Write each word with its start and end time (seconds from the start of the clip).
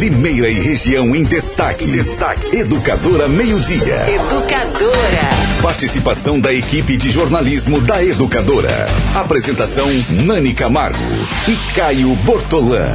Limeira 0.00 0.48
e 0.48 0.58
região 0.58 1.14
em 1.14 1.22
destaque. 1.22 1.84
Destaque. 1.84 2.56
Educadora 2.56 3.28
Meio 3.28 3.60
Dia. 3.60 4.06
Educadora. 4.08 5.28
Participação 5.60 6.40
da 6.40 6.54
equipe 6.54 6.96
de 6.96 7.10
jornalismo 7.10 7.82
da 7.82 8.02
Educadora. 8.02 8.88
Apresentação 9.14 9.86
Nani 10.24 10.54
Camargo 10.54 10.98
e 11.46 11.74
Caio 11.74 12.16
Bortolã. 12.16 12.86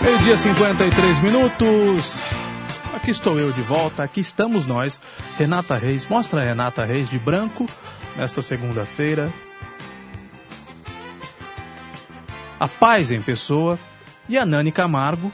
Meio-dia 0.00 0.38
53 0.38 1.22
minutos. 1.22 2.22
Aqui 3.02 3.10
estou 3.10 3.36
eu 3.36 3.50
de 3.50 3.62
volta, 3.62 4.04
aqui 4.04 4.20
estamos 4.20 4.64
nós. 4.64 5.00
Renata 5.36 5.76
Reis, 5.76 6.06
mostra 6.06 6.40
a 6.40 6.44
Renata 6.44 6.84
Reis 6.84 7.10
de 7.10 7.18
branco 7.18 7.68
nesta 8.16 8.40
segunda-feira. 8.40 9.32
A 12.60 12.68
Paz 12.68 13.10
em 13.10 13.20
Pessoa 13.20 13.76
e 14.28 14.38
a 14.38 14.46
Nani 14.46 14.70
Camargo 14.70 15.32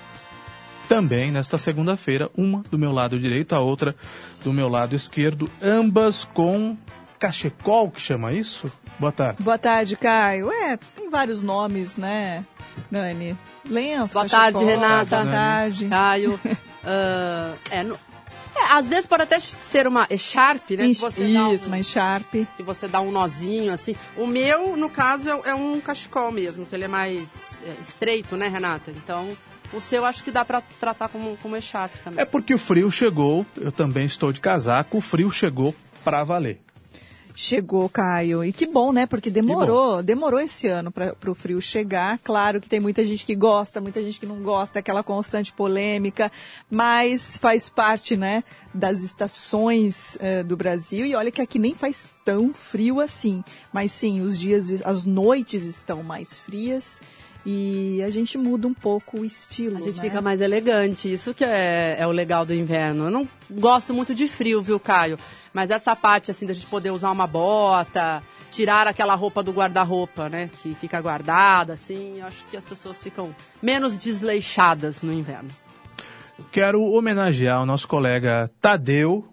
também 0.88 1.30
nesta 1.30 1.58
segunda-feira, 1.58 2.30
uma 2.34 2.62
do 2.70 2.78
meu 2.78 2.90
lado 2.90 3.18
direito, 3.18 3.54
a 3.54 3.60
outra 3.60 3.94
do 4.42 4.50
meu 4.50 4.70
lado 4.70 4.96
esquerdo, 4.96 5.50
ambas 5.60 6.24
com 6.24 6.74
cachecol, 7.18 7.90
que 7.90 8.00
chama 8.00 8.32
isso? 8.32 8.72
Boa 8.98 9.12
tarde. 9.12 9.42
Boa 9.42 9.58
tarde, 9.58 9.94
Caio. 9.94 10.50
É, 10.50 10.78
tem 10.96 11.10
vários 11.10 11.42
nomes, 11.42 11.98
né, 11.98 12.46
Nani? 12.90 13.36
Lenço, 13.68 14.14
Boa 14.14 14.26
tarde, 14.26 14.64
Renata. 14.64 15.22
Boa 15.22 15.30
tarde. 15.30 15.86
Caio. 15.86 16.40
uh, 16.84 17.58
é, 17.70 17.82
no, 17.84 17.98
é, 18.58 18.72
às 18.72 18.88
vezes 18.88 19.06
pode 19.06 19.22
até 19.22 19.38
ser 19.38 19.86
uma 19.86 20.06
echarpe, 20.10 20.76
né? 20.76 20.86
Isso, 20.86 21.06
um, 21.06 21.66
uma 21.66 21.78
echarpe. 21.78 22.46
Que 22.56 22.62
você 22.62 22.88
dá 22.88 23.00
um 23.00 23.12
nozinho, 23.12 23.72
assim. 23.72 23.94
O 24.16 24.26
meu, 24.26 24.76
no 24.76 24.90
caso, 24.90 25.28
é, 25.28 25.50
é 25.50 25.54
um 25.54 25.80
cachecol 25.80 26.32
mesmo, 26.32 26.66
que 26.66 26.74
ele 26.74 26.84
é 26.84 26.88
mais 26.88 27.60
é, 27.64 27.80
estreito, 27.80 28.36
né, 28.36 28.48
Renata? 28.48 28.90
Então, 28.90 29.28
o 29.72 29.80
seu 29.80 30.04
acho 30.04 30.24
que 30.24 30.30
dá 30.30 30.44
para 30.44 30.60
tratar 30.60 31.08
como, 31.08 31.36
como 31.36 31.56
echarpe 31.56 31.98
também. 32.02 32.20
É 32.20 32.24
porque 32.24 32.54
o 32.54 32.58
frio 32.58 32.90
chegou, 32.90 33.46
eu 33.56 33.70
também 33.70 34.06
estou 34.06 34.32
de 34.32 34.40
casaco, 34.40 34.98
o 34.98 35.00
frio 35.00 35.30
chegou 35.30 35.74
para 36.02 36.24
valer. 36.24 36.58
Chegou, 37.40 37.88
Caio. 37.88 38.42
E 38.42 38.52
que 38.52 38.66
bom, 38.66 38.90
né? 38.90 39.06
Porque 39.06 39.30
demorou, 39.30 40.02
demorou 40.02 40.40
esse 40.40 40.66
ano 40.66 40.90
para 40.90 41.14
o 41.30 41.34
frio 41.36 41.62
chegar. 41.62 42.18
Claro 42.18 42.60
que 42.60 42.68
tem 42.68 42.80
muita 42.80 43.04
gente 43.04 43.24
que 43.24 43.36
gosta, 43.36 43.80
muita 43.80 44.02
gente 44.02 44.18
que 44.18 44.26
não 44.26 44.42
gosta, 44.42 44.80
aquela 44.80 45.04
constante 45.04 45.52
polêmica, 45.52 46.32
mas 46.68 47.36
faz 47.36 47.68
parte, 47.68 48.16
né, 48.16 48.42
das 48.74 49.04
estações 49.04 50.16
uh, 50.16 50.42
do 50.42 50.56
Brasil. 50.56 51.06
E 51.06 51.14
olha 51.14 51.30
que 51.30 51.40
aqui 51.40 51.60
nem 51.60 51.76
faz 51.76 52.08
tão 52.24 52.52
frio 52.52 52.98
assim. 52.98 53.44
Mas 53.72 53.92
sim, 53.92 54.20
os 54.20 54.36
dias, 54.36 54.82
as 54.82 55.04
noites 55.04 55.64
estão 55.64 56.02
mais 56.02 56.36
frias 56.36 57.00
e 57.46 58.02
a 58.02 58.10
gente 58.10 58.36
muda 58.36 58.66
um 58.66 58.74
pouco 58.74 59.20
o 59.20 59.24
estilo. 59.24 59.78
A 59.78 59.80
gente 59.80 59.96
né? 59.96 60.02
fica 60.02 60.20
mais 60.20 60.40
elegante, 60.40 61.12
isso 61.12 61.32
que 61.32 61.44
é, 61.44 61.96
é, 61.98 62.06
o 62.06 62.10
legal 62.10 62.44
do 62.44 62.54
inverno. 62.54 63.04
Eu 63.04 63.10
não 63.10 63.28
gosto 63.50 63.94
muito 63.94 64.14
de 64.14 64.26
frio, 64.26 64.62
viu, 64.62 64.78
Caio? 64.78 65.18
Mas 65.52 65.70
essa 65.70 65.96
parte, 65.96 66.30
assim, 66.30 66.46
da 66.46 66.52
gente 66.52 66.66
poder 66.66 66.90
usar 66.90 67.10
uma 67.10 67.26
bota, 67.26 68.22
tirar 68.50 68.86
aquela 68.86 69.14
roupa 69.14 69.42
do 69.42 69.52
guarda-roupa, 69.52 70.28
né? 70.28 70.50
Que 70.62 70.74
fica 70.74 71.00
guardada, 71.00 71.72
assim, 71.72 72.20
eu 72.20 72.26
acho 72.26 72.44
que 72.50 72.56
as 72.56 72.64
pessoas 72.64 73.02
ficam 73.02 73.34
menos 73.62 73.98
desleixadas 73.98 75.02
no 75.02 75.12
inverno. 75.12 75.48
Quero 76.52 76.82
homenagear 76.82 77.62
o 77.62 77.66
nosso 77.66 77.88
colega 77.88 78.50
Tadeu, 78.60 79.26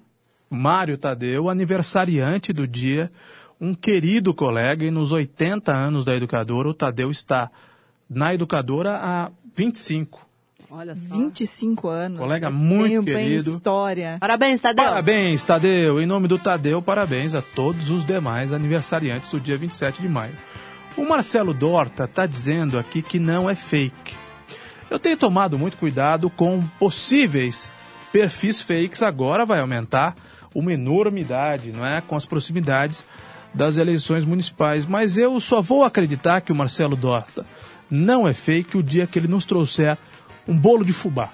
Mário 0.50 0.97
Tadeu, 0.97 1.50
aniversariante 1.50 2.52
do 2.52 2.67
dia, 2.67 3.12
um 3.59 3.73
querido 3.73 4.34
colega, 4.34 4.84
e 4.86 4.92
nos 4.92 5.12
80 5.12 5.72
anos 5.72 6.03
da 6.03 6.16
educadora, 6.16 6.69
o 6.69 6.74
Tadeu 6.74 7.12
está 7.12 7.50
na 8.10 8.34
educadora 8.34 8.98
há 9.02 9.32
25. 9.56 10.26
Olha 10.70 10.96
só. 10.96 11.16
25 11.16 11.88
anos. 11.88 12.20
Colega 12.20 12.50
muito 12.50 13.06
Tem 13.06 13.16
querido. 13.16 13.50
história. 13.50 14.18
Parabéns, 14.20 14.60
Tadeu. 14.62 14.86
Parabéns, 14.86 15.44
Tadeu. 15.44 16.02
Em 16.02 16.06
nome 16.06 16.28
do 16.28 16.38
Tadeu, 16.38 16.82
parabéns 16.82 17.34
a 17.34 17.42
todos 17.42 17.90
os 17.90 18.06
demais 18.06 18.52
aniversariantes 18.52 19.30
do 19.30 19.40
dia 19.40 19.58
27 19.58 20.02
de 20.02 20.10
maio. 20.10 20.36
O 20.98 21.06
Marcelo 21.06 21.54
Dorta 21.54 22.06
está 22.06 22.26
dizendo 22.26 22.78
aqui 22.80 23.02
que 23.02 23.20
não 23.20 23.50
é 23.50 23.56
fake. 23.56 24.14
Eu 24.90 25.00
tenho 25.00 25.18
tomado 25.18 25.58
muito 25.58 25.78
cuidado 25.78 26.30
com 26.30 26.62
possíveis 26.80 27.72
perfis 28.12 28.62
fakes. 28.62 29.02
Agora 29.02 29.46
vai 29.46 29.60
aumentar 29.60 30.16
uma 30.54 30.72
enormidade, 30.74 31.72
não 31.72 31.86
é? 31.86 32.02
Com 32.02 32.16
as 32.16 32.26
proximidades 32.26 33.06
das 33.54 33.78
eleições 33.78 34.26
municipais. 34.26 34.86
Mas 34.86 35.18
eu 35.18 35.40
só 35.40 35.62
vou 35.62 35.84
acreditar 35.84 36.42
que 36.42 36.52
o 36.52 36.56
Marcelo 36.56 36.96
Dorta 36.96 37.46
não 37.95 38.28
é 38.28 38.33
fake 38.33 38.78
o 38.78 38.83
dia 38.83 39.07
que 39.07 39.17
ele 39.17 39.28
nos 39.28 39.45
trouxer 39.45 39.97
um 40.47 40.57
bolo 40.57 40.85
de 40.85 40.94
fubá. 40.94 41.31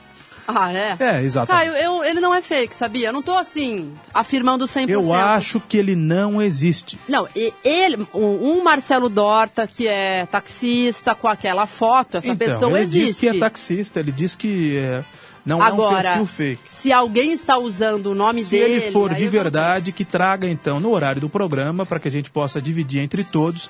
Ah, 0.48 0.74
é? 0.74 0.96
É, 1.00 1.24
exatamente. 1.24 1.66
Caio, 1.66 1.78
eu, 1.78 2.04
ele 2.04 2.20
não 2.20 2.34
é 2.34 2.42
fake, 2.42 2.74
sabia? 2.76 3.08
Eu 3.08 3.14
não 3.14 3.22
tô 3.22 3.36
assim, 3.36 3.94
afirmando 4.14 4.66
100%. 4.66 4.90
Eu 4.90 5.14
acho 5.14 5.60
que 5.60 5.78
ele 5.78 5.96
não 5.96 6.42
existe. 6.42 7.00
Não, 7.08 7.28
ele, 7.64 8.06
um 8.14 8.64
Marcelo 8.64 9.08
Dorta, 9.08 9.66
que 9.68 9.88
é 9.88 10.26
taxista, 10.26 11.16
com 11.16 11.28
aquela 11.28 11.66
foto, 11.66 12.18
essa 12.18 12.28
então, 12.28 12.48
pessoa 12.48 12.72
ele 12.72 12.82
existe. 12.82 12.98
Ele 12.98 13.06
diz 13.06 13.20
que 13.20 13.28
é 13.28 13.40
taxista, 13.40 14.00
ele 14.00 14.12
diz 14.12 14.36
que 14.36 14.78
é, 14.78 15.04
não 15.46 15.62
Agora, 15.62 16.10
é 16.10 16.12
um 16.14 16.26
perfil 16.26 16.26
fake. 16.26 16.62
se 16.66 16.92
alguém 16.92 17.32
está 17.32 17.58
usando 17.58 18.08
o 18.08 18.16
nome 18.16 18.44
se 18.44 18.58
dele... 18.58 18.80
Se 18.80 18.86
ele 18.88 18.92
for 18.92 19.14
de 19.14 19.28
verdade, 19.28 19.92
que 19.92 20.04
traga 20.04 20.48
então 20.48 20.80
no 20.80 20.92
horário 20.92 21.22
do 21.22 21.30
programa, 21.30 21.86
para 21.86 22.00
que 22.00 22.08
a 22.08 22.12
gente 22.12 22.30
possa 22.30 22.62
dividir 22.62 23.00
entre 23.00 23.24
todos 23.24 23.70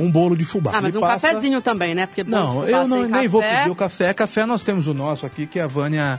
um 0.00 0.10
bolo 0.10 0.36
de 0.36 0.44
fubá. 0.44 0.72
Ah, 0.74 0.80
mas 0.80 0.96
um 0.96 1.00
passa... 1.00 1.28
cafezinho 1.28 1.60
também, 1.60 1.94
né? 1.94 2.06
Porque 2.06 2.24
não, 2.24 2.66
eu 2.66 2.88
não, 2.88 3.02
nem 3.02 3.10
café... 3.10 3.28
vou 3.28 3.42
pedir 3.42 3.70
o 3.70 3.74
café. 3.74 4.14
Café 4.14 4.46
nós 4.46 4.62
temos 4.62 4.86
o 4.86 4.94
nosso 4.94 5.26
aqui, 5.26 5.46
que 5.46 5.60
a 5.60 5.66
Vânia 5.66 6.18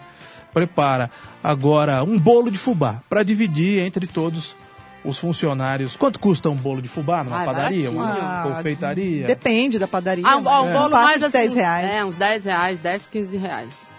prepara. 0.53 1.09
Agora, 1.43 2.03
um 2.03 2.19
bolo 2.19 2.51
de 2.51 2.57
fubá, 2.57 3.01
para 3.09 3.23
dividir 3.23 3.79
entre 3.79 4.05
todos 4.05 4.55
os 5.03 5.17
funcionários. 5.17 5.95
Quanto 5.95 6.19
custa 6.19 6.49
um 6.49 6.55
bolo 6.55 6.81
de 6.81 6.87
fubá 6.87 7.23
numa 7.23 7.39
Ai, 7.39 7.45
padaria, 7.45 7.89
uma 7.89 8.11
Ah, 8.11 8.43
confeitaria? 8.43 9.25
Depende 9.25 9.79
da 9.79 9.87
padaria. 9.87 10.23
Ah, 10.27 10.37
um, 10.37 10.41
mas 10.41 10.69
um 10.69 10.73
bolo 10.73 10.85
é. 10.87 11.03
mais 11.03 11.23
assim, 11.23 11.31
10 11.31 11.53
reais. 11.55 11.85
É, 11.89 12.05
uns 12.05 12.17
10 12.17 12.45
reais, 12.45 12.79
10, 12.79 13.07
15 13.07 13.37
reais. 13.37 13.90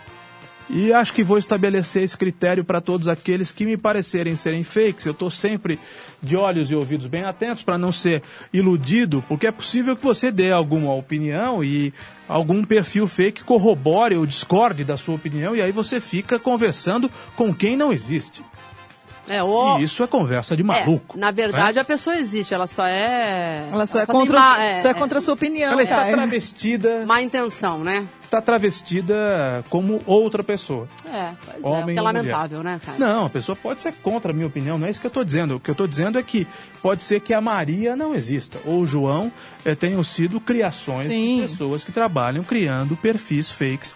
E 0.75 0.91
acho 0.91 1.13
que 1.13 1.23
vou 1.23 1.37
estabelecer 1.37 2.03
esse 2.03 2.17
critério 2.17 2.65
para 2.65 2.81
todos 2.81 3.07
aqueles 3.07 3.51
que 3.53 3.67
me 3.67 3.77
parecerem 3.77 4.35
serem 4.35 4.65
fakes. 4.65 5.05
Eu 5.05 5.13
estou 5.13 5.31
sempre 5.31 5.79
de 6.23 6.35
olhos 6.35 6.71
e 6.71 6.75
ouvidos 6.75 7.07
bem 7.07 7.25
atentos 7.25 7.63
para 7.63 7.77
não 7.77 7.93
ser 7.93 8.23
iludido, 8.55 9.23
porque 9.29 9.47
é 9.47 9.53
possível 9.53 9.95
que 9.95 10.03
você 10.03 10.31
dê 10.31 10.51
alguma 10.51 10.95
opinião 10.95 11.63
e 11.63 11.93
algum 12.27 12.65
perfil 12.65 13.07
fake 13.07 13.45
corrobore 13.45 14.17
ou 14.17 14.25
discorde 14.25 14.83
da 14.83 14.97
sua 14.97 15.15
opinião 15.15 15.55
e 15.55 15.61
aí 15.61 15.73
você 15.73 16.01
fica 16.01 16.39
conversando 16.39 17.11
com 17.37 17.53
quem 17.53 17.77
não 17.77 17.93
existe. 17.93 18.43
É, 19.29 19.43
o... 19.43 19.79
E 19.79 19.85
isso 19.85 20.03
é 20.03 20.07
conversa 20.07 20.57
de 20.57 20.63
maluco. 20.63 21.17
É, 21.19 21.21
na 21.21 21.31
verdade, 21.31 21.79
a 21.79 21.85
pessoa 21.85 22.17
existe, 22.17 22.55
ela 22.55 22.67
só 22.67 22.87
é. 22.87 23.69
Ela 23.71 23.87
só, 23.87 24.01
é, 24.01 24.07
só 24.07 24.13
contra, 24.13 24.39
má- 24.41 24.57
só 24.81 24.89
é 24.89 24.95
contra 24.95 25.19
a 25.19 25.21
sua 25.21 25.35
opinião. 25.35 25.71
Ela 25.73 25.83
está 25.83 26.07
travestida, 26.11 27.05
Má 27.07 27.21
intenção, 27.23 27.85
né? 27.85 28.07
Está 28.33 28.41
travestida 28.41 29.63
como 29.69 30.01
outra 30.07 30.43
pessoa. 30.43 30.89
É, 31.05 31.33
pois 31.45 31.63
Homem 31.63 31.83
é, 31.91 31.95
que 31.95 32.01
ou 32.01 32.09
é 32.09 32.13
lamentável, 32.13 32.63
né, 32.63 32.81
cara? 32.85 32.99
Não, 32.99 33.27
a 33.27 33.31
pessoa 33.31 33.55
pode 33.55 33.83
ser 33.83 33.93
contra 33.93 34.33
a 34.33 34.35
minha 34.35 34.47
opinião, 34.47 34.79
não 34.79 34.87
é 34.87 34.91
isso 34.91 35.01
que 35.01 35.07
eu 35.07 35.11
estou 35.11 35.23
dizendo. 35.23 35.57
O 35.57 35.61
que 35.61 35.69
eu 35.69 35.73
estou 35.73 35.87
dizendo 35.87 36.19
é 36.19 36.23
que 36.23 36.47
pode 36.81 37.05
ser 37.05 37.21
que 37.21 37.35
a 37.35 37.41
Maria 37.43 37.95
não 37.95 38.15
exista, 38.15 38.59
ou 38.65 38.81
o 38.81 38.87
João 38.87 39.31
eh, 39.67 39.75
tenham 39.75 40.03
sido 40.03 40.41
criações 40.41 41.09
Sim. 41.09 41.43
de 41.43 41.49
pessoas 41.49 41.85
que 41.85 41.93
trabalham 41.93 42.43
criando 42.43 42.97
perfis 42.97 43.51
fakes, 43.51 43.95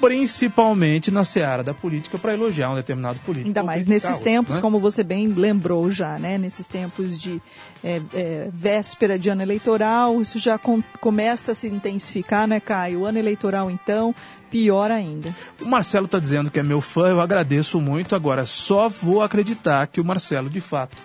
principalmente 0.00 1.10
na 1.10 1.24
seara 1.24 1.62
da 1.62 1.74
política, 1.74 2.18
para 2.18 2.32
elogiar 2.32 2.70
um 2.70 2.74
determinado 2.74 3.18
político. 3.20 3.48
Ainda 3.48 3.62
mais 3.62 3.86
nesses 3.86 4.10
outro, 4.10 4.24
tempos, 4.24 4.54
né? 4.56 4.60
como 4.60 4.78
você 4.78 5.02
bem 5.02 5.28
lembrou 5.28 5.90
já, 5.90 6.18
né? 6.18 6.38
Nesses 6.38 6.66
tempos 6.66 7.20
de 7.20 7.40
é, 7.82 8.00
é, 8.14 8.48
véspera 8.52 9.18
de 9.18 9.28
ano 9.28 9.42
eleitoral, 9.42 10.20
isso 10.20 10.38
já 10.38 10.58
com- 10.58 10.82
começa 11.00 11.52
a 11.52 11.54
se 11.54 11.68
intensificar, 11.68 12.46
né, 12.46 12.60
Caio? 12.60 13.00
O 13.00 13.06
ano 13.06 13.18
eleitoral, 13.18 13.70
então, 13.70 14.14
pior 14.50 14.90
ainda. 14.90 15.34
O 15.60 15.64
Marcelo 15.66 16.06
está 16.06 16.18
dizendo 16.18 16.50
que 16.50 16.60
é 16.60 16.62
meu 16.62 16.80
fã, 16.80 17.08
eu 17.08 17.20
agradeço 17.20 17.80
muito. 17.80 18.14
Agora, 18.14 18.46
só 18.46 18.88
vou 18.88 19.22
acreditar 19.22 19.86
que 19.86 20.00
o 20.00 20.04
Marcelo, 20.04 20.48
de 20.48 20.60
fato, 20.60 20.96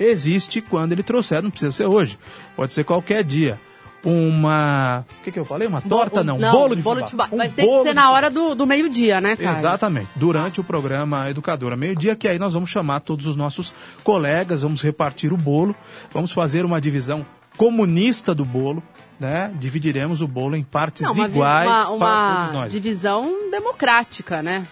existe 0.00 0.60
quando 0.60 0.92
ele 0.92 1.02
trouxer. 1.02 1.42
Não 1.42 1.50
precisa 1.50 1.70
ser 1.72 1.86
hoje, 1.86 2.18
pode 2.56 2.72
ser 2.72 2.84
qualquer 2.84 3.22
dia. 3.24 3.60
Uma. 4.04 5.04
O 5.20 5.24
que, 5.24 5.32
que 5.32 5.38
eu 5.38 5.44
falei? 5.44 5.66
Uma 5.66 5.80
torta? 5.80 6.22
Não, 6.22 6.38
não 6.38 6.52
bolo 6.52 6.76
de 6.76 6.82
bolo 6.82 6.96
fubá. 7.00 7.04
de 7.06 7.10
fubá. 7.10 7.28
Um 7.32 7.36
Mas 7.38 7.52
tem 7.52 7.66
que 7.66 7.82
ser 7.82 7.94
na 7.94 8.10
hora 8.10 8.30
do, 8.30 8.54
do 8.54 8.66
meio-dia, 8.66 9.20
né, 9.20 9.34
cara? 9.36 9.50
Exatamente, 9.50 10.08
durante 10.14 10.60
o 10.60 10.64
programa 10.64 11.28
Educadora 11.30 11.76
Meio-Dia, 11.76 12.14
que 12.14 12.28
aí 12.28 12.38
nós 12.38 12.54
vamos 12.54 12.70
chamar 12.70 13.00
todos 13.00 13.26
os 13.26 13.36
nossos 13.36 13.72
colegas, 14.04 14.62
vamos 14.62 14.82
repartir 14.82 15.32
o 15.32 15.36
bolo, 15.36 15.74
vamos 16.12 16.32
fazer 16.32 16.64
uma 16.64 16.80
divisão 16.80 17.26
comunista 17.56 18.32
do 18.34 18.44
bolo, 18.44 18.82
né? 19.18 19.50
Dividiremos 19.58 20.22
o 20.22 20.28
bolo 20.28 20.54
em 20.54 20.62
partes 20.62 21.02
Não, 21.02 21.12
uma, 21.12 21.26
iguais 21.26 21.68
uma, 21.68 21.82
para 21.84 21.94
uma 21.94 22.36
todos 22.36 22.52
nós. 22.54 22.72
divisão 22.72 23.50
democrática, 23.50 24.40
né? 24.42 24.64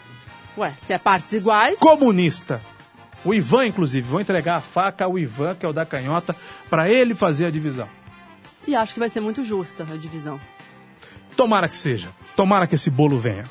Ué, 0.57 0.73
se 0.87 0.93
é 0.93 0.99
partes 0.99 1.33
iguais. 1.33 1.79
Comunista. 1.81 2.63
O 3.25 3.35
Ivan, 3.35 3.67
inclusive, 3.67 4.07
vou 4.09 4.21
entregar 4.21 4.55
a 4.55 4.61
faca 4.61 5.05
ao 5.05 5.19
Ivan, 5.19 5.57
que 5.57 5.67
é 5.67 5.69
o 5.69 5.73
da 5.73 5.85
canhota, 5.85 6.35
para 6.71 6.89
ele 6.89 7.13
fazer 7.13 7.47
a 7.47 7.51
divisão. 7.51 7.89
E 8.67 8.75
acho 8.75 8.95
que 8.95 9.01
vai 9.01 9.09
ser 9.09 9.21
muito 9.21 9.45
justa 9.45 9.87
a 9.91 9.97
divisão. 9.97 10.41
Tomara 11.37 11.69
que 11.69 11.77
seja. 11.77 12.09
Tomara 12.35 12.67
que 12.67 12.75
esse 12.75 12.91
bolo 12.91 13.19
venha. 13.19 13.45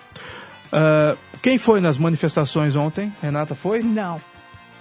Uh, 0.68 1.18
quem 1.42 1.58
foi 1.58 1.80
nas 1.80 1.98
manifestações 1.98 2.76
ontem? 2.76 3.14
Renata 3.22 3.56
foi? 3.56 3.82
Não. 3.82 4.20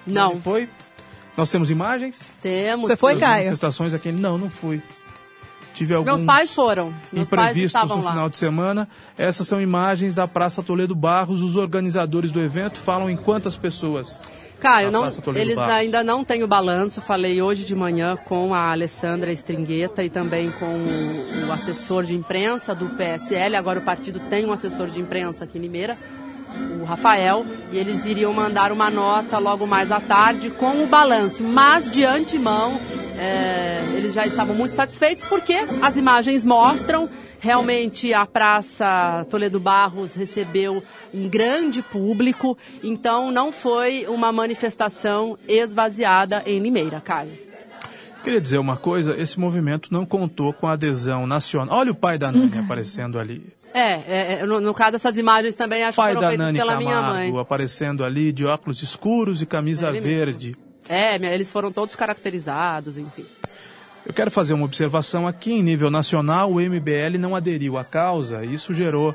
Não. 0.07 0.33
Quem 0.33 0.41
foi? 0.41 0.69
Nós 1.37 1.51
temos 1.51 1.71
imagens? 1.71 2.29
Temos. 2.41 2.89
Você 2.89 2.97
foi, 2.97 3.19
Caio? 3.19 3.45
manifestações 3.45 3.93
aqui? 3.93 4.11
Não, 4.11 4.39
não 4.39 4.49
fui. 4.51 4.83
Tive 5.75 5.93
alguns 5.95 6.15
Meus 6.15 6.25
pais 6.25 6.55
foram. 6.55 6.95
Meus 7.13 7.29
pais 7.29 7.51
imprevistos 7.51 7.65
estavam 7.65 7.99
no 7.99 8.05
lá. 8.05 8.13
final 8.13 8.31
de 8.31 8.37
semana. 8.39 8.89
Essas 9.19 9.47
são 9.49 9.61
imagens 9.61 10.15
da 10.15 10.27
Praça 10.29 10.63
Toledo 10.63 10.95
Barros. 10.95 11.43
Os 11.43 11.57
organizadores 11.57 12.31
do 12.31 12.41
evento 12.41 12.79
falam 12.81 13.11
em 13.11 13.17
quantas 13.17 13.57
pessoas? 13.57 14.17
Caio, 14.61 14.91
Na 14.91 15.01
não, 15.01 15.09
eles 15.35 15.57
Barros. 15.57 15.73
ainda 15.73 16.03
não 16.05 16.25
têm 16.25 16.43
o 16.43 16.47
balanço. 16.49 17.01
Falei 17.01 17.43
hoje 17.43 17.65
de 17.65 17.75
manhã 17.75 18.17
com 18.17 18.55
a 18.55 18.71
Alessandra 18.71 19.31
Stringueta 19.33 20.03
e 20.05 20.09
também 20.09 20.51
com 20.53 20.65
o, 20.65 21.47
o 21.49 21.53
assessor 21.53 22.05
de 22.05 22.15
imprensa 22.15 22.75
do 22.75 22.89
PSL. 22.91 23.57
Agora 23.57 23.81
o 23.81 23.83
partido 23.83 24.21
tem 24.31 24.47
um 24.47 24.53
assessor 24.53 24.89
de 24.89 25.01
imprensa 25.01 25.45
aqui 25.45 25.59
em 25.59 25.61
Limeira, 25.61 25.99
o 26.81 26.85
Rafael, 26.85 27.45
e 27.71 27.79
eles 27.79 28.05
iriam 28.05 28.33
mandar 28.33 28.73
uma 28.73 28.91
nota 28.91 29.39
logo 29.39 29.67
mais 29.67 29.91
à 29.91 30.01
tarde 30.01 30.51
com 30.51 30.83
o 30.83 30.87
balanço. 30.87 31.43
Mas 31.43 31.91
de 31.91 32.05
antemão, 32.05 32.79
é, 33.19 33.97
eles 33.97 34.13
já 34.13 34.27
estavam 34.27 34.55
muito 34.55 34.73
satisfeitos 34.73 35.25
porque 35.25 35.55
as 35.83 35.97
imagens 35.97 36.45
mostram 36.45 37.09
Realmente 37.45 38.15
a 38.15 38.25
Praça 38.25 39.27
Toledo 39.29 39.61
Barros 39.61 40.15
recebeu 40.15 40.83
um 41.13 41.29
grande 41.29 41.83
público, 41.83 42.57
então 42.83 43.31
não 43.31 43.53
foi 43.53 44.07
uma 44.09 44.33
manifestação 44.33 45.37
esvaziada 45.47 46.43
em 46.47 46.59
Limeira, 46.59 47.03
Caio. 47.03 47.37
Queria 48.23 48.41
dizer 48.41 48.57
uma 48.57 48.79
coisa: 48.79 49.15
esse 49.15 49.39
movimento 49.39 49.93
não 49.93 50.07
contou 50.07 50.55
com 50.55 50.67
a 50.67 50.73
adesão 50.73 51.27
nacional. 51.27 51.81
Olha 51.81 51.93
o 51.93 51.95
pai 51.95 52.17
da 52.17 52.33
Nani 52.33 52.57
aparecendo 52.57 53.19
ali. 53.19 53.45
É, 53.75 53.81
é, 53.81 54.39
é, 54.41 54.47
no, 54.47 54.61
no 54.61 54.73
caso 54.73 54.95
essas 54.95 55.19
imagens 55.19 55.57
também 55.57 55.83
acho 55.83 55.97
pai 55.97 56.11
que 56.11 56.15
foram 56.15 56.29
feitas 56.29 56.47
Nani 56.47 56.59
pela 56.59 56.77
minha 56.77 57.03
mãe. 57.03 57.11
Camargo 57.11 57.39
aparecendo 57.41 58.05
ali 58.05 58.31
de 58.31 58.47
óculos 58.47 58.81
escuros 58.81 59.43
e 59.43 59.47
camisa 59.47 59.89
É 59.89 60.01
verde. 60.01 60.57
É, 60.89 61.17
eles 61.35 61.51
foram 61.51 61.73
todos 61.73 61.97
caracterizados, 61.97 62.97
enfim. 62.97 63.27
Eu 64.07 64.15
quero 64.15 64.31
fazer 64.31 64.55
uma 64.55 64.65
observação 64.65 65.27
aqui 65.27 65.53
em 65.53 65.63
nível 65.63 65.91
nacional, 65.91 66.53
o 66.53 66.61
MBL 66.61 67.19
não 67.19 67.35
aderiu 67.35 67.77
à 67.77 67.85
causa, 67.85 68.45
isso 68.45 68.73
gerou 68.73 69.13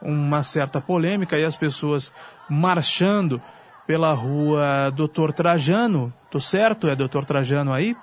uma 0.00 0.44
certa 0.44 0.80
polêmica 0.80 1.36
e 1.36 1.44
as 1.44 1.56
pessoas 1.56 2.12
marchando 2.48 3.42
pela 3.84 4.12
rua 4.12 4.92
Doutor 4.94 5.32
Trajano. 5.32 6.12
Tô 6.30 6.38
certo? 6.38 6.88
É 6.88 6.94
Doutor 6.94 7.24
Trajano 7.24 7.72
aí? 7.72 7.96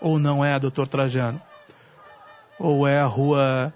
Ou 0.00 0.20
não 0.20 0.44
é 0.44 0.56
Doutor 0.60 0.86
Trajano? 0.86 1.40
Ou 2.60 2.86
é 2.86 3.00
a 3.00 3.06
rua 3.06 3.72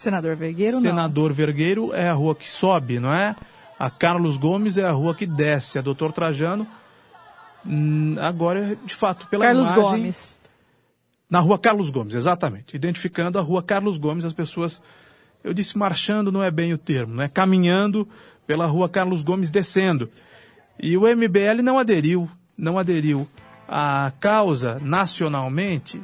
Senador 0.00 0.34
Vergueiro, 0.34 0.76
não. 0.76 0.80
Senador 0.80 1.32
Vergueiro? 1.32 1.92
É 1.92 2.08
a 2.08 2.14
rua 2.14 2.34
que 2.34 2.50
sobe, 2.50 2.98
não 2.98 3.12
é? 3.12 3.36
A 3.78 3.90
Carlos 3.90 4.38
Gomes 4.38 4.78
é 4.78 4.84
a 4.84 4.90
rua 4.92 5.14
que 5.14 5.26
desce. 5.26 5.78
A 5.78 5.82
Doutor 5.82 6.10
Trajano, 6.10 6.66
hum, 7.66 8.16
agora, 8.18 8.76
de 8.82 8.94
fato, 8.94 9.26
pela 9.26 9.44
Carlos 9.44 9.66
imagem... 9.66 9.82
Gomes. 9.82 10.40
Na 11.28 11.38
rua 11.38 11.58
Carlos 11.58 11.90
Gomes, 11.90 12.14
exatamente. 12.14 12.74
Identificando 12.74 13.38
a 13.38 13.42
rua 13.42 13.62
Carlos 13.62 13.98
Gomes, 13.98 14.24
as 14.24 14.32
pessoas, 14.32 14.80
eu 15.44 15.52
disse 15.52 15.76
marchando 15.76 16.32
não 16.32 16.42
é 16.42 16.50
bem 16.50 16.72
o 16.72 16.78
termo, 16.78 17.14
né? 17.16 17.28
Caminhando 17.28 18.08
pela 18.46 18.66
rua 18.66 18.88
Carlos 18.88 19.22
Gomes 19.22 19.50
descendo. 19.50 20.08
E 20.78 20.96
o 20.96 21.02
MBL 21.02 21.62
não 21.62 21.78
aderiu, 21.78 22.28
não 22.56 22.78
aderiu 22.78 23.28
à 23.68 24.10
causa 24.18 24.78
nacionalmente. 24.80 26.00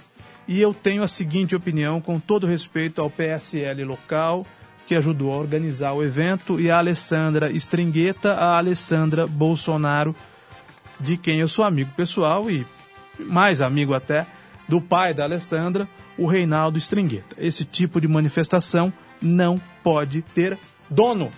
E 0.48 0.60
eu 0.60 0.72
tenho 0.72 1.02
a 1.02 1.08
seguinte 1.08 1.56
opinião, 1.56 2.00
com 2.00 2.20
todo 2.20 2.46
respeito 2.46 3.00
ao 3.00 3.10
PSL 3.10 3.84
local, 3.84 4.46
que 4.87 4.94
ajudou 4.94 5.32
a 5.32 5.37
organizar 5.37 5.93
o 5.93 6.04
evento, 6.04 6.60
e 6.60 6.70
a 6.70 6.78
Alessandra 6.78 7.50
Stringueta, 7.50 8.34
a 8.34 8.56
Alessandra 8.56 9.26
Bolsonaro, 9.26 10.14
de 11.00 11.16
quem 11.16 11.40
eu 11.40 11.48
sou 11.48 11.64
amigo 11.64 11.90
pessoal 11.96 12.48
e 12.50 12.64
mais 13.19 13.60
amigo 13.60 13.93
até 13.93 14.26
do 14.69 14.81
pai 14.81 15.12
da 15.12 15.25
Alessandra, 15.25 15.88
o 16.16 16.26
Reinaldo 16.26 16.78
Stringueta. 16.78 17.37
Esse 17.38 17.64
tipo 17.64 18.00
de 18.00 18.08
manifestação 18.08 18.93
não 19.20 19.60
pode 19.82 20.22
ter 20.22 20.58
dono. 20.88 21.31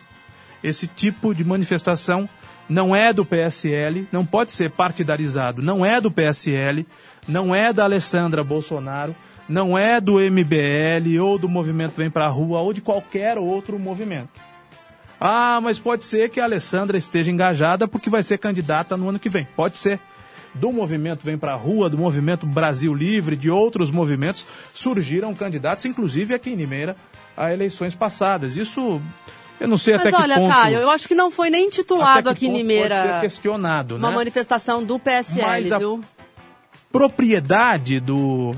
Esse 0.63 0.87
tipo 0.87 1.35
de 1.35 1.45
manifestação 1.45 2.29
não 2.69 2.95
é 2.95 3.13
do 3.13 3.25
PSL, 3.25 4.07
não 4.13 4.25
pode 4.25 4.53
ser 4.53 4.71
partidarizado, 4.71 5.63
não 5.63 5.85
é 5.85 6.01
do 6.01 6.11
PSL, 6.11 6.87
não 7.27 7.55
é 7.55 7.73
da 7.73 7.85
Alessandra 7.85 8.45
Bolsonaro, 8.45 9.15
não 9.49 9.79
é 9.79 10.01
do 10.01 10.19
MBL 10.19 11.19
ou 11.23 11.39
do 11.39 11.49
Movimento 11.49 11.95
Vem 11.97 12.11
Pra 12.11 12.29
Rua 12.29 12.61
ou 12.61 12.73
de 12.73 12.81
qualquer 12.81 13.39
outro 13.39 13.79
movimento. 13.79 14.49
Ah, 15.21 15.59
mas 15.63 15.79
pode 15.79 16.05
ser 16.05 16.31
que 16.31 16.39
a 16.39 16.45
Alessandra 16.45 16.97
esteja 16.97 17.31
engajada 17.31 17.89
porque 17.89 18.11
vai 18.11 18.23
ser 18.23 18.39
candidata 18.39 18.97
no 18.97 19.09
ano 19.09 19.19
que 19.19 19.29
vem. 19.29 19.47
Pode 19.57 19.79
ser. 19.79 19.99
Do 20.55 20.73
movimento 20.73 21.25
Vem 21.25 21.37
Pra 21.37 21.55
Rua, 21.55 21.91
do 21.91 21.99
movimento 21.99 22.47
Brasil 22.47 22.95
Livre, 22.95 23.37
de 23.37 23.51
outros 23.51 23.91
movimentos, 23.91 24.47
surgiram 24.73 25.35
candidatos, 25.35 25.85
inclusive 25.85 26.35
aqui 26.35 26.51
em 26.51 26.57
Limeira, 26.57 26.97
a 27.37 27.53
eleições 27.53 27.95
passadas. 27.95 28.57
Isso, 28.57 29.01
eu 29.61 29.69
não 29.69 29.79
sei 29.79 29.97
Mas 29.97 30.07
até 30.07 30.17
olha, 30.17 30.35
que 30.35 30.41
ponto... 30.41 30.53
Caio, 30.55 30.79
eu 30.79 30.91
acho 30.91 31.09
que 31.09 31.15
não 31.15 31.31
foi 31.31 31.51
nem 31.51 31.69
titulado 31.71 32.29
aqui 32.31 32.47
em 32.47 32.57
Limeira 32.57 32.97
Pode 32.97 33.13
ser 33.15 33.21
questionado, 33.21 33.97
uma 33.97 34.11
né? 34.11 34.17
manifestação 34.17 34.83
do 34.85 34.99
PSL, 34.99 35.43
Mas 35.43 35.73
a- 35.73 35.79
viu? 35.79 36.01
propriedade 36.93 38.01
do. 38.01 38.55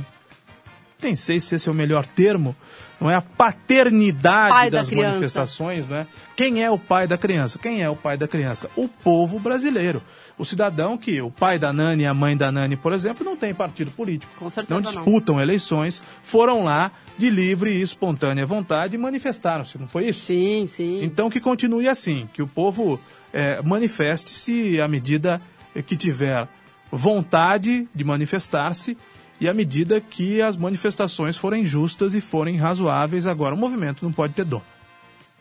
Nem 1.02 1.16
sei 1.16 1.40
se 1.40 1.54
esse 1.54 1.68
é 1.68 1.72
o 1.72 1.74
melhor 1.74 2.06
termo, 2.06 2.54
não 3.00 3.10
é 3.10 3.14
a 3.14 3.22
paternidade 3.22 4.50
Pai 4.50 4.70
da 4.70 4.78
das 4.78 4.88
criança. 4.88 5.08
manifestações, 5.12 5.88
não 5.88 5.96
é? 5.96 6.06
Quem 6.36 6.62
é 6.62 6.70
o 6.70 6.78
pai 6.78 7.06
da 7.06 7.16
criança? 7.18 7.58
Quem 7.58 7.82
é 7.82 7.88
o 7.88 7.96
pai 7.96 8.16
da 8.16 8.28
criança? 8.28 8.68
O 8.76 8.86
povo 8.88 9.38
brasileiro. 9.38 10.02
O 10.40 10.44
cidadão 10.46 10.96
que 10.96 11.20
o 11.20 11.30
pai 11.30 11.58
da 11.58 11.70
Nani 11.70 12.04
e 12.04 12.06
a 12.06 12.14
mãe 12.14 12.34
da 12.34 12.50
Nani, 12.50 12.74
por 12.74 12.94
exemplo, 12.94 13.22
não 13.22 13.36
tem 13.36 13.52
partido 13.52 13.90
político. 13.90 14.32
Com 14.38 14.48
certeza 14.48 14.74
não 14.74 14.80
não. 14.80 14.90
disputam 14.90 15.38
eleições, 15.38 16.02
foram 16.22 16.64
lá 16.64 16.90
de 17.18 17.28
livre 17.28 17.70
e 17.70 17.82
espontânea 17.82 18.46
vontade 18.46 18.94
e 18.94 18.98
manifestaram-se, 18.98 19.76
não 19.76 19.86
foi 19.86 20.08
isso? 20.08 20.24
Sim, 20.24 20.66
sim. 20.66 21.04
Então 21.04 21.28
que 21.28 21.40
continue 21.40 21.86
assim, 21.86 22.26
que 22.32 22.40
o 22.40 22.46
povo 22.46 22.98
eh, 23.34 23.60
manifeste-se 23.62 24.80
à 24.80 24.88
medida 24.88 25.42
que 25.86 25.94
tiver 25.94 26.48
vontade 26.90 27.86
de 27.94 28.02
manifestar-se 28.02 28.96
e 29.38 29.46
à 29.46 29.52
medida 29.52 30.00
que 30.00 30.40
as 30.40 30.56
manifestações 30.56 31.36
forem 31.36 31.66
justas 31.66 32.14
e 32.14 32.20
forem 32.22 32.56
razoáveis. 32.56 33.26
Agora, 33.26 33.54
o 33.54 33.58
movimento 33.58 34.02
não 34.02 34.12
pode 34.12 34.32
ter 34.32 34.46
dono, 34.46 34.64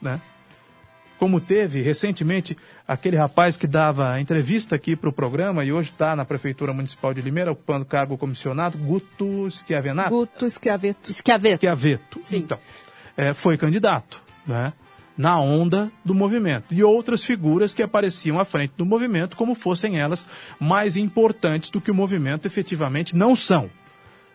né? 0.01 0.19
Como 1.19 1.41
teve 1.41 1.81
recentemente 1.81 2.55
aquele 2.88 3.17
rapaz 3.17 3.57
que 3.57 3.67
dava 3.67 4.19
entrevista 4.21 4.75
aqui 4.75 4.95
para 4.95 5.09
o 5.09 5.13
programa 5.13 5.65
e 5.65 5.71
hoje 5.71 5.91
está 5.91 6.15
na 6.15 6.23
Prefeitura 6.23 6.71
Municipal 6.71 7.13
de 7.13 7.21
Limeira, 7.21 7.51
ocupando 7.51 7.83
cargo 7.83 8.17
comissionado, 8.17 8.77
Guto 8.77 9.51
Schiavenato. 9.51 10.09
Guto 10.11 10.49
Schiaveto. 10.49 11.11
Esquiaveto. 11.11 11.57
Schiaveto. 11.57 12.19
Sim. 12.23 12.38
Então, 12.38 12.57
é, 13.17 13.33
foi 13.33 13.57
candidato, 13.57 14.21
né? 14.47 14.71
Na 15.17 15.38
onda 15.41 15.91
do 16.05 16.15
movimento. 16.15 16.73
E 16.73 16.81
outras 16.81 17.21
figuras 17.21 17.75
que 17.75 17.83
apareciam 17.83 18.39
à 18.39 18.45
frente 18.45 18.71
do 18.77 18.85
movimento, 18.85 19.35
como 19.35 19.53
fossem 19.55 19.99
elas 19.99 20.25
mais 20.57 20.95
importantes 20.95 21.69
do 21.69 21.81
que 21.81 21.91
o 21.91 21.93
movimento 21.93 22.45
efetivamente 22.45 23.13
não 23.13 23.35
são, 23.35 23.69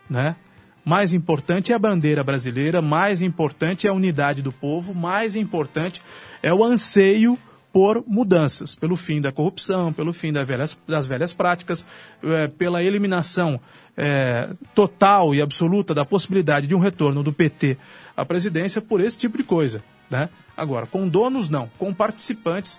né? 0.08 0.36
Mais 0.84 1.12
importante 1.12 1.72
é 1.72 1.74
a 1.74 1.78
bandeira 1.78 2.22
brasileira, 2.22 2.82
mais 2.82 3.22
importante 3.22 3.86
é 3.86 3.90
a 3.90 3.94
unidade 3.94 4.42
do 4.42 4.52
povo, 4.52 4.94
mais 4.94 5.34
importante 5.34 6.02
é 6.42 6.52
o 6.52 6.62
anseio 6.62 7.38
por 7.72 8.04
mudanças, 8.06 8.76
pelo 8.76 8.94
fim 8.94 9.20
da 9.20 9.32
corrupção, 9.32 9.92
pelo 9.92 10.12
fim 10.12 10.32
das 10.32 10.46
velhas, 10.46 10.78
das 10.86 11.06
velhas 11.06 11.32
práticas, 11.32 11.84
eh, 12.22 12.46
pela 12.46 12.84
eliminação 12.84 13.58
eh, 13.96 14.48
total 14.74 15.34
e 15.34 15.42
absoluta 15.42 15.92
da 15.92 16.04
possibilidade 16.04 16.68
de 16.68 16.74
um 16.74 16.78
retorno 16.78 17.20
do 17.20 17.32
PT 17.32 17.76
à 18.16 18.24
presidência 18.24 18.80
por 18.80 19.00
esse 19.00 19.18
tipo 19.18 19.36
de 19.36 19.42
coisa. 19.42 19.82
Né? 20.08 20.28
Agora, 20.56 20.86
com 20.86 21.08
donos 21.08 21.48
não, 21.48 21.68
com 21.76 21.92
participantes 21.92 22.78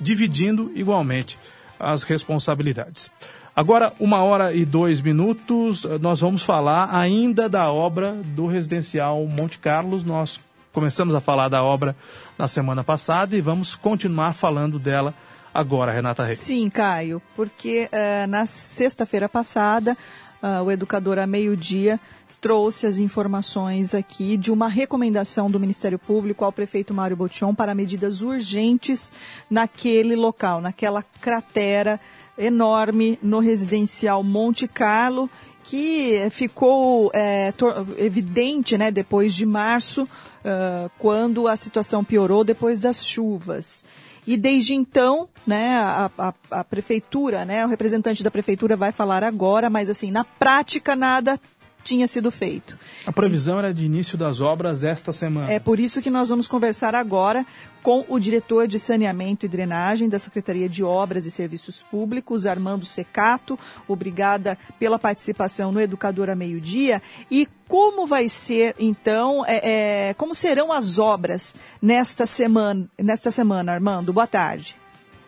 dividindo 0.00 0.70
igualmente 0.76 1.38
as 1.80 2.04
responsabilidades. 2.04 3.10
Agora, 3.56 3.90
uma 3.98 4.22
hora 4.22 4.52
e 4.52 4.66
dois 4.66 5.00
minutos, 5.00 5.86
eh, 5.86 5.96
nós 5.98 6.20
vamos 6.20 6.42
falar 6.42 6.94
ainda 6.94 7.48
da 7.48 7.72
obra 7.72 8.12
do 8.22 8.46
residencial 8.46 9.24
Monte 9.24 9.58
Carlos. 9.58 10.04
Nós 10.04 10.38
começamos 10.74 11.14
a 11.14 11.22
falar 11.22 11.48
da 11.48 11.64
obra 11.64 11.96
na 12.36 12.48
semana 12.48 12.84
passada 12.84 13.34
e 13.34 13.40
vamos 13.40 13.74
continuar 13.74 14.34
falando 14.34 14.78
dela 14.78 15.14
agora, 15.54 15.90
Renata 15.90 16.22
Reis. 16.22 16.38
Sim, 16.38 16.68
Caio, 16.68 17.22
porque 17.34 17.88
eh, 17.90 18.26
na 18.26 18.44
sexta-feira 18.44 19.26
passada, 19.26 19.96
ah, 20.42 20.60
o 20.60 20.70
educador 20.70 21.18
a 21.18 21.26
meio-dia 21.26 21.98
trouxe 22.42 22.86
as 22.86 22.98
informações 22.98 23.94
aqui 23.94 24.36
de 24.36 24.52
uma 24.52 24.68
recomendação 24.68 25.50
do 25.50 25.58
Ministério 25.58 25.98
Público 25.98 26.44
ao 26.44 26.52
prefeito 26.52 26.92
Mário 26.92 27.16
Botion 27.16 27.54
para 27.54 27.74
medidas 27.74 28.20
urgentes 28.20 29.10
naquele 29.48 30.14
local, 30.14 30.60
naquela 30.60 31.02
cratera 31.02 31.98
enorme 32.38 33.18
no 33.22 33.38
residencial 33.38 34.22
Monte 34.22 34.68
Carlo, 34.68 35.30
que 35.64 36.28
ficou 36.30 37.10
é, 37.12 37.52
evidente 37.98 38.78
né, 38.78 38.90
depois 38.90 39.34
de 39.34 39.44
março, 39.44 40.04
uh, 40.04 40.90
quando 40.98 41.48
a 41.48 41.56
situação 41.56 42.04
piorou 42.04 42.44
depois 42.44 42.80
das 42.80 43.04
chuvas. 43.04 43.84
E 44.26 44.36
desde 44.36 44.74
então, 44.74 45.28
né, 45.46 45.76
a, 45.76 46.10
a, 46.18 46.34
a, 46.50 46.64
prefeitura, 46.64 47.44
né, 47.44 47.64
o 47.64 47.68
representante 47.68 48.22
da 48.22 48.30
prefeitura 48.30 48.76
vai 48.76 48.90
falar 48.92 49.22
agora, 49.22 49.70
mas 49.70 49.88
assim, 49.88 50.10
na 50.10 50.24
prática 50.24 50.96
nada 50.96 51.40
tinha 51.86 52.08
sido 52.08 52.30
feito. 52.30 52.78
A 53.06 53.12
previsão 53.12 53.58
era 53.58 53.72
de 53.72 53.84
início 53.84 54.18
das 54.18 54.40
obras 54.40 54.82
esta 54.82 55.12
semana. 55.12 55.50
É 55.50 55.58
por 55.60 55.78
isso 55.78 56.02
que 56.02 56.10
nós 56.10 56.28
vamos 56.28 56.48
conversar 56.48 56.94
agora 56.94 57.46
com 57.82 58.04
o 58.08 58.18
diretor 58.18 58.66
de 58.66 58.80
saneamento 58.80 59.46
e 59.46 59.48
drenagem 59.48 60.08
da 60.08 60.18
Secretaria 60.18 60.68
de 60.68 60.82
Obras 60.82 61.24
e 61.24 61.30
Serviços 61.30 61.82
Públicos, 61.82 62.44
Armando 62.44 62.84
Secato. 62.84 63.56
Obrigada 63.86 64.58
pela 64.78 64.98
participação 64.98 65.70
no 65.70 65.80
Educador 65.80 66.28
a 66.28 66.34
Meio 66.34 66.60
Dia. 66.60 67.00
E 67.30 67.46
como 67.68 68.06
vai 68.06 68.28
ser, 68.28 68.74
então, 68.78 69.44
é, 69.46 70.08
é, 70.08 70.14
como 70.14 70.34
serão 70.34 70.72
as 70.72 70.98
obras 70.98 71.54
nesta 71.80 72.26
semana, 72.26 72.88
nesta 72.98 73.30
semana, 73.30 73.72
Armando? 73.72 74.12
Boa 74.12 74.26
tarde. 74.26 74.76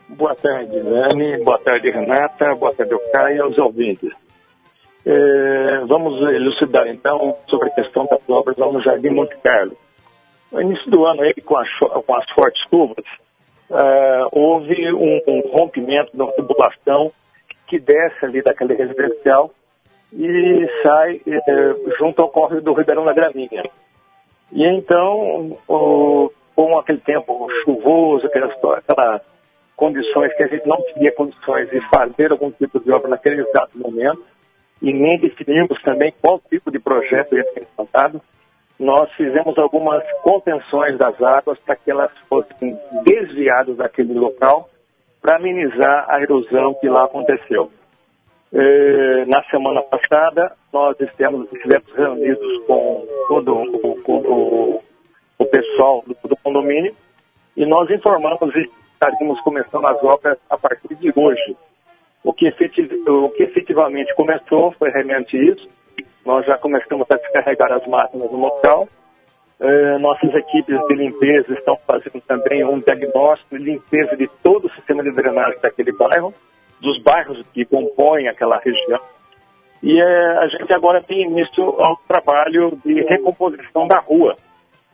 Boa 0.08 0.34
tarde, 0.34 0.80
Dani. 0.82 1.44
Boa 1.44 1.58
tarde, 1.58 1.90
Renata. 1.90 2.54
Boa 2.56 2.74
tarde, 2.74 2.92
Caio 3.12 3.36
e 3.36 3.40
aos 3.40 3.58
ouvintes. 3.58 4.10
É, 5.06 5.80
vamos 5.86 6.20
elucidar 6.20 6.86
então 6.88 7.36
sobre 7.46 7.68
a 7.68 7.74
questão 7.74 8.06
das 8.06 8.28
obras 8.28 8.56
lá 8.56 8.70
no 8.70 8.82
Jardim 8.82 9.10
Monte 9.10 9.36
Carlo. 9.38 9.76
No 10.50 10.60
início 10.60 10.90
do 10.90 11.04
ano, 11.04 11.22
aí, 11.22 11.34
com, 11.42 11.54
com 12.06 12.14
as 12.14 12.30
fortes 12.30 12.62
chuvas, 12.70 13.04
uh, 13.70 14.28
houve 14.32 14.92
um, 14.92 15.20
um, 15.26 15.40
rompimento 15.52 16.16
da 16.16 16.26
tubulação 16.32 17.12
que 17.66 17.78
desce 17.78 18.24
ali 18.24 18.42
daquele 18.42 18.74
residencial 18.74 19.50
e 20.12 20.66
sai 20.82 21.16
uh, 21.16 21.96
junto 21.98 22.22
ao 22.22 22.30
córrego 22.30 22.62
do 22.62 22.72
Ribeirão 22.72 23.04
da 23.04 23.12
Graminha. 23.12 23.64
E 24.52 24.64
então, 24.64 25.58
uh, 25.68 26.32
com 26.56 26.78
aquele 26.78 26.98
tempo 26.98 27.48
chuvoso, 27.62 28.26
aquelas, 28.26 28.52
aquelas 28.52 29.22
condições 29.76 30.34
que 30.34 30.42
a 30.42 30.48
gente 30.48 30.66
não 30.66 30.82
tinha 30.94 31.12
condições 31.12 31.68
de 31.70 31.80
fazer 31.90 32.32
algum 32.32 32.50
tipo 32.50 32.80
de 32.80 32.90
obra 32.90 33.08
naquele 33.08 33.42
exato 33.42 33.78
momento, 33.78 34.24
e 34.80 34.92
nem 34.92 35.18
definimos 35.18 35.80
também 35.82 36.12
qual 36.20 36.40
tipo 36.48 36.70
de 36.70 36.78
projeto 36.78 37.36
ia 37.36 37.44
ser 37.52 37.62
implantado, 37.62 38.20
nós 38.78 39.10
fizemos 39.12 39.58
algumas 39.58 40.04
contenções 40.22 40.96
das 40.96 41.20
águas 41.20 41.58
para 41.60 41.74
que 41.76 41.90
elas 41.90 42.12
fossem 42.28 42.78
desviadas 43.04 43.76
daquele 43.76 44.14
local 44.14 44.68
para 45.20 45.36
amenizar 45.36 46.06
a 46.08 46.22
erosão 46.22 46.74
que 46.74 46.88
lá 46.88 47.04
aconteceu. 47.04 47.70
Eh, 48.52 49.24
na 49.26 49.42
semana 49.50 49.82
passada, 49.82 50.52
nós 50.72 50.98
estivemos, 51.00 51.52
estivemos 51.52 51.92
reunidos 51.94 52.64
com 52.66 53.06
todo, 53.28 53.54
o, 53.54 54.82
o 55.38 55.44
pessoal 55.44 56.02
do, 56.06 56.16
do, 56.28 56.36
condomínio 56.36 56.94
e 57.56 57.66
nós 57.66 57.90
informamos 57.90 58.50
que 58.52 58.70
estaríamos 58.94 59.38
começando 59.40 59.84
as 59.86 60.02
obras 60.02 60.38
a 60.48 60.56
partir 60.56 60.94
de 60.94 61.12
hoje. 61.14 61.56
O 62.22 62.32
que, 62.32 62.48
o 62.48 63.28
que 63.30 63.42
efetivamente 63.42 64.14
começou 64.14 64.72
foi 64.72 64.90
realmente 64.90 65.36
isso, 65.36 65.68
nós 66.24 66.44
já 66.44 66.58
começamos 66.58 67.06
a 67.10 67.16
descarregar 67.16 67.72
as 67.72 67.86
máquinas 67.86 68.30
no 68.30 68.38
local. 68.38 68.88
É, 69.60 69.98
nossas 69.98 70.32
equipes 70.34 70.78
de 70.86 70.94
limpeza 70.94 71.52
estão 71.54 71.76
fazendo 71.86 72.20
também 72.20 72.64
um 72.64 72.78
diagnóstico 72.78 73.58
de 73.58 73.64
limpeza 73.64 74.16
de 74.16 74.28
todo 74.42 74.66
o 74.66 74.70
sistema 74.72 75.02
de 75.02 75.10
drenagem 75.10 75.58
daquele 75.60 75.90
bairro, 75.92 76.32
dos 76.80 77.02
bairros 77.02 77.42
que 77.52 77.64
compõem 77.64 78.28
aquela 78.28 78.58
região. 78.58 79.00
E 79.82 80.00
é, 80.00 80.38
a 80.38 80.46
gente 80.46 80.72
agora 80.72 81.02
tem 81.02 81.22
início 81.22 81.64
ao 81.80 81.96
trabalho 82.06 82.78
de 82.84 83.00
recomposição 83.02 83.88
da 83.88 83.98
rua. 83.98 84.36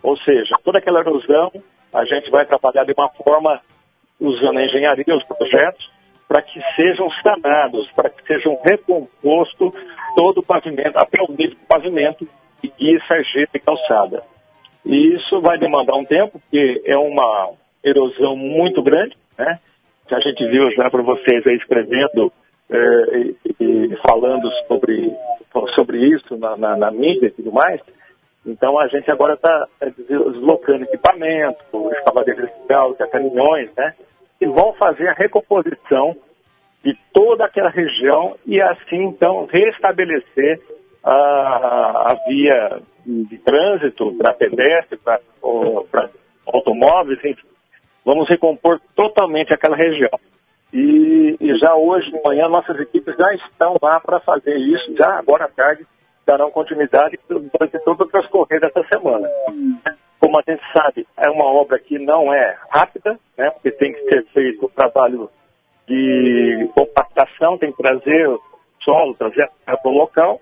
Ou 0.03 0.17
seja, 0.19 0.55
toda 0.63 0.79
aquela 0.79 1.01
erosão, 1.01 1.51
a 1.93 2.05
gente 2.05 2.31
vai 2.31 2.47
trabalhar 2.47 2.85
de 2.85 2.95
uma 2.97 3.09
forma 3.09 3.61
usando 4.21 4.59
a 4.59 4.65
engenharia, 4.65 5.17
os 5.17 5.25
projetos, 5.25 5.91
para 6.29 6.43
que 6.43 6.61
sejam 6.75 7.09
sanados, 7.23 7.91
para 7.93 8.11
que 8.11 8.25
sejam 8.27 8.59
recomposto 8.65 9.73
todo 10.17 10.39
o 10.39 10.47
pavimento, 10.47 10.99
até 10.99 11.23
o 11.23 11.31
nível 11.31 11.57
do 11.57 11.67
pavimento 11.67 12.29
e 12.79 12.99
sarjeta 13.07 13.57
e 13.57 13.61
calçada. 13.61 14.23
E 14.85 15.15
isso 15.15 15.41
vai 15.41 15.59
demandar 15.59 15.97
um 15.97 16.05
tempo, 16.05 16.39
porque 16.41 16.83
é 16.85 16.97
uma 16.97 17.53
erosão 17.83 18.37
muito 18.37 18.83
grande, 18.83 19.17
né? 19.39 19.59
A 20.11 20.21
gente 20.21 20.47
viu 20.47 20.71
já 20.73 20.91
para 20.91 21.03
vocês 21.03 21.47
aí 21.47 21.57
escrevendo 21.57 22.33
é, 22.71 22.77
e, 23.19 23.37
e, 23.59 23.97
falando 24.07 24.51
sobre, 24.69 25.13
sobre 25.75 25.99
isso 26.15 26.37
na, 26.37 26.57
na, 26.57 26.77
na, 26.77 26.91
mídia 26.91 27.27
e 27.27 27.31
tudo 27.31 27.51
mais. 27.51 27.81
Então 28.47 28.79
a 28.79 28.87
gente 28.89 29.11
agora 29.11 29.35
está 29.35 29.67
é, 29.81 29.91
deslocando 29.91 30.85
equipamento, 30.85 31.65
escavadeira 31.93 32.43
industrial, 32.43 32.95
caminhões, 33.11 33.71
né? 33.75 33.95
Vão 34.47 34.73
fazer 34.75 35.09
a 35.09 35.15
recomposição 35.15 36.17
de 36.83 36.97
toda 37.13 37.47
aquela 37.47 37.71
região 37.71 38.37
e 38.47 38.61
assim 38.61 39.05
então 39.05 39.47
restabelecer 39.47 40.61
a, 41.03 41.13
a 41.13 42.15
via 42.29 42.81
de 43.07 43.39
trânsito 43.39 44.15
para 44.17 44.35
pedestre, 44.35 44.99
para 44.99 45.21
automóveis, 46.47 47.19
enfim. 47.25 47.47
Vamos 48.05 48.29
recompor 48.29 48.81
totalmente 48.95 49.53
aquela 49.53 49.77
região. 49.77 50.11
E, 50.73 51.37
e, 51.41 51.59
já 51.59 51.75
hoje 51.75 52.11
de 52.11 52.21
manhã 52.23 52.49
nossas 52.49 52.79
equipes 52.81 53.17
já 53.17 53.33
estão 53.35 53.77
lá 53.81 54.01
para 54.01 54.21
fazer 54.21 54.57
isso, 54.57 54.97
já 54.97 55.19
agora 55.19 55.45
à 55.45 55.49
tarde 55.49 55.87
darão 56.27 56.51
continuidade 56.51 57.19
durante 57.29 57.79
todo 57.85 58.03
o 58.03 58.09
transcorrer 58.09 58.61
dessa 58.61 58.83
semana. 58.93 59.29
Como 60.21 60.39
a 60.39 60.43
gente 60.49 60.63
sabe, 60.73 61.07
é 61.17 61.29
uma 61.31 61.45
obra 61.45 61.79
que 61.79 61.99
não 61.99 62.33
é 62.33 62.57
rápida, 62.71 63.19
né, 63.37 63.51
porque 63.51 63.71
tem 63.73 63.93
que 63.93 64.01
ser 64.11 64.25
feito 64.33 64.65
o 64.65 64.71
trabalho 64.71 65.29
de 65.87 66.71
compactação, 66.75 67.59
tem 67.59 67.71
que 67.73 67.83
trazer 67.83 68.29
o 68.29 68.41
solo, 68.83 69.15
trazer 69.15 69.49
a 69.67 69.77
para 69.77 69.91
o 69.91 69.95
local 69.95 70.41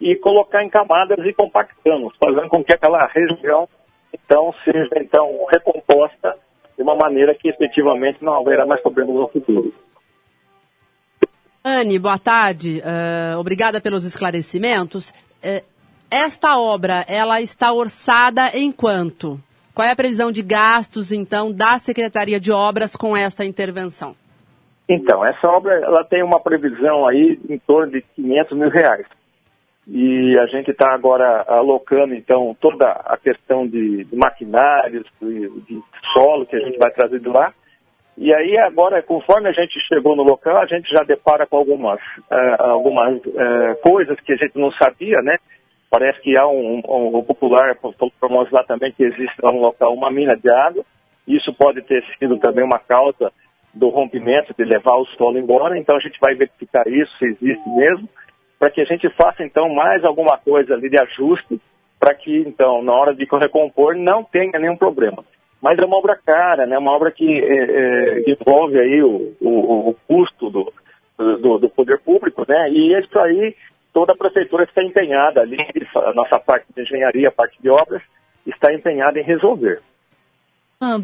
e 0.00 0.14
colocar 0.16 0.62
em 0.62 0.68
camadas 0.68 1.24
e 1.24 1.32
compactando, 1.32 2.12
fazendo 2.22 2.48
com 2.48 2.62
que 2.62 2.72
aquela 2.72 3.06
região 3.06 3.68
então 4.12 4.54
seja 4.64 4.94
então 4.96 5.44
recomposta 5.50 6.36
de 6.76 6.82
uma 6.82 6.94
maneira 6.94 7.34
que 7.34 7.48
efetivamente 7.48 8.22
não 8.22 8.34
haverá 8.34 8.64
mais 8.66 8.80
problemas 8.80 9.14
no 9.14 9.28
futuro. 9.28 9.74
Anne, 11.64 11.98
boa 11.98 12.18
tarde. 12.18 12.80
Uh, 12.80 13.38
obrigada 13.38 13.80
pelos 13.80 14.04
esclarecimentos. 14.04 15.10
Uh, 15.42 15.73
esta 16.14 16.56
obra, 16.60 17.04
ela 17.08 17.40
está 17.40 17.72
orçada 17.72 18.56
em 18.56 18.70
quanto? 18.70 19.40
Qual 19.74 19.86
é 19.86 19.90
a 19.90 19.96
previsão 19.96 20.30
de 20.30 20.42
gastos, 20.42 21.10
então, 21.10 21.50
da 21.50 21.76
Secretaria 21.80 22.38
de 22.38 22.52
Obras 22.52 22.94
com 22.94 23.16
esta 23.16 23.44
intervenção? 23.44 24.14
Então, 24.88 25.26
essa 25.26 25.48
obra 25.48 25.74
ela 25.74 26.04
tem 26.04 26.22
uma 26.22 26.38
previsão 26.38 27.04
aí 27.08 27.40
em 27.48 27.58
torno 27.58 27.90
de 27.90 28.02
500 28.14 28.56
mil 28.56 28.70
reais. 28.70 29.06
E 29.88 30.38
a 30.38 30.46
gente 30.46 30.70
está 30.70 30.94
agora 30.94 31.44
alocando, 31.48 32.14
então, 32.14 32.56
toda 32.60 32.86
a 32.86 33.16
questão 33.16 33.66
de, 33.66 34.04
de 34.04 34.16
maquinários, 34.16 35.04
de, 35.20 35.48
de, 35.62 35.82
solo 36.12 36.46
que 36.46 36.54
a 36.54 36.60
gente 36.60 36.78
vai 36.78 36.92
trazer 36.92 37.18
de 37.18 37.28
lá. 37.28 37.52
E 38.16 38.32
aí, 38.32 38.56
agora, 38.58 39.02
conforme 39.02 39.48
a 39.48 39.52
gente 39.52 39.74
chegou 39.88 40.14
no 40.14 40.22
local, 40.22 40.58
a 40.58 40.66
gente 40.66 40.88
já 40.90 41.02
depara 41.02 41.44
com 41.44 41.56
algumas, 41.56 41.98
uh, 42.30 42.62
algumas 42.62 43.16
uh, 43.16 43.80
coisas 43.82 44.18
que 44.20 44.32
a 44.32 44.36
gente 44.36 44.56
não 44.56 44.70
sabia, 44.72 45.20
né? 45.20 45.36
Parece 45.94 46.20
que 46.22 46.36
há 46.36 46.44
um, 46.44 46.82
um, 46.88 47.18
um 47.18 47.22
popular, 47.22 47.78
nós 48.28 48.50
lá 48.50 48.64
também, 48.64 48.90
que 48.90 49.04
existe 49.04 49.36
lá 49.40 49.52
no 49.52 49.60
local 49.60 49.94
uma 49.94 50.10
mina 50.10 50.36
de 50.36 50.50
água. 50.50 50.84
Isso 51.24 51.54
pode 51.54 51.82
ter 51.82 52.02
sido 52.18 52.36
também 52.38 52.64
uma 52.64 52.80
causa 52.80 53.30
do 53.72 53.90
rompimento, 53.90 54.52
de 54.58 54.64
levar 54.64 54.96
o 54.96 55.06
solo 55.16 55.38
embora. 55.38 55.78
Então 55.78 55.94
a 55.94 56.00
gente 56.00 56.18
vai 56.20 56.34
verificar 56.34 56.84
isso, 56.88 57.16
se 57.16 57.26
existe 57.26 57.68
mesmo, 57.68 58.08
para 58.58 58.70
que 58.70 58.80
a 58.80 58.84
gente 58.84 59.08
faça 59.10 59.44
então 59.44 59.72
mais 59.72 60.04
alguma 60.04 60.36
coisa 60.36 60.74
ali 60.74 60.90
de 60.90 60.98
ajuste, 60.98 61.60
para 62.00 62.12
que 62.12 62.40
então 62.40 62.82
na 62.82 62.92
hora 62.92 63.14
de 63.14 63.24
recompor 63.24 63.94
não 63.94 64.24
tenha 64.24 64.58
nenhum 64.58 64.76
problema. 64.76 65.24
Mas 65.62 65.78
é 65.78 65.84
uma 65.84 65.98
obra 65.98 66.18
cara, 66.26 66.66
né? 66.66 66.76
Uma 66.76 66.90
obra 66.90 67.12
que 67.12 67.24
é, 67.24 67.54
é, 67.54 68.30
envolve 68.32 68.80
aí 68.80 69.00
o, 69.00 69.32
o, 69.40 69.90
o 69.90 69.96
custo 70.08 70.50
do, 70.50 70.72
do, 71.16 71.58
do, 71.58 71.68
poder 71.68 72.00
público, 72.00 72.44
né? 72.48 72.68
E 72.70 72.98
isso 72.98 73.16
aí 73.16 73.54
toda 73.94 74.12
a 74.12 74.16
prefeitura 74.16 74.64
está 74.64 74.82
empenhada 74.82 75.40
ali, 75.40 75.56
a 75.94 76.12
nossa 76.12 76.38
parte 76.38 76.66
de 76.74 76.82
engenharia, 76.82 77.28
a 77.28 77.32
parte 77.32 77.56
de 77.62 77.70
obras, 77.70 78.02
está 78.44 78.74
empenhada 78.74 79.18
em 79.18 79.22
resolver. 79.22 79.80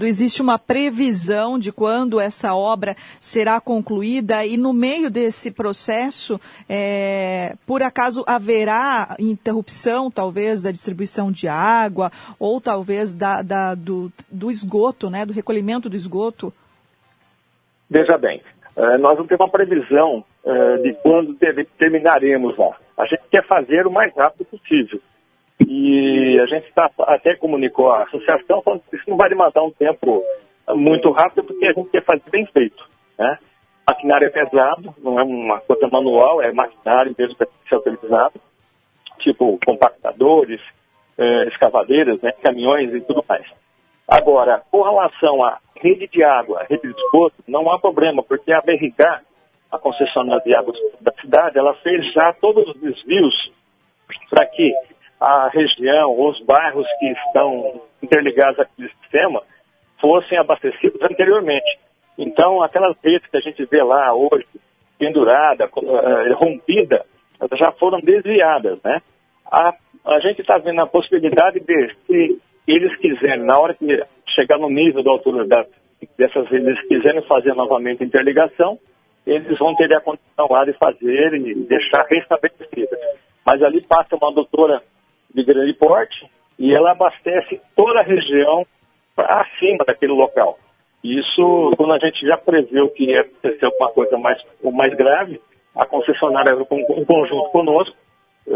Existe 0.03 0.43
uma 0.43 0.59
previsão 0.59 1.59
de 1.59 1.73
quando 1.73 2.21
essa 2.21 2.55
obra 2.55 2.95
será 3.19 3.59
concluída 3.61 4.45
e 4.45 4.59
no 4.59 4.75
meio 4.75 5.11
desse 5.11 5.51
processo, 5.51 6.39
é, 6.69 7.55
por 7.67 7.83
acaso 7.83 8.23
haverá 8.27 9.17
interrupção, 9.19 10.11
talvez, 10.11 10.63
da 10.63 10.71
distribuição 10.71 11.33
de 11.33 11.49
água 11.49 12.11
ou 12.39 12.61
talvez 12.61 13.15
da, 13.15 13.41
da, 13.41 13.75
do, 13.75 14.13
do 14.31 14.51
esgoto, 14.51 15.09
né, 15.09 15.25
do 15.25 15.33
recolhimento 15.33 15.89
do 15.89 15.97
esgoto? 15.97 16.53
Veja 17.89 18.19
bem, 18.19 18.43
uh, 18.77 18.99
nós 18.99 19.17
não 19.17 19.27
temos 19.27 19.47
uma 19.47 19.51
previsão 19.51 20.25
uh, 20.45 20.83
de 20.83 20.95
quando 21.03 21.37
terminaremos 21.79 22.57
lá. 22.57 22.77
A 22.99 23.07
gente 23.07 23.23
quer 23.31 23.47
fazer 23.47 23.87
o 23.87 23.91
mais 23.91 24.15
rápido 24.15 24.45
possível. 24.47 25.01
E 25.67 26.39
a 26.41 26.47
gente 26.47 26.73
tá, 26.73 26.91
até 27.01 27.37
comunicou 27.37 27.91
à 27.91 28.05
associação 28.05 28.63
falando 28.63 28.83
que 28.89 28.97
isso 28.97 29.09
não 29.09 29.17
vai 29.17 29.29
demandar 29.29 29.63
um 29.63 29.71
tempo 29.71 30.25
muito 30.75 31.11
rápido, 31.11 31.45
porque 31.45 31.67
a 31.67 31.73
gente 31.73 31.91
quer 31.91 32.05
fazer 32.05 32.31
bem 32.31 32.47
feito. 32.47 32.83
Né? 33.19 33.39
Maquinário 33.87 34.27
é 34.27 34.31
pesado, 34.31 34.95
não 34.99 35.19
é 35.19 35.23
uma 35.23 35.61
coisa 35.61 35.89
manual, 35.89 36.41
é 36.41 36.53
maquinário 36.53 37.15
mesmo 37.19 37.37
para 37.37 37.49
ser 37.69 37.77
utilizado, 37.77 38.41
tipo 39.19 39.59
compactadores, 39.67 40.61
eh, 41.19 41.49
escavadeiras, 41.49 42.21
né, 42.23 42.33
caminhões 42.43 42.95
e 42.95 43.01
tudo 43.01 43.25
mais. 43.29 43.45
Agora, 44.09 44.63
com 44.71 44.83
relação 44.83 45.45
à 45.45 45.59
rede 45.77 46.09
de 46.09 46.23
água, 46.23 46.65
rede 46.69 46.83
de 46.83 47.01
esgoto, 47.01 47.35
não 47.47 47.71
há 47.71 47.79
problema, 47.79 48.23
porque 48.23 48.53
a 48.53 48.61
BRK, 48.61 49.23
a 49.71 49.79
concessionária 49.79 50.43
de 50.45 50.57
águas 50.57 50.77
da 51.01 51.13
cidade, 51.21 51.59
ela 51.59 51.75
fez 51.75 52.13
já 52.13 52.33
todos 52.35 52.67
os 52.69 52.81
desvios 52.81 53.53
para 54.29 54.47
que 54.47 54.73
a 55.21 55.49
região, 55.49 56.19
os 56.19 56.41
bairros 56.45 56.87
que 56.99 57.07
estão 57.13 57.83
interligados 58.03 58.59
àquele 58.59 58.89
sistema, 59.01 59.43
fossem 60.01 60.39
abastecidos 60.39 61.01
anteriormente. 61.03 61.79
Então, 62.19 62.63
aquelas 62.63 62.97
redes 63.03 63.29
que 63.29 63.37
a 63.37 63.41
gente 63.41 63.65
vê 63.67 63.83
lá 63.83 64.15
hoje, 64.15 64.47
pendurada, 64.99 65.67
uh, 65.67 66.35
rompida, 66.35 67.05
já 67.59 67.71
foram 67.73 68.01
desviadas, 68.01 68.79
né? 68.83 69.01
A, 69.51 69.75
a 70.07 70.21
gente 70.21 70.41
está 70.41 70.59
vendo 70.59 70.81
a 70.81 70.87
possibilidade 70.87 71.61
de, 71.61 71.95
se 72.07 72.41
eles 72.67 72.97
quiserem, 72.97 73.45
na 73.45 73.59
hora 73.59 73.75
que 73.75 73.87
chegar 74.35 74.59
no 74.59 74.71
nível 74.71 75.03
da 75.03 75.11
altura 75.11 75.47
da, 75.47 75.65
dessas 76.17 76.49
redes, 76.49 76.81
quiserem 76.89 77.23
fazer 77.23 77.55
novamente 77.55 78.05
interligação, 78.05 78.79
eles 79.33 79.59
vão 79.59 79.75
ter 79.77 79.95
a 79.97 80.01
condição 80.01 80.49
lá 80.51 80.65
de 80.65 80.73
fazer 80.73 81.35
e 81.35 81.55
deixar 81.67 82.05
restabelecida. 82.11 82.99
Mas 83.47 83.63
ali 83.63 83.81
passa 83.87 84.17
uma 84.17 84.33
doutora 84.33 84.83
de 85.33 85.45
grande 85.45 85.73
porte 85.75 86.29
e 86.59 86.75
ela 86.75 86.91
abastece 86.91 87.61
toda 87.77 88.01
a 88.01 88.03
região 88.03 88.67
acima 89.17 89.85
daquele 89.87 90.13
local. 90.13 90.59
Isso, 91.05 91.71
quando 91.77 91.93
a 91.93 91.99
gente 91.99 92.27
já 92.27 92.37
preveu 92.37 92.89
que 92.91 93.05
ia 93.05 93.21
acontecer 93.21 93.65
alguma 93.65 93.91
coisa 93.93 94.19
mais, 94.19 94.43
mais 94.63 94.95
grave, 94.95 95.41
a 95.77 95.87
concessionária, 95.87 96.53
em 96.53 97.05
conjunto 97.05 97.51
conosco, 97.51 97.97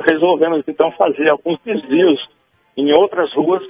resolvemos 0.08 0.64
então 0.66 0.90
fazer 0.92 1.30
alguns 1.30 1.58
desvios 1.62 2.20
em 2.76 2.92
outras 2.92 3.32
ruas, 3.34 3.62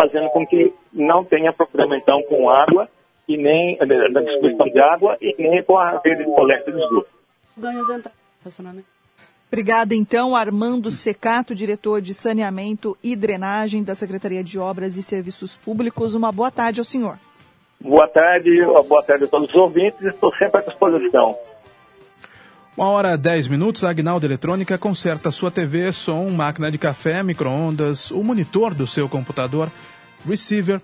fazendo 0.00 0.28
com 0.30 0.46
que 0.46 0.72
não 0.92 1.24
tenha 1.24 1.52
problema 1.52 1.96
então 1.96 2.22
com 2.24 2.50
água 2.50 2.88
e 3.30 3.36
nem 3.36 3.78
na 3.78 4.20
distribuição 4.22 4.66
de 4.66 4.80
água 4.80 5.16
e 5.20 5.34
nem 5.38 5.62
com 5.62 5.78
a 5.78 6.00
rede 6.04 6.24
de 6.24 6.32
coleta 6.32 6.72
de 6.72 6.82
esgoto. 6.82 7.08
Estacionamento. 8.38 8.86
Obrigada, 9.46 9.94
então, 9.94 10.34
Armando 10.34 10.90
Secato, 10.90 11.54
diretor 11.54 12.00
de 12.00 12.12
Saneamento 12.12 12.96
e 13.02 13.14
Drenagem 13.14 13.84
da 13.84 13.94
Secretaria 13.94 14.42
de 14.42 14.58
Obras 14.58 14.96
e 14.96 15.02
Serviços 15.02 15.56
Públicos. 15.56 16.14
Uma 16.14 16.32
boa 16.32 16.50
tarde 16.50 16.80
ao 16.80 16.84
senhor. 16.84 17.18
Boa 17.80 18.08
tarde, 18.08 18.50
boa 18.88 19.02
tarde 19.02 19.24
a 19.24 19.28
todos 19.28 19.48
os 19.48 19.54
ouvintes, 19.54 20.02
estou 20.02 20.34
sempre 20.36 20.60
à 20.60 20.64
disposição. 20.64 21.36
Uma 22.76 22.88
hora 22.88 23.16
dez 23.16 23.46
minutos, 23.46 23.84
a 23.84 23.90
Agnaldo 23.90 24.26
Eletrônica 24.26 24.76
conserta 24.76 25.30
sua 25.30 25.50
TV, 25.50 25.92
som, 25.92 26.28
máquina 26.30 26.70
de 26.70 26.78
café, 26.78 27.22
micro-ondas, 27.22 28.10
o 28.10 28.22
monitor 28.22 28.74
do 28.74 28.86
seu 28.86 29.08
computador, 29.08 29.70
receiver 30.28 30.80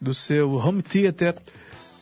do 0.00 0.14
seu 0.14 0.52
home 0.52 0.82
theater, 0.82 1.34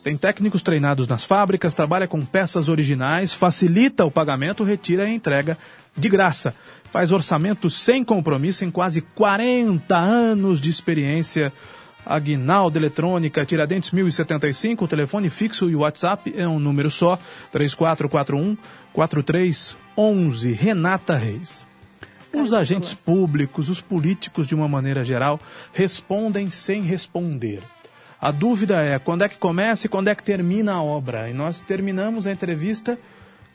tem 0.09 0.17
técnicos 0.17 0.63
treinados 0.63 1.07
nas 1.07 1.23
fábricas, 1.23 1.75
trabalha 1.75 2.07
com 2.07 2.25
peças 2.25 2.67
originais, 2.67 3.31
facilita 3.31 4.03
o 4.03 4.09
pagamento, 4.09 4.63
retira 4.63 5.07
e 5.07 5.13
entrega 5.13 5.55
de 5.95 6.09
graça. 6.09 6.55
Faz 6.89 7.11
orçamento 7.11 7.69
sem 7.69 8.03
compromisso 8.03 8.65
em 8.65 8.71
quase 8.71 9.01
40 9.01 9.95
anos 9.95 10.59
de 10.59 10.67
experiência. 10.67 11.53
Aguinaldo 12.03 12.79
Eletrônica, 12.79 13.45
Tiradentes 13.45 13.91
1075, 13.91 14.83
o 14.83 14.87
telefone 14.87 15.29
fixo 15.29 15.69
e 15.69 15.75
o 15.75 15.81
WhatsApp 15.81 16.33
é 16.35 16.47
um 16.47 16.57
número 16.57 16.89
só, 16.89 17.19
3441 17.51 18.57
4311. 18.91 20.53
Renata 20.53 21.15
Reis. 21.15 21.67
Os 22.33 22.51
agentes 22.51 22.95
públicos, 22.95 23.69
os 23.69 23.79
políticos 23.79 24.47
de 24.47 24.55
uma 24.55 24.67
maneira 24.67 25.03
geral, 25.03 25.39
respondem 25.71 26.49
sem 26.49 26.81
responder. 26.81 27.61
A 28.21 28.31
dúvida 28.31 28.81
é 28.81 28.99
quando 28.99 29.23
é 29.23 29.29
que 29.29 29.37
começa 29.37 29.85
e 29.85 29.89
quando 29.89 30.09
é 30.09 30.15
que 30.15 30.23
termina 30.23 30.73
a 30.73 30.83
obra. 30.83 31.29
E 31.29 31.33
nós 31.33 31.61
terminamos 31.61 32.27
a 32.27 32.31
entrevista 32.31 32.97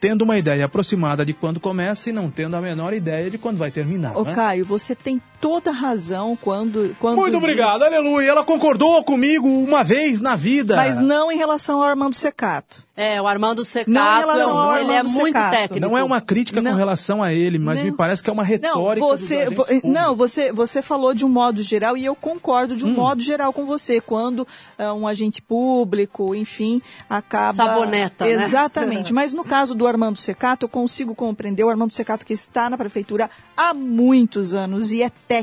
tendo 0.00 0.22
uma 0.22 0.38
ideia 0.38 0.64
aproximada 0.64 1.24
de 1.24 1.32
quando 1.32 1.60
começa 1.60 2.10
e 2.10 2.12
não 2.12 2.30
tendo 2.30 2.56
a 2.56 2.60
menor 2.60 2.92
ideia 2.92 3.30
de 3.30 3.38
quando 3.38 3.56
vai 3.56 3.70
terminar. 3.70 4.16
Ô, 4.16 4.24
né? 4.24 4.34
Caio, 4.34 4.64
você 4.64 4.94
tem 4.94 5.20
toda 5.44 5.70
razão 5.70 6.38
quando. 6.40 6.96
quando 6.98 7.16
Muito 7.16 7.36
obrigado, 7.36 7.80
diz... 7.80 7.82
aleluia. 7.82 8.30
Ela 8.30 8.42
concordou 8.42 9.04
comigo 9.04 9.46
uma 9.46 9.84
vez 9.84 10.18
na 10.18 10.36
vida. 10.36 10.74
Mas 10.74 10.98
não 10.98 11.30
em 11.30 11.36
relação 11.36 11.82
ao 11.82 11.84
Armando 11.86 12.14
Secato. 12.14 12.82
É, 12.96 13.20
o 13.20 13.26
Armando 13.26 13.64
Secato, 13.64 13.90
não 13.90 14.16
em 14.16 14.20
relação 14.20 14.56
ao 14.56 14.76
ele 14.76 14.92
é 14.92 14.98
Armando 14.98 15.10
é 15.10 15.20
muito 15.20 15.26
Secato. 15.26 15.56
técnico. 15.56 15.80
Não 15.80 15.98
é 15.98 16.04
uma 16.04 16.20
crítica 16.20 16.62
não. 16.62 16.70
com 16.70 16.76
relação 16.76 17.22
a 17.22 17.34
ele, 17.34 17.58
mas 17.58 17.78
não. 17.78 17.86
me 17.86 17.92
parece 17.92 18.22
que 18.22 18.30
é 18.30 18.32
uma 18.32 18.44
retórica. 18.44 19.04
Não, 19.04 19.16
você, 19.16 19.48
não, 19.82 20.16
você, 20.16 20.52
você 20.52 20.80
falou 20.80 21.12
de 21.12 21.26
um 21.26 21.28
modo 21.28 21.60
geral 21.60 21.96
e 21.96 22.04
eu 22.04 22.14
concordo 22.14 22.76
de 22.76 22.86
um 22.86 22.90
hum. 22.90 22.94
modo 22.94 23.20
geral 23.20 23.52
com 23.52 23.66
você. 23.66 24.00
Quando 24.00 24.46
uh, 24.78 24.92
um 24.94 25.08
agente 25.08 25.42
público, 25.42 26.36
enfim, 26.36 26.80
acaba. 27.10 27.64
Saboneta. 27.64 28.24
Né? 28.24 28.32
Exatamente. 28.32 29.12
Né? 29.12 29.12
Mas 29.20 29.32
no 29.32 29.42
caso 29.42 29.74
do 29.74 29.88
Armando 29.88 30.16
Secato, 30.16 30.64
eu 30.64 30.68
consigo 30.68 31.16
compreender 31.16 31.64
o 31.64 31.68
Armando 31.68 31.92
Secato 31.92 32.24
que 32.24 32.32
está 32.32 32.70
na 32.70 32.78
prefeitura 32.78 33.28
há 33.56 33.74
muitos 33.74 34.54
anos 34.54 34.92
e 34.92 35.02
é 35.02 35.10
técnico. 35.10 35.33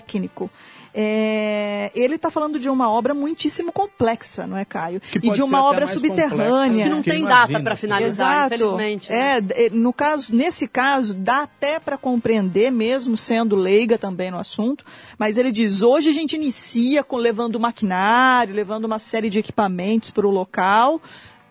É, 0.94 1.90
ele 1.96 2.16
está 2.16 2.30
falando 2.30 2.60
de 2.60 2.70
uma 2.70 2.90
obra 2.92 3.14
muitíssimo 3.14 3.72
complexa, 3.72 4.46
não 4.46 4.58
é, 4.58 4.66
Caio? 4.66 5.02
e 5.16 5.30
de 5.32 5.42
uma 5.42 5.64
obra 5.64 5.88
subterrânea. 5.88 6.84
Que 6.84 6.90
não 6.90 7.02
tem 7.02 7.24
data 7.24 7.60
para 7.62 7.76
finalizar, 7.78 8.52
Exato. 8.52 8.56
infelizmente. 8.56 9.10
Né? 9.10 9.38
É, 9.38 9.70
no 9.70 9.94
caso, 9.94 10.36
nesse 10.36 10.68
caso, 10.68 11.14
dá 11.14 11.44
até 11.44 11.80
para 11.80 11.98
compreender, 11.98 12.72
mesmo 12.72 13.16
sendo 13.16 13.56
leiga 13.56 13.98
também 13.98 14.32
no 14.32 14.38
assunto, 14.38 14.84
mas 15.18 15.38
ele 15.38 15.52
diz, 15.52 15.82
hoje 15.82 16.10
a 16.10 16.14
gente 16.14 16.36
inicia 16.36 17.04
com 17.04 17.16
levando 17.16 17.60
maquinário, 17.60 18.54
levando 18.54 18.84
uma 18.84 19.00
série 19.00 19.30
de 19.30 19.40
equipamentos 19.40 20.12
para 20.12 20.28
o 20.28 20.32
local, 20.32 21.02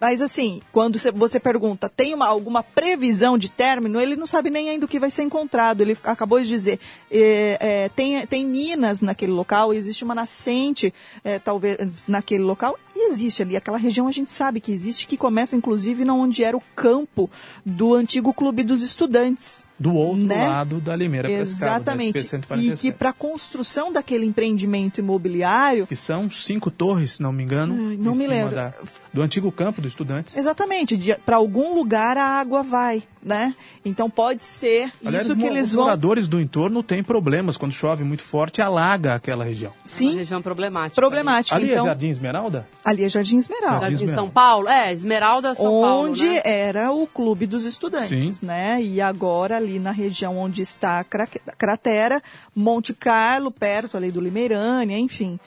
mas 0.00 0.22
assim, 0.22 0.62
quando 0.72 0.98
você 1.14 1.38
pergunta, 1.38 1.88
tem 1.88 2.14
uma, 2.14 2.26
alguma 2.26 2.62
previsão 2.62 3.36
de 3.36 3.50
término, 3.50 4.00
ele 4.00 4.16
não 4.16 4.26
sabe 4.26 4.48
nem 4.48 4.70
ainda 4.70 4.86
o 4.86 4.88
que 4.88 4.98
vai 4.98 5.10
ser 5.10 5.24
encontrado. 5.24 5.82
Ele 5.82 5.96
acabou 6.04 6.40
de 6.40 6.48
dizer, 6.48 6.80
é, 7.10 7.58
é, 7.60 7.88
tem, 7.90 8.26
tem 8.26 8.46
minas 8.46 9.02
naquele 9.02 9.32
local, 9.32 9.74
existe 9.74 10.02
uma 10.02 10.14
nascente, 10.14 10.92
é, 11.22 11.38
talvez, 11.38 12.04
naquele 12.08 12.42
local, 12.42 12.78
e 12.96 13.10
existe 13.10 13.42
ali. 13.42 13.56
Aquela 13.56 13.76
região 13.76 14.08
a 14.08 14.12
gente 14.12 14.30
sabe 14.30 14.58
que 14.58 14.72
existe, 14.72 15.06
que 15.06 15.18
começa 15.18 15.54
inclusive 15.54 16.08
onde 16.10 16.42
era 16.42 16.56
o 16.56 16.62
campo 16.74 17.30
do 17.64 17.94
antigo 17.94 18.32
Clube 18.32 18.62
dos 18.62 18.82
Estudantes 18.82 19.64
do 19.81 19.95
outro 19.95 20.27
né? 20.27 20.47
lado 20.47 20.79
da 20.79 20.95
Limeira 20.95 21.31
Exatamente. 21.31 22.12
Pescado, 22.12 22.61
e 22.61 22.77
que 22.77 22.93
para 22.93 23.09
a 23.09 23.12
construção 23.14 23.90
daquele 23.90 24.27
empreendimento 24.27 24.99
imobiliário... 24.99 25.87
Que 25.87 25.97
são 25.97 26.31
cinco 26.31 26.71
torres, 26.71 27.12
se 27.12 27.23
não 27.23 27.33
me 27.33 27.43
engano. 27.43 27.97
Não 27.97 28.14
me 28.14 28.27
lembro. 28.27 28.55
Da, 28.55 28.75
do 29.12 29.23
antigo 29.23 29.51
campo 29.51 29.81
dos 29.81 29.93
estudantes. 29.93 30.37
Exatamente. 30.37 30.99
Para 31.25 31.37
algum 31.37 31.75
lugar 31.75 32.19
a 32.19 32.25
água 32.25 32.62
vai, 32.62 33.03
né? 33.22 33.54
Então 33.85 34.09
pode 34.09 34.44
ser 34.44 34.92
Aliás, 35.04 35.24
isso 35.24 35.35
que 35.35 35.44
eles 35.44 35.68
os 35.68 35.74
vão... 35.74 35.85
Os 35.85 35.87
moradores 35.87 36.28
do 36.28 36.40
entorno 36.40 36.83
têm 36.83 37.02
problemas. 37.02 37.56
Quando 37.56 37.72
chove 37.72 38.04
muito 38.04 38.22
forte, 38.22 38.62
alaga 38.62 39.14
aquela 39.14 39.44
região. 39.44 39.72
Sim. 39.85 40.09
É 40.09 40.11
uma 40.11 40.18
região 40.18 40.42
problemática. 40.42 40.94
Problemática. 40.94 41.56
Ali, 41.56 41.70
é 41.70 41.72
então... 41.72 41.85
é 41.85 41.88
Jardim 41.88 42.11
Esmeralda? 42.11 42.68
Ali 42.85 43.04
é 43.04 43.09
Jardim 43.09 43.38
Esmeralda. 43.38 43.80
Jardim 43.80 43.94
Esmeralda. 43.94 44.22
São 44.22 44.30
Paulo? 44.30 44.68
É, 44.68 44.92
Esmeralda, 44.92 45.54
São 45.54 45.66
Onde 45.66 45.87
Paulo, 45.87 46.09
Onde 46.11 46.28
né? 46.28 46.42
era 46.44 46.92
o 46.92 47.06
Clube 47.06 47.46
dos 47.46 47.64
Estudantes, 47.64 48.37
Sim. 48.37 48.46
né? 48.46 48.83
E 48.83 49.00
agora 49.00 49.56
ali 49.56 49.78
na 49.78 49.90
região 49.90 50.38
onde 50.38 50.61
onde 50.61 50.62
está 50.62 51.00
a 51.00 51.04
cratera, 51.54 52.22
Monte 52.54 52.92
Carlo, 52.92 53.50
perto 53.50 53.96
ali 53.96 54.11
do 54.11 54.20
Limeirânia, 54.20 54.98
enfim. 54.98 55.38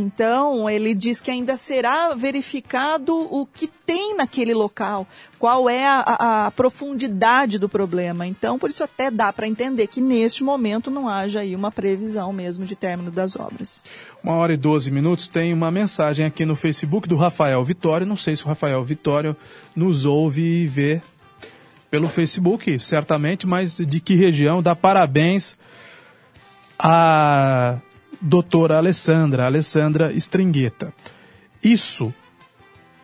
Então, 0.00 0.68
ele 0.68 0.94
diz 0.94 1.20
que 1.20 1.30
ainda 1.30 1.56
será 1.56 2.14
verificado 2.14 3.14
o 3.14 3.46
que 3.46 3.66
tem 3.66 4.16
naquele 4.16 4.54
local, 4.54 5.06
qual 5.38 5.68
é 5.68 5.86
a, 5.86 6.46
a, 6.46 6.50
profundidade 6.50 7.58
do 7.58 7.68
problema. 7.68 8.26
Então, 8.26 8.58
por 8.58 8.70
isso 8.70 8.82
até 8.82 9.10
dá 9.10 9.32
para 9.32 9.46
entender 9.46 9.86
que 9.86 10.00
neste 10.00 10.42
momento 10.42 10.90
não 10.90 11.08
haja 11.08 11.40
aí 11.40 11.54
uma 11.54 11.70
previsão 11.70 12.32
mesmo 12.32 12.64
de 12.64 12.74
término 12.74 13.10
das 13.10 13.36
obras. 13.36 13.84
Uma 14.24 14.34
hora 14.34 14.54
e 14.54 14.56
doze 14.56 14.90
minutos, 14.90 15.28
tem 15.28 15.52
uma 15.52 15.70
mensagem 15.70 16.24
aqui 16.24 16.44
no 16.44 16.56
Facebook 16.56 17.06
do 17.06 17.16
Rafael 17.16 17.62
Vitório. 17.62 18.06
Não 18.06 18.16
sei 18.16 18.34
se 18.34 18.44
o 18.44 18.48
Rafael 18.48 18.82
Vitório 18.82 19.36
nos 19.76 20.04
ouve 20.04 20.42
e 20.42 20.66
vê 20.66 21.02
pelo 21.90 22.08
Facebook, 22.08 22.78
certamente, 22.78 23.46
mas 23.46 23.76
de 23.76 24.00
que 24.00 24.14
região? 24.14 24.62
Dá 24.62 24.74
parabéns 24.74 25.58
a 26.78 27.78
doutora 28.20 28.76
Alessandra, 28.76 29.46
Alessandra 29.46 30.12
Stringueta. 30.12 30.92
Isso 31.62 32.12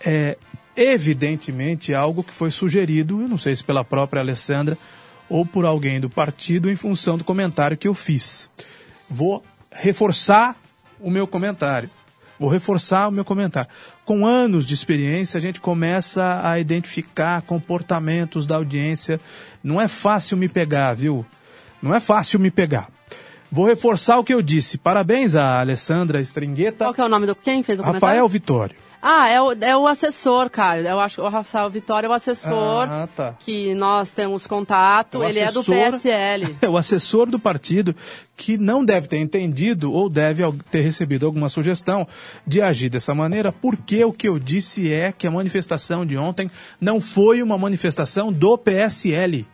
é 0.04 0.36
evidentemente 0.76 1.94
algo 1.94 2.22
que 2.22 2.34
foi 2.34 2.50
sugerido, 2.50 3.22
eu 3.22 3.28
não 3.28 3.38
sei 3.38 3.56
se 3.56 3.64
pela 3.64 3.84
própria 3.84 4.20
Alessandra 4.20 4.76
ou 5.28 5.44
por 5.44 5.64
alguém 5.64 5.98
do 5.98 6.10
partido, 6.10 6.70
em 6.70 6.76
função 6.76 7.16
do 7.16 7.24
comentário 7.24 7.76
que 7.76 7.88
eu 7.88 7.94
fiz. 7.94 8.48
Vou 9.08 9.42
reforçar 9.72 10.56
o 11.00 11.10
meu 11.10 11.26
comentário. 11.26 11.90
Vou 12.38 12.48
reforçar 12.50 13.08
o 13.08 13.10
meu 13.10 13.24
comentário. 13.24 13.70
Com 14.04 14.26
anos 14.26 14.66
de 14.66 14.74
experiência, 14.74 15.38
a 15.38 15.40
gente 15.40 15.60
começa 15.60 16.40
a 16.44 16.60
identificar 16.60 17.42
comportamentos 17.42 18.44
da 18.46 18.56
audiência. 18.56 19.18
Não 19.64 19.80
é 19.80 19.88
fácil 19.88 20.36
me 20.36 20.48
pegar, 20.48 20.92
viu? 20.94 21.24
Não 21.82 21.94
é 21.94 21.98
fácil 21.98 22.38
me 22.38 22.50
pegar. 22.50 22.88
Vou 23.50 23.66
reforçar 23.66 24.18
o 24.18 24.24
que 24.24 24.34
eu 24.34 24.42
disse. 24.42 24.76
Parabéns 24.78 25.34
a 25.34 25.60
Alessandra 25.60 26.20
Stringueta. 26.20 26.84
Qual 26.86 26.94
que 26.94 27.00
é 27.00 27.04
o 27.04 27.08
nome 27.08 27.26
do 27.26 27.34
quem 27.34 27.62
fez 27.62 27.78
o 27.78 27.82
Rafael 27.82 28.00
comentário? 28.00 28.28
Vitório. 28.28 28.76
Ah, 29.08 29.28
é 29.28 29.40
o, 29.40 29.52
é 29.52 29.76
o 29.76 29.86
assessor, 29.86 30.50
Caio. 30.50 30.84
Eu 30.84 30.98
acho 30.98 31.16
que 31.16 31.20
o 31.20 31.28
Rafael 31.28 31.70
Vitória 31.70 32.08
é 32.08 32.10
o 32.10 32.12
assessor 32.12 32.88
Ah, 32.90 33.08
tá. 33.14 33.34
que 33.38 33.72
nós 33.74 34.10
temos 34.10 34.48
contato. 34.48 35.18
O 35.18 35.24
Ele 35.24 35.38
é 35.38 35.52
do 35.52 35.62
PSL. 35.62 36.56
É 36.60 36.68
o 36.68 36.76
assessor 36.76 37.26
do 37.26 37.38
partido 37.38 37.94
que 38.36 38.58
não 38.58 38.84
deve 38.84 39.06
ter 39.06 39.18
entendido 39.18 39.92
ou 39.92 40.08
deve 40.08 40.42
ter 40.72 40.80
recebido 40.80 41.24
alguma 41.24 41.48
sugestão 41.48 42.06
de 42.44 42.60
agir 42.60 42.88
dessa 42.88 43.14
maneira, 43.14 43.52
porque 43.52 44.04
o 44.04 44.12
que 44.12 44.28
eu 44.28 44.40
disse 44.40 44.92
é 44.92 45.12
que 45.12 45.26
a 45.26 45.30
manifestação 45.30 46.04
de 46.04 46.16
ontem 46.18 46.50
não 46.80 47.00
foi 47.00 47.42
uma 47.42 47.56
manifestação 47.56 48.32
do 48.32 48.58
PSL. 48.58 49.46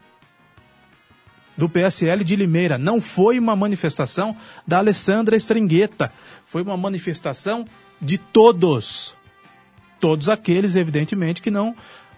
Do 1.62 1.68
PSL 1.68 2.25
de 2.25 2.35
Limeira. 2.35 2.77
Não 2.77 3.01
foi 3.01 3.38
uma 3.38 3.55
manifestação 3.55 4.37
da 4.66 4.79
Alessandra 4.79 5.37
Stringueta. 5.37 6.12
Foi 6.44 6.61
uma 6.61 6.77
manifestação 6.77 7.64
de 8.01 8.18
todos 8.18 9.14
todos 10.01 10.29
aqueles, 10.29 10.75
evidentemente, 10.75 11.40
que 11.40 11.53
não 11.53 11.77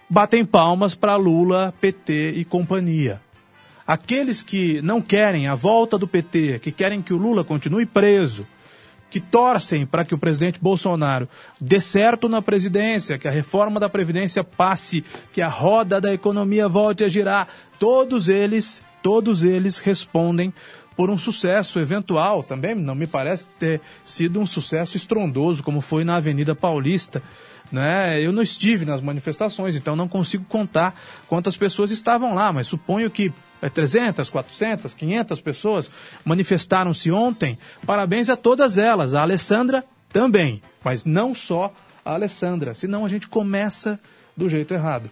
batem 0.09 0.43
palmas 0.43 0.95
para 0.95 1.15
Lula, 1.15 1.71
PT 1.79 2.31
e 2.31 2.43
companhia. 2.43 3.21
Aqueles 3.85 4.41
que 4.41 4.81
não 4.81 4.99
querem 4.99 5.47
a 5.47 5.53
volta 5.53 5.95
do 5.95 6.07
PT, 6.07 6.57
que 6.63 6.71
querem 6.71 6.99
que 6.99 7.13
o 7.13 7.17
Lula 7.17 7.43
continue 7.43 7.85
preso, 7.85 8.47
que 9.11 9.19
torcem 9.19 9.85
para 9.85 10.03
que 10.03 10.15
o 10.15 10.17
presidente 10.17 10.59
Bolsonaro 10.59 11.29
dê 11.61 11.79
certo 11.79 12.27
na 12.27 12.41
presidência, 12.41 13.19
que 13.19 13.27
a 13.27 13.31
reforma 13.31 13.79
da 13.79 13.87
Previdência 13.87 14.43
passe, 14.43 15.05
que 15.31 15.39
a 15.39 15.47
roda 15.47 16.01
da 16.01 16.11
economia 16.11 16.67
volte 16.67 17.03
a 17.03 17.07
girar, 17.07 17.47
todos 17.77 18.27
eles, 18.27 18.83
todos 19.05 19.43
eles 19.43 19.77
respondem 19.77 20.51
por 20.97 21.11
um 21.11 21.17
sucesso 21.17 21.79
eventual. 21.79 22.41
Também 22.41 22.73
não 22.73 22.95
me 22.95 23.05
parece 23.05 23.45
ter 23.59 23.79
sido 24.03 24.39
um 24.39 24.47
sucesso 24.47 24.97
estrondoso, 24.97 25.61
como 25.61 25.79
foi 25.79 26.03
na 26.03 26.15
Avenida 26.15 26.55
Paulista. 26.55 27.21
Né? 27.71 28.19
Eu 28.19 28.31
não 28.31 28.41
estive 28.41 28.83
nas 28.83 29.01
manifestações, 29.01 29.75
então 29.75 29.95
não 29.95 30.07
consigo 30.07 30.43
contar 30.45 30.99
quantas 31.27 31.55
pessoas 31.55 31.91
estavam 31.91 32.33
lá, 32.33 32.51
mas 32.51 32.67
suponho 32.67 33.11
que 33.11 33.31
é, 33.61 33.69
300, 33.69 34.27
400, 34.27 34.95
500 34.95 35.39
pessoas 35.39 35.91
manifestaram-se 36.25 37.11
ontem. 37.11 37.59
Parabéns 37.85 38.27
a 38.31 38.35
todas 38.35 38.75
elas, 38.75 39.13
a 39.13 39.21
Alessandra 39.21 39.83
também, 40.11 40.63
mas 40.83 41.05
não 41.05 41.35
só 41.35 41.71
a 42.03 42.13
Alessandra, 42.13 42.73
senão 42.73 43.05
a 43.05 43.07
gente 43.07 43.27
começa 43.27 43.99
do 44.35 44.49
jeito 44.49 44.73
errado. 44.73 45.11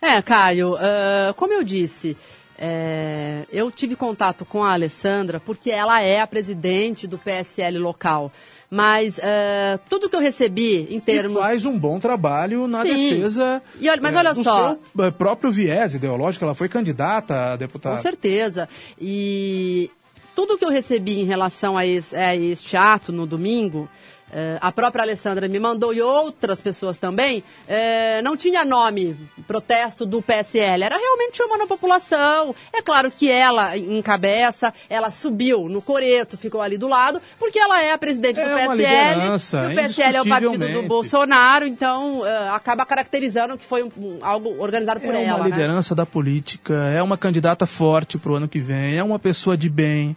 É, 0.00 0.22
Caio, 0.22 0.76
ah, 0.76 1.34
como 1.36 1.52
eu 1.52 1.62
disse, 1.62 2.16
é, 2.58 3.44
eu 3.52 3.70
tive 3.70 3.96
contato 3.96 4.44
com 4.44 4.62
a 4.62 4.72
Alessandra 4.72 5.40
porque 5.40 5.70
ela 5.70 6.00
é 6.02 6.20
a 6.20 6.26
presidente 6.26 7.06
do 7.06 7.18
PSL 7.18 7.78
local. 7.78 8.30
Mas 8.70 9.20
ah, 9.22 9.78
tudo 9.88 10.08
que 10.08 10.16
eu 10.16 10.20
recebi 10.20 10.88
em 10.90 10.96
E 10.96 11.00
termos. 11.00 11.38
faz 11.38 11.64
um 11.64 11.78
bom 11.78 12.00
trabalho 12.00 12.66
na 12.66 12.82
Sim. 12.82 13.10
defesa 13.10 13.62
E 13.80 13.88
olha- 13.88 14.00
mas 14.02 14.14
é, 14.14 14.18
olha 14.18 14.34
do 14.34 14.42
só. 14.42 14.76
seu 14.96 15.04
é, 15.04 15.10
próprio 15.12 15.52
viés 15.52 15.94
ideológico. 15.94 16.44
Ela 16.44 16.54
foi 16.54 16.68
candidata 16.68 17.52
a 17.52 17.56
deputada. 17.56 17.94
Com 17.96 18.02
certeza. 18.02 18.68
E 19.00 19.90
tudo 20.34 20.58
que 20.58 20.64
eu 20.64 20.70
recebi 20.70 21.20
em 21.20 21.24
relação 21.24 21.76
a, 21.76 21.86
esse, 21.86 22.16
a 22.16 22.34
este 22.34 22.76
ato 22.76 23.12
no 23.12 23.26
domingo, 23.26 23.88
eh, 24.34 24.58
a 24.60 24.72
própria 24.72 25.02
Alessandra 25.02 25.46
me 25.48 25.60
mandou 25.60 25.94
e 25.94 26.02
outras 26.02 26.60
pessoas 26.60 26.98
também, 26.98 27.44
eh, 27.68 28.20
não 28.22 28.36
tinha 28.36 28.64
nome, 28.64 29.16
protesto 29.46 30.04
do 30.04 30.20
PSL. 30.20 30.82
Era 30.82 30.96
realmente 30.98 31.40
uma 31.42 31.56
na 31.56 31.66
população. 31.66 32.54
É 32.72 32.82
claro 32.82 33.10
que 33.10 33.30
ela 33.30 33.76
encabeça, 33.76 34.74
ela 34.90 35.10
subiu 35.10 35.68
no 35.68 35.80
coreto, 35.80 36.36
ficou 36.36 36.60
ali 36.60 36.76
do 36.76 36.88
lado, 36.88 37.22
porque 37.38 37.58
ela 37.58 37.80
é 37.82 37.92
a 37.92 37.98
presidente 37.98 38.40
É 38.40 38.44
do 38.48 38.54
PSL. 38.54 39.20
e 39.22 39.72
o 39.72 39.74
PSL 39.76 40.16
é 40.16 40.22
o 40.22 40.26
partido 40.28 40.68
do. 40.68 40.82
Bolsonaro, 40.82 41.66
então 41.66 42.26
eh, 42.26 42.48
acaba 42.50 42.84
caracterizando 42.84 43.56
que 43.56 43.64
foi 43.64 43.82
um- 43.84 43.90
um- 43.96 44.18
algo 44.22 44.60
organizado 44.60 45.00
por 45.00 45.14
é 45.14 45.24
ela. 45.24 45.36
uma 45.36 45.44
né? 45.44 45.50
liderança 45.50 45.94
da 45.94 46.04
política, 46.04 46.74
é 46.94 47.02
uma 47.02 47.16
candidata 47.16 47.66
forte 47.66 48.18
para 48.18 48.32
o 48.32 48.34
ano 48.34 48.48
que 48.48 48.58
vem, 48.58 48.96
é 48.96 49.02
uma 49.02 49.18
pessoa 49.18 49.56
de 49.56 49.68
bem. 49.68 50.16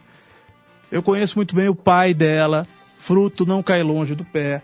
Eu 0.90 1.02
conheço 1.02 1.36
muito 1.38 1.54
bem 1.54 1.68
o 1.68 1.74
pai 1.74 2.14
dela, 2.14 2.66
fruto 3.08 3.46
não 3.46 3.62
cai 3.62 3.82
longe 3.82 4.14
do 4.14 4.22
pé. 4.22 4.60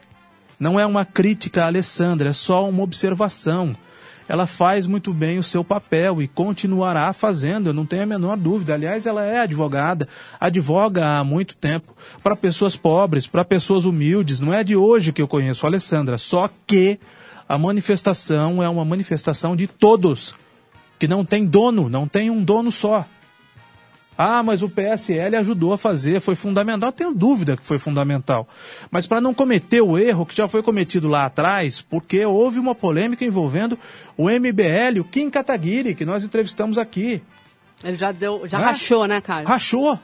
Não 0.60 0.78
é 0.78 0.84
uma 0.84 1.06
crítica 1.06 1.64
à 1.64 1.66
Alessandra, 1.66 2.28
é 2.28 2.32
só 2.34 2.68
uma 2.68 2.82
observação. 2.82 3.74
Ela 4.28 4.46
faz 4.46 4.86
muito 4.86 5.14
bem 5.14 5.38
o 5.38 5.42
seu 5.42 5.64
papel 5.64 6.20
e 6.20 6.28
continuará 6.28 7.10
fazendo, 7.14 7.70
eu 7.70 7.72
não 7.72 7.86
tenho 7.86 8.02
a 8.02 8.06
menor 8.06 8.36
dúvida. 8.36 8.74
Aliás, 8.74 9.06
ela 9.06 9.24
é 9.24 9.40
advogada, 9.40 10.06
advoga 10.38 11.18
há 11.18 11.24
muito 11.24 11.56
tempo 11.56 11.96
para 12.22 12.36
pessoas 12.36 12.76
pobres, 12.76 13.26
para 13.26 13.46
pessoas 13.46 13.86
humildes. 13.86 14.40
Não 14.40 14.52
é 14.52 14.62
de 14.62 14.76
hoje 14.76 15.10
que 15.10 15.22
eu 15.22 15.28
conheço 15.28 15.64
a 15.64 15.70
Alessandra, 15.70 16.18
só 16.18 16.50
que 16.66 17.00
a 17.48 17.56
manifestação 17.56 18.62
é 18.62 18.68
uma 18.68 18.84
manifestação 18.84 19.56
de 19.56 19.66
todos, 19.66 20.34
que 20.98 21.08
não 21.08 21.24
tem 21.24 21.46
dono, 21.46 21.88
não 21.88 22.06
tem 22.06 22.28
um 22.28 22.44
dono 22.44 22.70
só. 22.70 23.06
Ah, 24.16 24.42
mas 24.42 24.62
o 24.62 24.68
PSL 24.68 25.36
ajudou 25.36 25.72
a 25.72 25.78
fazer, 25.78 26.20
foi 26.20 26.34
fundamental. 26.34 26.92
Tenho 26.92 27.12
dúvida 27.12 27.56
que 27.56 27.64
foi 27.64 27.78
fundamental. 27.78 28.48
Mas 28.90 29.06
para 29.06 29.20
não 29.20 29.34
cometer 29.34 29.80
o 29.80 29.98
erro 29.98 30.24
que 30.24 30.36
já 30.36 30.46
foi 30.46 30.62
cometido 30.62 31.08
lá 31.08 31.24
atrás, 31.26 31.80
porque 31.82 32.24
houve 32.24 32.58
uma 32.58 32.74
polêmica 32.74 33.24
envolvendo 33.24 33.78
o 34.16 34.28
MBL, 34.30 35.00
o 35.00 35.04
Kim 35.04 35.28
Kataguiri, 35.28 35.94
que 35.94 36.04
nós 36.04 36.22
entrevistamos 36.24 36.78
aqui. 36.78 37.20
Ele 37.82 37.96
já 37.96 38.12
deu, 38.12 38.46
já 38.46 38.58
Né? 38.58 38.64
rachou, 38.66 39.06
né, 39.06 39.20
Caio? 39.20 39.46
Rachou. 39.46 39.98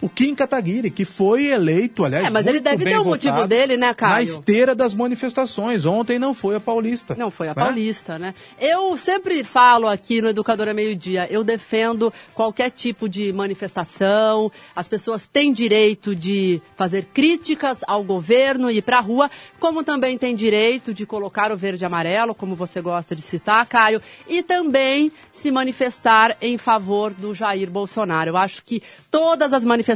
O 0.00 0.08
Kim 0.08 0.34
Kataguiri, 0.34 0.90
que 0.90 1.04
foi 1.04 1.46
eleito, 1.46 2.04
aliás. 2.04 2.24
É, 2.24 2.30
mas 2.30 2.46
ele 2.46 2.58
deve 2.58 2.84
ter 2.84 2.98
o 2.98 3.04
motivo 3.04 3.34
votado, 3.34 3.48
dele, 3.48 3.76
né, 3.76 3.92
Caio? 3.92 4.14
Na 4.14 4.22
esteira 4.22 4.74
das 4.74 4.94
manifestações. 4.94 5.84
Ontem 5.84 6.18
não 6.18 6.32
foi 6.32 6.56
a 6.56 6.60
Paulista. 6.60 7.14
Não, 7.18 7.30
foi 7.30 7.48
a 7.48 7.54
né? 7.54 7.62
Paulista, 7.62 8.18
né? 8.18 8.34
Eu 8.58 8.96
sempre 8.96 9.44
falo 9.44 9.86
aqui 9.86 10.22
no 10.22 10.28
Educadora 10.28 10.72
Meio 10.72 10.96
Dia, 10.96 11.28
eu 11.30 11.44
defendo 11.44 12.10
qualquer 12.34 12.70
tipo 12.70 13.10
de 13.10 13.30
manifestação, 13.30 14.50
as 14.74 14.88
pessoas 14.88 15.26
têm 15.26 15.52
direito 15.52 16.16
de 16.16 16.62
fazer 16.76 17.04
críticas 17.12 17.80
ao 17.86 18.02
governo 18.02 18.70
e 18.70 18.78
ir 18.78 18.82
pra 18.82 19.00
rua, 19.00 19.30
como 19.58 19.84
também 19.84 20.16
têm 20.16 20.34
direito 20.34 20.94
de 20.94 21.04
colocar 21.04 21.52
o 21.52 21.56
verde 21.56 21.84
e 21.84 21.86
amarelo, 21.86 22.34
como 22.34 22.56
você 22.56 22.80
gosta 22.80 23.14
de 23.14 23.20
citar, 23.20 23.66
Caio, 23.66 24.00
e 24.26 24.42
também 24.42 25.12
se 25.30 25.50
manifestar 25.50 26.36
em 26.40 26.56
favor 26.56 27.12
do 27.12 27.34
Jair 27.34 27.70
Bolsonaro. 27.70 28.30
Eu 28.30 28.36
acho 28.38 28.62
que 28.64 28.82
todas 29.10 29.52
as 29.52 29.64
manifestações 29.64 29.89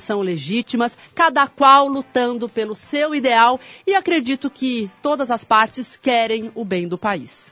são 0.00 0.20
legítimas, 0.20 0.96
cada 1.14 1.46
qual 1.46 1.88
lutando 1.88 2.48
pelo 2.48 2.74
seu 2.74 3.14
ideal, 3.14 3.58
e 3.86 3.94
acredito 3.94 4.50
que 4.50 4.90
todas 5.02 5.30
as 5.30 5.44
partes 5.44 5.96
querem 5.96 6.50
o 6.54 6.64
bem 6.64 6.86
do 6.86 6.98
país. 6.98 7.50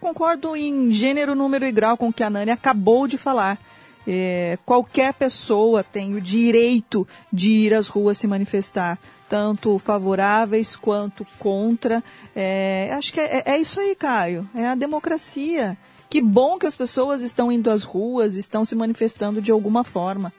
Concordo 0.00 0.54
em 0.54 0.92
gênero, 0.92 1.34
número 1.34 1.66
e 1.66 1.72
grau 1.72 1.96
com 1.96 2.08
o 2.08 2.12
que 2.12 2.22
a 2.22 2.30
Nani 2.30 2.50
acabou 2.50 3.06
de 3.06 3.18
falar. 3.18 3.58
É, 4.06 4.56
qualquer 4.64 5.12
pessoa 5.14 5.82
tem 5.82 6.14
o 6.14 6.20
direito 6.20 7.06
de 7.32 7.50
ir 7.50 7.74
às 7.74 7.88
ruas 7.88 8.16
se 8.16 8.28
manifestar, 8.28 8.98
tanto 9.28 9.78
favoráveis 9.80 10.76
quanto 10.76 11.26
contra. 11.38 12.04
É, 12.36 12.90
acho 12.92 13.12
que 13.12 13.18
é, 13.18 13.42
é 13.44 13.58
isso 13.58 13.80
aí, 13.80 13.96
Caio. 13.96 14.48
É 14.54 14.66
a 14.66 14.74
democracia. 14.76 15.76
Que 16.08 16.20
bom 16.20 16.58
que 16.58 16.66
as 16.66 16.76
pessoas 16.76 17.22
estão 17.22 17.50
indo 17.50 17.70
às 17.70 17.82
ruas, 17.82 18.36
estão 18.36 18.64
se 18.64 18.74
manifestando 18.74 19.40
de 19.40 19.50
alguma 19.50 19.84
forma. 19.84 20.32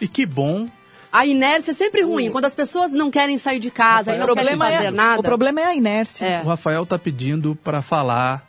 E 0.00 0.08
que 0.08 0.26
bom 0.26 0.68
A 1.12 1.26
inércia 1.26 1.72
é 1.72 1.74
sempre 1.74 2.02
ruim. 2.02 2.30
Quando 2.30 2.46
as 2.46 2.54
pessoas 2.54 2.92
não 2.92 3.10
querem 3.10 3.38
sair 3.38 3.60
de 3.60 3.70
casa 3.70 4.14
e 4.14 4.18
não 4.18 4.34
querem 4.34 4.56
fazer 4.56 4.84
é, 4.86 4.90
nada. 4.90 5.20
O 5.20 5.22
problema 5.22 5.60
é 5.60 5.66
a 5.66 5.74
inércia. 5.74 6.24
É. 6.24 6.42
O 6.42 6.46
Rafael 6.46 6.82
está 6.84 6.98
pedindo 6.98 7.54
para 7.54 7.82
falar 7.82 8.46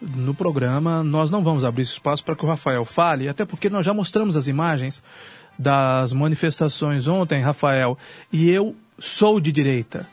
no 0.00 0.34
programa. 0.34 1.04
Nós 1.04 1.30
não 1.30 1.44
vamos 1.44 1.64
abrir 1.64 1.82
esse 1.82 1.92
espaço 1.92 2.24
para 2.24 2.34
que 2.34 2.44
o 2.44 2.48
Rafael 2.48 2.84
fale, 2.84 3.28
até 3.28 3.44
porque 3.44 3.68
nós 3.68 3.84
já 3.84 3.92
mostramos 3.92 4.36
as 4.36 4.48
imagens 4.48 5.02
das 5.58 6.12
manifestações 6.12 7.06
ontem, 7.06 7.42
Rafael, 7.42 7.98
e 8.32 8.48
eu 8.48 8.74
sou 8.98 9.38
de 9.38 9.52
direita. 9.52 10.06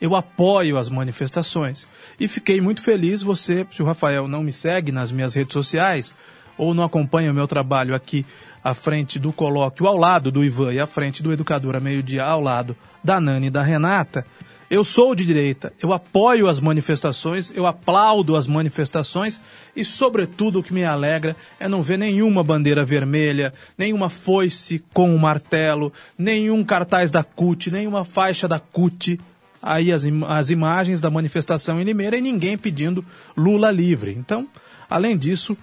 Eu 0.00 0.16
apoio 0.16 0.78
as 0.78 0.88
manifestações. 0.88 1.86
E 2.18 2.26
fiquei 2.26 2.60
muito 2.60 2.82
feliz, 2.82 3.22
você, 3.22 3.66
se 3.70 3.82
o 3.82 3.86
Rafael 3.86 4.26
não 4.26 4.42
me 4.42 4.52
segue 4.52 4.90
nas 4.90 5.12
minhas 5.12 5.34
redes 5.34 5.52
sociais, 5.52 6.14
ou 6.56 6.74
não 6.74 6.84
acompanha 6.84 7.30
o 7.30 7.34
meu 7.34 7.48
trabalho 7.48 7.94
aqui 7.94 8.24
à 8.62 8.74
frente 8.74 9.18
do 9.18 9.32
colóquio, 9.32 9.86
ao 9.86 9.96
lado 9.96 10.30
do 10.30 10.44
Ivan 10.44 10.72
e 10.72 10.80
à 10.80 10.86
frente 10.86 11.22
do 11.22 11.32
Educador 11.32 11.74
a 11.74 11.80
meio-dia, 11.80 12.24
ao 12.24 12.40
lado 12.40 12.76
da 13.02 13.20
Nani 13.20 13.46
e 13.46 13.50
da 13.50 13.62
Renata, 13.62 14.26
eu 14.70 14.84
sou 14.84 15.16
de 15.16 15.24
direita, 15.24 15.72
eu 15.82 15.92
apoio 15.92 16.46
as 16.46 16.60
manifestações, 16.60 17.52
eu 17.56 17.66
aplaudo 17.66 18.36
as 18.36 18.46
manifestações 18.46 19.40
e, 19.74 19.84
sobretudo, 19.84 20.60
o 20.60 20.62
que 20.62 20.72
me 20.72 20.84
alegra 20.84 21.34
é 21.58 21.66
não 21.66 21.82
ver 21.82 21.98
nenhuma 21.98 22.44
bandeira 22.44 22.84
vermelha, 22.84 23.52
nenhuma 23.76 24.08
foice 24.08 24.80
com 24.92 25.10
um 25.10 25.18
martelo, 25.18 25.92
nenhum 26.16 26.62
cartaz 26.62 27.10
da 27.10 27.24
CUT, 27.24 27.72
nenhuma 27.72 28.04
faixa 28.04 28.46
da 28.46 28.60
CUT. 28.60 29.18
Aí 29.62 29.92
as, 29.92 30.04
im 30.04 30.24
as 30.24 30.50
imagens 30.50 31.00
da 31.00 31.10
manifestação 31.10 31.80
em 31.80 31.84
Limeira 31.84 32.16
e 32.16 32.20
ninguém 32.20 32.56
pedindo 32.56 33.04
Lula 33.36 33.70
livre. 33.70 34.14
Então, 34.16 34.48
além 34.88 35.16
disso, 35.16 35.56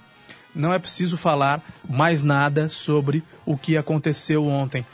não 0.54 0.74
é 0.74 0.80
preciso 0.80 1.18
falar 1.18 1.64
mais 1.88 2.24
nada 2.24 2.70
sobre 2.70 3.24
o 3.46 3.58
que 3.58 3.78
aconteceu 3.78 4.46
ontem. 4.46 4.86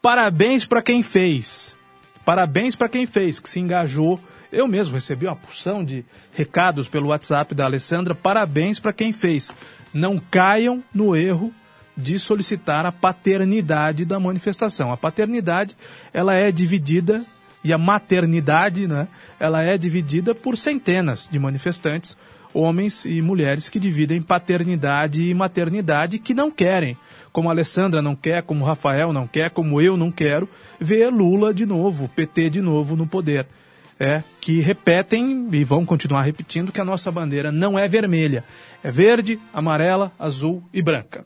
Parabéns 0.00 0.64
para 0.64 0.82
quem 0.82 1.02
fez. 1.02 1.76
Parabéns 2.24 2.74
para 2.74 2.88
quem 2.88 3.06
fez, 3.06 3.40
que 3.40 3.48
se 3.48 3.58
engajou. 3.58 4.20
Eu 4.50 4.66
mesmo 4.66 4.94
recebi 4.94 5.26
uma 5.26 5.36
porção 5.36 5.84
de 5.84 6.04
recados 6.34 6.88
pelo 6.88 7.08
WhatsApp 7.08 7.54
da 7.54 7.64
Alessandra. 7.64 8.14
Parabéns 8.14 8.80
para 8.80 8.92
quem 8.92 9.12
fez. 9.12 9.52
Não 9.92 10.18
caiam 10.18 10.82
no 10.94 11.16
erro 11.16 11.52
de 11.96 12.18
solicitar 12.18 12.86
a 12.86 12.92
paternidade 12.92 14.04
da 14.04 14.20
manifestação. 14.20 14.92
A 14.92 14.96
paternidade, 14.96 15.76
ela 16.12 16.34
é 16.34 16.52
dividida 16.52 17.24
e 17.68 17.72
a 17.72 17.78
maternidade, 17.78 18.86
né, 18.86 19.08
ela 19.38 19.62
é 19.62 19.76
dividida 19.76 20.34
por 20.34 20.56
centenas 20.56 21.28
de 21.30 21.38
manifestantes, 21.38 22.16
homens 22.52 23.04
e 23.04 23.20
mulheres 23.20 23.68
que 23.68 23.78
dividem 23.78 24.22
paternidade 24.22 25.28
e 25.28 25.34
maternidade 25.34 26.18
que 26.18 26.32
não 26.32 26.50
querem 26.50 26.96
como 27.38 27.48
a 27.48 27.52
Alessandra 27.52 28.02
não 28.02 28.16
quer, 28.16 28.42
como 28.42 28.64
Rafael 28.64 29.12
não 29.12 29.24
quer, 29.24 29.50
como 29.50 29.80
eu 29.80 29.96
não 29.96 30.10
quero, 30.10 30.48
ver 30.80 31.08
Lula 31.08 31.54
de 31.54 31.64
novo, 31.64 32.08
PT 32.08 32.50
de 32.50 32.60
novo 32.60 32.96
no 32.96 33.06
poder. 33.06 33.46
É, 34.00 34.24
que 34.40 34.60
repetem 34.60 35.48
e 35.52 35.62
vão 35.62 35.84
continuar 35.84 36.22
repetindo 36.22 36.70
que 36.70 36.80
a 36.80 36.84
nossa 36.84 37.10
bandeira 37.10 37.50
não 37.50 37.78
é 37.78 37.86
vermelha, 37.88 38.44
é 38.82 38.90
verde, 38.90 39.38
amarela, 39.52 40.10
azul 40.18 40.62
e 40.72 40.82
branca. 40.82 41.24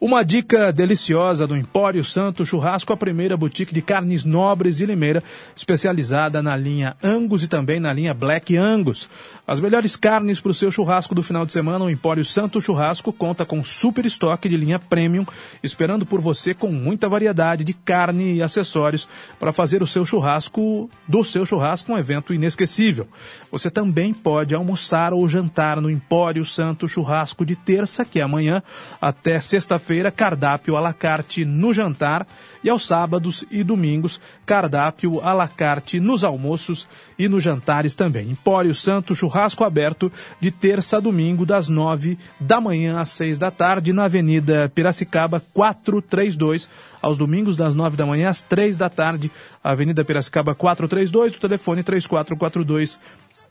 Uma 0.00 0.22
dica 0.22 0.72
deliciosa 0.72 1.44
do 1.44 1.56
Empório 1.56 2.04
Santo 2.04 2.46
Churrasco, 2.46 2.92
a 2.92 2.96
primeira 2.96 3.36
boutique 3.36 3.74
de 3.74 3.82
carnes 3.82 4.24
nobres 4.24 4.76
de 4.76 4.86
Limeira, 4.86 5.24
especializada 5.56 6.40
na 6.40 6.54
linha 6.54 6.96
Angus 7.02 7.42
e 7.42 7.48
também 7.48 7.80
na 7.80 7.92
linha 7.92 8.14
Black 8.14 8.56
Angus. 8.56 9.08
As 9.44 9.58
melhores 9.58 9.96
carnes 9.96 10.38
para 10.38 10.52
o 10.52 10.54
seu 10.54 10.70
churrasco 10.70 11.16
do 11.16 11.22
final 11.22 11.44
de 11.44 11.52
semana, 11.52 11.84
o 11.84 11.90
Empório 11.90 12.24
Santo 12.24 12.60
Churrasco 12.60 13.12
conta 13.12 13.44
com 13.44 13.64
super 13.64 14.06
estoque 14.06 14.48
de 14.48 14.56
linha 14.56 14.78
premium, 14.78 15.26
esperando 15.64 16.06
por 16.06 16.20
você 16.20 16.54
com 16.54 16.70
muita 16.70 17.08
variedade 17.08 17.64
de 17.64 17.72
carne 17.72 18.34
e 18.34 18.42
acessórios 18.42 19.08
para 19.40 19.52
fazer 19.52 19.82
o 19.82 19.86
seu 19.86 20.06
churrasco, 20.06 20.88
do 21.08 21.24
seu 21.24 21.44
churrasco, 21.44 21.92
um 21.92 21.98
evento 21.98 22.32
inesquecível. 22.32 23.08
Você 23.50 23.68
também 23.68 24.14
pode 24.14 24.54
almoçar 24.54 25.12
ou 25.12 25.28
jantar 25.28 25.80
no 25.80 25.90
Empório 25.90 26.44
Santo 26.44 26.86
Churrasco 26.86 27.44
de 27.44 27.56
terça, 27.56 28.04
que 28.04 28.20
é 28.20 28.22
amanhã, 28.22 28.62
até 29.00 29.40
sexta-feira, 29.40 29.87
cardápio 30.14 30.76
à 30.76 30.80
la 30.80 30.92
carte 30.92 31.44
no 31.44 31.72
jantar 31.72 32.26
e 32.62 32.68
aos 32.68 32.86
sábados 32.86 33.44
e 33.50 33.62
domingos, 33.62 34.20
cardápio 34.44 35.20
à 35.20 35.32
la 35.32 35.48
carte 35.48 36.00
nos 36.00 36.24
almoços 36.24 36.88
e 37.18 37.28
nos 37.28 37.42
jantares 37.42 37.94
também. 37.94 38.30
Empório 38.30 38.74
Santo 38.74 39.14
Churrasco 39.14 39.64
aberto 39.64 40.12
de 40.40 40.50
terça 40.50 40.96
a 40.96 41.00
domingo, 41.00 41.46
das 41.46 41.68
nove 41.68 42.18
da 42.40 42.60
manhã 42.60 42.98
às 42.98 43.10
seis 43.10 43.38
da 43.38 43.50
tarde, 43.50 43.92
na 43.92 44.04
Avenida 44.04 44.70
Piracicaba 44.74 45.42
432, 45.54 46.68
aos 47.00 47.16
domingos 47.16 47.56
das 47.56 47.74
nove 47.74 47.96
da 47.96 48.06
manhã 48.06 48.28
às 48.28 48.42
três 48.42 48.76
da 48.76 48.88
tarde, 48.88 49.30
Avenida 49.62 50.04
Piracicaba 50.04 50.54
432, 50.54 51.36
o 51.36 51.40
telefone 51.40 51.82
3442 51.82 52.98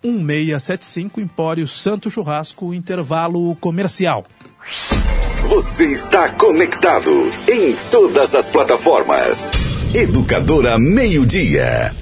1675, 0.03 1.19
Empório 1.19 1.67
Santo 1.67 2.09
Churrasco, 2.09 2.73
intervalo 2.73 3.55
comercial. 3.55 4.25
Você 5.47 5.85
está 5.85 6.27
conectado 6.27 7.29
em 7.49 7.73
todas 7.89 8.35
as 8.35 8.49
plataformas. 8.49 9.49
Educadora 9.93 10.77
Meio 10.77 11.25
Dia. 11.25 11.95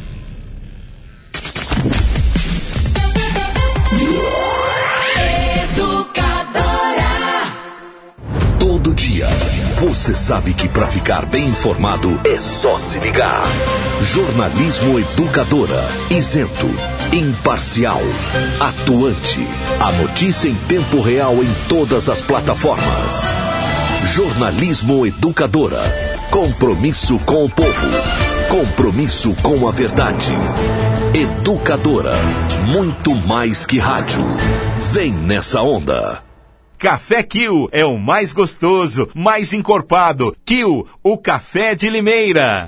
Todo 8.57 8.95
dia, 8.95 9.27
você 9.79 10.15
sabe 10.15 10.55
que 10.55 10.67
para 10.67 10.87
ficar 10.87 11.27
bem 11.27 11.47
informado 11.47 12.19
é 12.25 12.41
só 12.41 12.79
se 12.79 12.97
ligar. 12.97 13.43
Jornalismo 14.01 14.97
Educadora, 14.97 15.83
isento, 16.09 16.67
imparcial, 17.13 18.01
atuante. 18.59 19.47
A 19.79 19.91
notícia 19.91 20.49
em 20.49 20.55
tempo 20.67 21.01
real 21.01 21.35
em 21.35 21.53
todas 21.67 22.09
as 22.09 22.21
plataformas. 22.21 23.23
Jornalismo 24.13 25.05
Educadora. 25.05 25.81
Compromisso 26.31 27.19
com 27.19 27.45
o 27.45 27.49
povo. 27.49 27.87
Compromisso 28.49 29.33
com 29.41 29.67
a 29.67 29.71
verdade. 29.71 30.31
Educadora. 31.13 32.13
Muito 32.67 33.15
mais 33.15 33.65
que 33.65 33.77
rádio. 33.77 34.23
Vem 34.91 35.11
nessa 35.11 35.61
onda. 35.61 36.23
Café 36.77 37.23
Kill 37.23 37.69
é 37.71 37.85
o 37.85 37.97
mais 37.97 38.33
gostoso, 38.33 39.09
mais 39.15 39.53
encorpado. 39.53 40.35
Kill, 40.45 40.87
o 41.01 41.17
café 41.17 41.73
de 41.73 41.89
Limeira. 41.89 42.67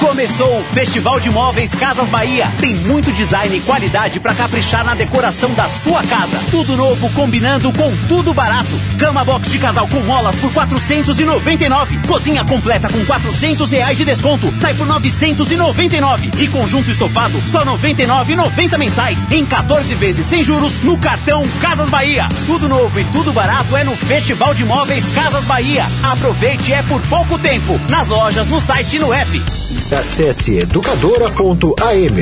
Começou 0.00 0.60
o 0.60 0.64
Festival 0.72 1.18
de 1.18 1.28
Móveis 1.28 1.74
Casas 1.74 2.08
Bahia. 2.08 2.46
Tem 2.60 2.74
muito 2.74 3.12
design 3.12 3.56
e 3.56 3.60
qualidade 3.60 4.20
para 4.20 4.34
caprichar 4.34 4.84
na 4.84 4.94
decoração 4.94 5.52
da 5.54 5.68
sua 5.68 6.02
casa. 6.04 6.38
Tudo 6.50 6.76
novo 6.76 7.10
combinando 7.10 7.72
com 7.72 7.92
tudo 8.06 8.32
barato. 8.32 8.70
Cama 8.96 9.24
box 9.24 9.50
de 9.50 9.58
casal 9.58 9.88
com 9.88 10.00
molas 10.00 10.36
por 10.36 10.52
499. 10.52 11.98
Cozinha 12.06 12.44
completa 12.44 12.88
com 12.88 13.04
400 13.04 13.70
reais 13.72 13.98
de 13.98 14.04
desconto. 14.04 14.52
Sai 14.56 14.72
por 14.74 14.86
999. 14.86 16.30
E 16.38 16.46
conjunto 16.46 16.90
estofado 16.90 17.42
só 17.50 17.64
99,90 17.64 18.78
mensais. 18.78 19.18
Em 19.32 19.44
14 19.44 19.94
vezes 19.96 20.26
sem 20.26 20.44
juros 20.44 20.80
no 20.84 20.96
cartão 20.96 21.42
Casas 21.60 21.88
Bahia. 21.88 22.28
Tudo 22.46 22.68
novo 22.68 22.98
e 23.00 23.04
tudo 23.06 23.32
barato 23.32 23.76
é 23.76 23.82
no 23.82 23.96
Festival 23.96 24.54
de 24.54 24.64
Móveis 24.64 25.04
Casas 25.14 25.44
Bahia. 25.44 25.84
Aproveite 26.04 26.72
é 26.72 26.82
por 26.84 27.00
pouco 27.02 27.36
tempo. 27.38 27.80
Nas 27.88 28.06
lojas, 28.06 28.46
no 28.46 28.60
site 28.60 28.96
e 28.96 28.98
no 29.00 29.12
app. 29.12 29.58
Acesse 29.92 30.56
educadora.am. 30.58 32.14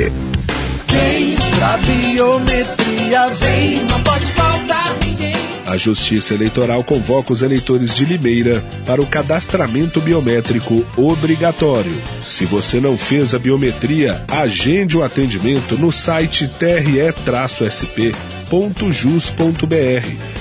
Vem 0.87 1.35
pra 1.57 1.77
biometria, 1.77 3.27
vem, 3.29 3.83
não 3.85 4.01
pode 4.03 4.25
faltar 4.33 4.97
ninguém. 4.99 5.35
A 5.65 5.77
Justiça 5.77 6.33
Eleitoral 6.33 6.83
convoca 6.83 7.31
os 7.31 7.41
eleitores 7.41 7.93
de 7.93 8.03
Limeira 8.05 8.63
para 8.85 9.01
o 9.01 9.05
cadastramento 9.05 10.01
biométrico 10.01 10.85
obrigatório. 10.95 12.01
Se 12.21 12.45
você 12.45 12.79
não 12.79 12.97
fez 12.97 13.33
a 13.33 13.39
biometria, 13.39 14.23
agende 14.27 14.97
o 14.97 15.03
atendimento 15.03 15.77
no 15.77 15.91
site 15.91 16.47
tre-sp.jus.br 16.47 18.07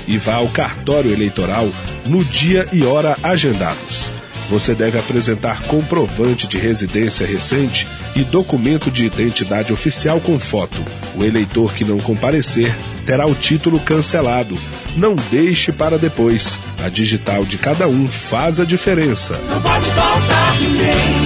e 0.09 0.19
vá 0.19 0.35
ao 0.35 0.49
cartório 0.49 1.13
eleitoral 1.13 1.69
no 2.05 2.25
dia 2.25 2.69
e 2.73 2.85
hora 2.85 3.17
agendados. 3.23 4.11
Você 4.49 4.75
deve 4.75 4.99
apresentar 4.99 5.63
comprovante 5.63 6.47
de 6.47 6.59
residência 6.59 7.27
recente 7.27 7.87
e 8.15 8.23
documento 8.23 8.91
de 8.91 9.07
identidade 9.07 9.73
oficial 9.73 10.21
com 10.21 10.39
foto. 10.39 10.83
O 11.17 11.25
eleitor 11.25 11.75
que 11.75 11.85
não 11.85 11.99
comparecer 11.99 12.75
terá 13.05 13.27
o 13.27 13.35
título 13.35 13.79
cancelado. 13.81 14.59
Não 14.97 15.15
deixe 15.31 15.73
para 15.73 15.99
depois. 15.99 16.59
A 16.83 16.89
digital 16.89 17.45
de 17.45 17.59
cada 17.59 17.89
um 17.89 18.09
faz 18.09 18.61
a 18.61 18.65
diferença. 18.65 19.39
Não 19.49 19.61
pode 19.61 19.87
faltar 19.87 20.61
ninguém. 20.61 21.26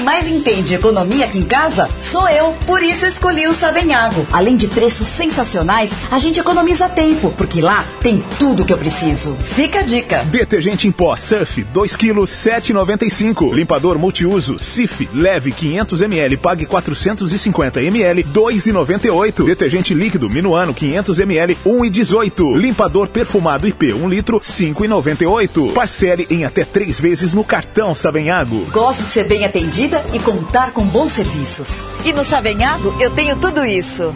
Quem 0.00 0.06
mais 0.06 0.26
entende 0.26 0.74
economia 0.74 1.26
aqui 1.26 1.36
em 1.36 1.42
casa 1.42 1.86
sou 1.98 2.26
eu. 2.26 2.54
Por 2.66 2.82
isso 2.82 3.04
escolhi 3.04 3.46
o 3.46 3.52
Savenhago. 3.52 4.26
Além 4.32 4.56
de 4.56 4.66
preços 4.66 5.06
sensacionais, 5.06 5.90
a 6.10 6.18
gente 6.18 6.40
economiza 6.40 6.88
tempo, 6.88 7.34
porque 7.36 7.60
lá 7.60 7.84
tem 8.00 8.24
tudo 8.38 8.64
que 8.64 8.72
eu 8.72 8.78
preciso. 8.78 9.36
Fica 9.44 9.80
a 9.80 9.82
dica. 9.82 10.24
Detergente 10.24 10.88
em 10.88 10.90
pó 10.90 11.14
Surf 11.16 11.62
2 11.64 11.96
kg 11.96 12.14
7,95. 12.14 13.54
Limpador 13.54 13.98
multiuso 13.98 14.58
Sif 14.58 15.06
leve 15.12 15.52
500 15.52 16.00
ml 16.00 16.36
pague 16.38 16.64
450 16.64 17.82
ml 17.82 18.24
2,98. 18.24 19.44
Detergente 19.44 19.92
líquido 19.92 20.30
Minuano 20.30 20.72
500 20.72 21.20
ml 21.20 21.58
1,18. 21.66 22.56
Limpador 22.56 23.08
perfumado 23.08 23.68
IP 23.68 23.92
1 23.92 24.08
litro 24.08 24.40
5,98. 24.40 25.74
Parcele 25.74 26.26
em 26.30 26.46
até 26.46 26.64
três 26.64 26.98
vezes 26.98 27.34
no 27.34 27.44
cartão 27.44 27.94
Savenhago. 27.94 28.64
Gosto 28.72 29.02
de 29.02 29.10
ser 29.10 29.24
bem 29.24 29.44
atendida 29.90 30.04
e 30.12 30.18
contar 30.20 30.72
com 30.72 30.86
bons 30.86 31.12
serviços. 31.12 31.82
E 32.04 32.12
no 32.12 32.22
Savenhago 32.22 32.94
eu 33.00 33.10
tenho 33.10 33.34
tudo 33.36 33.64
isso. 33.64 34.14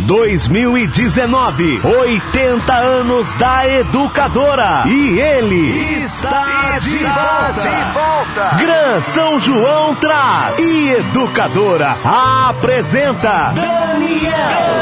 2019, 0.00 1.80
80 1.84 2.72
anos 2.72 3.34
da 3.34 3.68
educadora. 3.68 4.82
E 4.86 5.18
ele 5.18 6.02
está 6.02 6.78
de 6.78 6.98
volta. 6.98 7.60
De 7.60 7.92
volta. 7.92 8.56
Gran 8.56 9.00
São 9.00 9.38
João 9.38 9.94
traz. 9.94 10.58
E 10.58 10.90
educadora 10.90 11.96
apresenta 12.04 13.52
Daniel. 13.54 14.30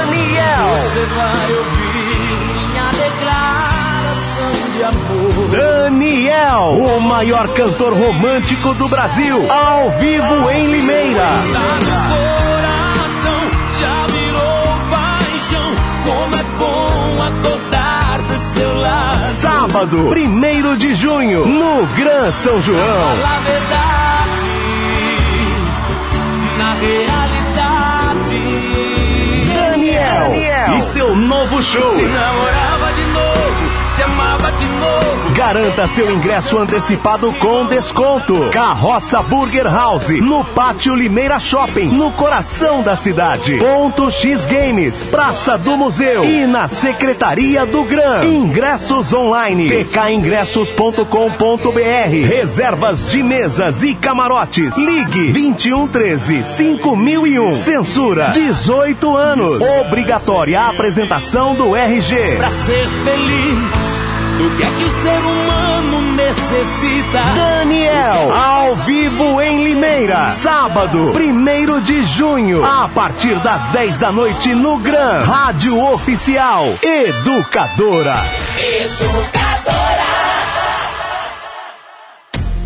Daniel. 0.09 0.69
Você 0.83 1.05
vai 1.15 1.53
ouvir 1.53 1.89
minha 2.55 2.89
declaração 2.93 4.53
de 4.73 4.85
amor. 4.85 5.49
Daniel, 5.51 6.97
o 6.97 7.01
maior 7.01 7.49
cantor 7.49 7.93
romântico 7.95 8.75
do 8.75 8.89
Brasil, 8.89 9.51
ao 9.51 9.91
vivo 9.99 10.51
em 10.51 10.67
Limeira. 10.67 11.29
Seu 18.59 18.75
lado. 18.75 19.29
Sábado, 19.29 20.09
1 20.11 20.77
de 20.77 20.95
junho, 20.95 21.47
no 21.47 21.87
Gran 21.97 22.33
São 22.33 22.61
João. 22.61 22.79
Fala 22.79 23.37
a 23.37 23.41
verdade, 23.41 24.51
na 26.59 26.75
realidade. 26.75 27.39
Daniel, 29.55 30.77
e 30.77 30.83
seu 30.83 31.15
novo 31.15 31.63
show. 31.63 31.95
Se 31.95 32.03
namorava 32.03 32.88
Garanta 35.39 35.89
seu 35.89 36.11
ingresso 36.11 36.59
antecipado 36.59 37.33
com 37.35 37.67
desconto. 37.67 38.51
Carroça 38.51 39.23
Burger 39.23 39.73
House, 39.73 40.11
no 40.11 40.45
Pátio 40.45 40.97
Limeira 40.97 41.39
Shopping, 41.39 41.87
no 41.87 42.11
coração 42.11 42.83
da 42.83 42.97
cidade. 42.97 43.57
Ponto 43.57 44.11
X 44.11 44.45
Games, 44.45 45.13
Praça 45.13 45.57
do 45.57 45.77
Museu 45.77 46.25
e 46.25 46.45
na 46.45 46.67
Secretaria 46.67 47.65
do 47.65 47.85
Gran. 47.85 48.25
Ingressos 48.25 49.13
online. 49.13 49.69
pkingressos.com.br. 49.69 52.27
Reservas 52.27 53.09
de 53.11 53.23
mesas 53.23 53.85
e 53.85 53.95
camarotes. 53.95 54.77
Ligue 54.77 55.33
2113 55.33 56.45
5001. 56.45 57.55
Censura 57.55 58.31
18 58.31 59.17
anos. 59.17 59.63
Obrigatória 59.81 60.61
a 60.61 60.71
apresentação 60.71 61.55
do 61.55 61.77
RG. 61.77 62.37
Pra 62.39 62.51
ser 62.51 62.89
feliz, 63.05 63.98
o 64.41 64.57
que 64.57 64.63
é 64.63 64.67
que 64.67 64.85
o 64.85 64.91
ser 64.91 65.19
humano 65.19 66.01
necessita? 66.13 67.23
Daniel, 67.35 68.33
ao 68.33 68.77
vivo 68.77 69.41
em 69.41 69.65
Limeira, 69.65 70.29
sábado, 70.29 71.13
1 71.13 71.81
de 71.81 72.03
junho, 72.05 72.65
a 72.65 72.89
partir 72.89 73.37
das 73.41 73.69
10 73.71 73.99
da 73.99 74.13
noite 74.13 74.55
no 74.55 74.79
Gran 74.79 75.25
Rádio 75.25 75.77
Oficial 75.83 76.67
Educadora. 76.83 78.17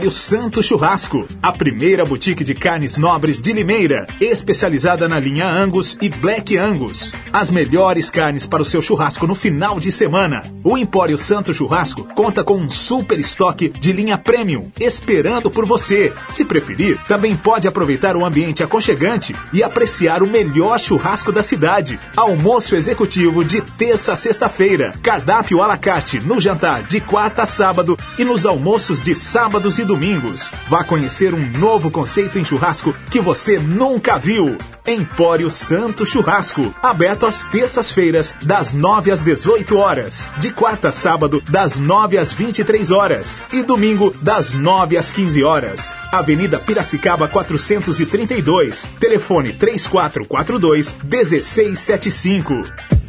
Empório 0.00 0.16
Santo 0.16 0.62
Churrasco, 0.62 1.26
a 1.42 1.52
primeira 1.52 2.06
boutique 2.06 2.42
de 2.42 2.54
carnes 2.54 2.96
nobres 2.96 3.38
de 3.38 3.52
Limeira, 3.52 4.06
especializada 4.18 5.06
na 5.06 5.20
linha 5.20 5.46
Angus 5.46 5.98
e 6.00 6.08
Black 6.08 6.56
Angus. 6.56 7.12
As 7.30 7.50
melhores 7.50 8.08
carnes 8.08 8.46
para 8.46 8.62
o 8.62 8.64
seu 8.64 8.80
churrasco 8.80 9.26
no 9.26 9.34
final 9.34 9.78
de 9.78 9.92
semana. 9.92 10.42
O 10.64 10.78
Empório 10.78 11.18
Santo 11.18 11.52
Churrasco 11.52 12.04
conta 12.14 12.42
com 12.42 12.56
um 12.56 12.70
super 12.70 13.20
estoque 13.20 13.68
de 13.68 13.92
linha 13.92 14.16
premium, 14.16 14.72
esperando 14.80 15.50
por 15.50 15.66
você. 15.66 16.14
Se 16.30 16.46
preferir, 16.46 16.98
também 17.06 17.36
pode 17.36 17.68
aproveitar 17.68 18.16
o 18.16 18.24
ambiente 18.24 18.62
aconchegante 18.62 19.36
e 19.52 19.62
apreciar 19.62 20.22
o 20.22 20.26
melhor 20.26 20.80
churrasco 20.80 21.30
da 21.30 21.42
cidade. 21.42 22.00
Almoço 22.16 22.74
executivo 22.74 23.44
de 23.44 23.60
terça 23.60 24.14
a 24.14 24.16
sexta-feira. 24.16 24.94
Cardápio 25.02 25.62
à 25.62 25.66
la 25.66 25.76
carte 25.76 26.20
no 26.20 26.40
jantar 26.40 26.84
de 26.84 27.02
quarta 27.02 27.42
a 27.42 27.46
sábado 27.46 27.98
e 28.18 28.24
nos 28.24 28.46
almoços 28.46 29.02
de 29.02 29.14
sábados 29.14 29.78
e 29.78 29.89
domingos. 29.90 30.52
Vá 30.68 30.84
conhecer 30.84 31.34
um 31.34 31.50
novo 31.58 31.90
conceito 31.90 32.38
em 32.38 32.44
churrasco 32.44 32.94
que 33.10 33.20
você 33.20 33.58
nunca 33.58 34.16
viu. 34.18 34.56
Empório 34.86 35.50
Santo 35.50 36.06
Churrasco, 36.06 36.72
aberto 36.80 37.26
às 37.26 37.44
terças-feiras, 37.44 38.36
das 38.42 38.72
9 38.72 39.10
às 39.10 39.22
18 39.22 39.76
horas, 39.76 40.28
de 40.38 40.52
quarta 40.52 40.90
a 40.90 40.92
sábado, 40.92 41.42
das 41.48 41.78
9 41.78 42.16
às 42.18 42.32
23 42.32 42.92
horas 42.92 43.42
e 43.52 43.62
domingo, 43.62 44.14
das 44.22 44.52
9 44.52 44.96
às 44.96 45.10
15 45.10 45.42
horas. 45.42 45.94
Avenida 46.12 46.60
Piracicaba 46.60 47.26
432, 47.26 48.88
telefone 49.00 49.52
3442 49.52 50.96
1675. 51.02 52.99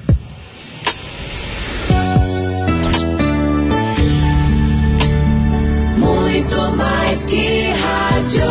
Muito 7.22 7.26
mais 7.26 7.26
que 7.26 7.72
rádio. 7.72 8.44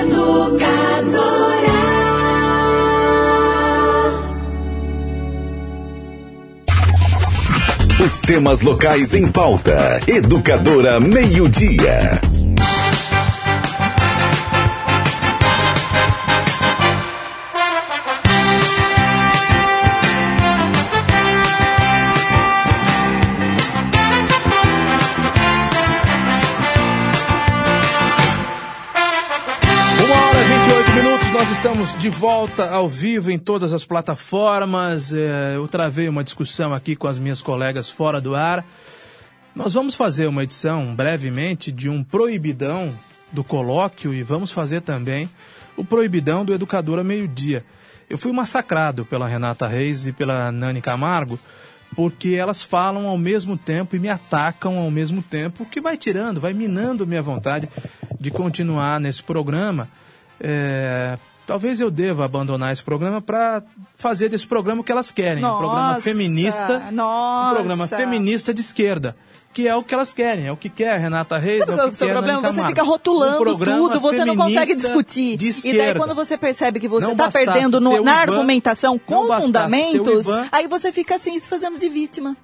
Educadora. 0.00 1.24
Os 8.04 8.20
temas 8.20 8.60
locais 8.62 9.14
em 9.14 9.30
pauta. 9.30 10.00
Educadora 10.08 10.98
Meio 10.98 11.48
Dia. 11.48 12.20
Estamos 31.60 31.94
de 31.98 32.08
volta 32.08 32.70
ao 32.70 32.88
vivo 32.88 33.30
em 33.30 33.38
todas 33.38 33.74
as 33.74 33.84
plataformas. 33.84 35.12
É, 35.12 35.56
eu 35.56 35.68
travei 35.68 36.08
uma 36.08 36.24
discussão 36.24 36.72
aqui 36.72 36.96
com 36.96 37.06
as 37.06 37.18
minhas 37.18 37.42
colegas 37.42 37.90
fora 37.90 38.18
do 38.18 38.34
ar. 38.34 38.64
Nós 39.54 39.74
vamos 39.74 39.94
fazer 39.94 40.26
uma 40.26 40.42
edição 40.42 40.94
brevemente 40.94 41.70
de 41.70 41.86
um 41.90 42.02
proibidão 42.02 42.90
do 43.30 43.44
colóquio 43.44 44.14
e 44.14 44.22
vamos 44.22 44.50
fazer 44.50 44.80
também 44.80 45.28
o 45.76 45.84
proibidão 45.84 46.46
do 46.46 46.54
Educadora 46.54 47.04
Meio-Dia. 47.04 47.62
Eu 48.08 48.16
fui 48.16 48.32
massacrado 48.32 49.04
pela 49.04 49.28
Renata 49.28 49.68
Reis 49.68 50.06
e 50.06 50.12
pela 50.12 50.50
Nani 50.50 50.80
Camargo 50.80 51.38
porque 51.94 52.30
elas 52.30 52.62
falam 52.62 53.06
ao 53.06 53.18
mesmo 53.18 53.58
tempo 53.58 53.94
e 53.94 53.98
me 53.98 54.08
atacam 54.08 54.78
ao 54.78 54.90
mesmo 54.90 55.22
tempo, 55.22 55.64
o 55.64 55.66
que 55.66 55.78
vai 55.80 55.98
tirando, 55.98 56.40
vai 56.40 56.54
minando 56.54 57.06
minha 57.06 57.22
vontade 57.22 57.68
de 58.18 58.30
continuar 58.30 58.98
nesse 58.98 59.22
programa. 59.22 59.90
É, 60.40 61.18
talvez 61.50 61.80
eu 61.80 61.90
deva 61.90 62.24
abandonar 62.24 62.72
esse 62.72 62.80
programa 62.84 63.20
para 63.20 63.60
fazer 63.96 64.28
desse 64.28 64.46
programa 64.46 64.82
o 64.82 64.84
que 64.84 64.92
elas 64.92 65.10
querem, 65.10 65.44
um 65.44 65.58
programa 65.58 65.88
Nossa, 65.94 66.00
feminista, 66.00 66.78
nossa. 66.92 67.50
um 67.50 67.54
programa 67.56 67.88
feminista 67.88 68.54
de 68.54 68.60
esquerda. 68.60 69.16
Que 69.52 69.66
é 69.66 69.74
o 69.74 69.82
que 69.82 69.92
elas 69.92 70.12
querem, 70.12 70.46
é 70.46 70.52
o 70.52 70.56
que 70.56 70.68
quer 70.68 70.92
a 70.92 70.96
Renata 70.96 71.36
Reis, 71.36 71.66
Sabe 71.66 71.80
é 71.80 71.82
o 71.82 71.88
é 71.88 71.90
que 71.90 71.96
seu 71.96 72.06
quer 72.06 72.12
problema? 72.12 72.40
Você 72.40 72.64
fica 72.64 72.84
rotulando 72.84 73.50
Um 73.52 73.56
tudo, 73.58 73.98
você 73.98 74.24
não 74.24 74.36
consegue 74.36 74.76
discutir. 74.76 75.36
de 75.36 75.48
E 75.68 75.76
daí 75.76 75.92
quando 75.96 76.14
você 76.14 76.38
percebe 76.38 76.78
que 76.78 76.86
você 76.86 77.10
está 77.10 77.28
perdendo 77.32 77.80
no- 77.80 77.90
na 77.90 77.98
Ivan, 77.98 78.12
argumentação 78.12 78.96
com 78.96 79.26
fundamentos, 79.42 80.28
Ivan. 80.28 80.46
aí 80.52 80.68
você 80.68 80.92
fica 80.92 81.16
assim 81.16 81.36
se 81.36 81.48
fazendo 81.48 81.80
de 81.80 81.88
vítima. 81.88 82.36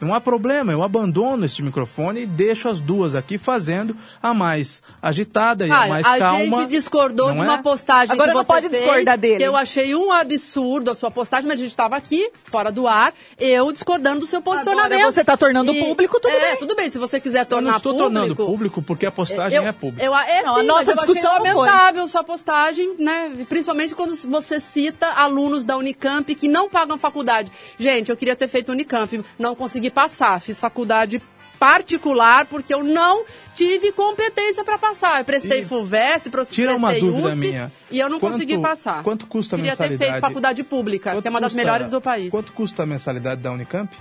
Não 0.00 0.14
há 0.14 0.20
problema, 0.20 0.72
eu 0.72 0.82
abandono 0.82 1.44
este 1.44 1.62
microfone 1.62 2.22
e 2.22 2.26
deixo 2.26 2.68
as 2.68 2.80
duas 2.80 3.14
aqui 3.14 3.36
fazendo 3.38 3.96
a 4.22 4.32
mais 4.32 4.82
agitada 5.02 5.66
e 5.66 5.70
a 5.70 5.74
Caio, 5.76 5.90
mais 5.90 6.06
a 6.06 6.18
calma. 6.18 6.38
gente 6.62 6.70
discordou 6.70 7.28
não 7.28 7.34
de 7.34 7.40
é? 7.40 7.44
uma 7.44 7.58
postagem 7.62 8.12
Agora 8.14 8.28
que 8.30 8.34
não 8.36 8.42
você 8.42 8.46
pode 8.46 8.68
fez, 8.68 8.82
discordar 8.82 9.18
dele. 9.18 9.36
que 9.38 9.42
eu 9.44 9.56
achei 9.56 9.94
um 9.94 10.10
absurdo 10.10 10.90
a 10.90 10.94
sua 10.94 11.10
postagem, 11.10 11.46
mas 11.46 11.58
a 11.58 11.62
gente 11.62 11.70
estava 11.70 11.96
aqui, 11.96 12.30
fora 12.44 12.70
do 12.72 12.86
ar, 12.86 13.12
eu 13.38 13.70
discordando 13.72 14.20
do 14.20 14.26
seu 14.26 14.40
posicionamento. 14.40 14.92
Agora 14.94 15.12
você 15.12 15.24
tá 15.24 15.36
tornando 15.36 15.72
E- 15.72 15.84
público, 15.84 16.18
tudo 16.20 16.30
é, 16.32 16.50
bem. 16.50 16.56
tudo 16.58 16.74
bem, 16.76 16.90
se 16.90 16.98
você 16.98 17.20
quiser 17.20 17.40
Eu 17.40 17.46
tornar 17.46 17.70
não 17.70 17.76
estou 17.76 17.92
público... 17.92 18.12
tornando 18.12 18.36
público 18.36 18.82
porque 18.82 19.06
a 19.06 19.10
postagem 19.12 19.58
eu, 19.58 19.66
é 19.66 19.72
pública. 19.72 20.04
Eu, 20.04 20.14
é, 20.16 20.42
Não, 20.42 20.56
a 20.56 20.62
nossa 20.62 20.78
mas 20.78 20.88
eu 20.88 20.94
discussão 20.96 21.30
achei 21.32 21.44
não 21.44 21.52
foi. 21.52 21.66
lamentável 21.66 22.08
sua 22.08 22.24
postagem, 22.24 22.94
né? 22.98 23.44
Principalmente 23.48 23.94
quando 23.94 24.14
você 24.16 24.60
cita 24.60 25.06
alunos 25.08 25.64
da 25.64 25.76
Unicamp 25.76 26.34
que 26.34 26.48
não 26.48 26.68
pagam 26.68 26.96
faculdade. 26.98 27.50
Gente, 27.78 28.10
eu 28.10 28.16
queria 28.16 28.36
ter 28.36 28.48
feito 28.48 28.70
Unicamp, 28.72 29.22
não 29.38 29.54
consegui 29.54 29.89
passar. 29.90 30.40
Fiz 30.40 30.58
faculdade 30.60 31.20
particular 31.58 32.46
porque 32.46 32.72
eu 32.72 32.82
não 32.82 33.24
tive 33.54 33.92
competência 33.92 34.64
para 34.64 34.78
passar. 34.78 35.18
Eu 35.20 35.24
prestei 35.26 35.60
E 35.60 35.64
FUVEST, 35.66 36.30
pro- 36.30 36.44
tira 36.46 36.74
uma 36.74 36.88
prestei 36.88 37.08
dúvida 37.10 37.28
USP 37.28 37.38
minha. 37.38 37.72
e 37.90 37.98
eu 38.00 38.08
não 38.08 38.18
Quanto- 38.18 38.32
consegui 38.32 38.58
passar. 38.58 39.02
quanto 39.02 39.26
custa 39.26 39.56
a 39.56 39.58
Queria 39.58 39.76
ter 39.76 39.82
mensalidade? 39.82 40.12
feito 40.12 40.20
faculdade 40.26 40.62
pública, 40.64 41.10
Quanto 41.12 41.22
que 41.22 41.28
é 41.28 41.30
uma 41.30 41.40
das 41.40 41.52
custa- 41.52 41.62
melhores 41.62 41.90
do 41.90 42.00
país. 42.00 42.30
Quanto 42.30 42.52
custa 42.52 42.82
a 42.84 42.86
mensalidade 42.86 43.42
da 43.42 43.52
Unicamp? 43.52 43.94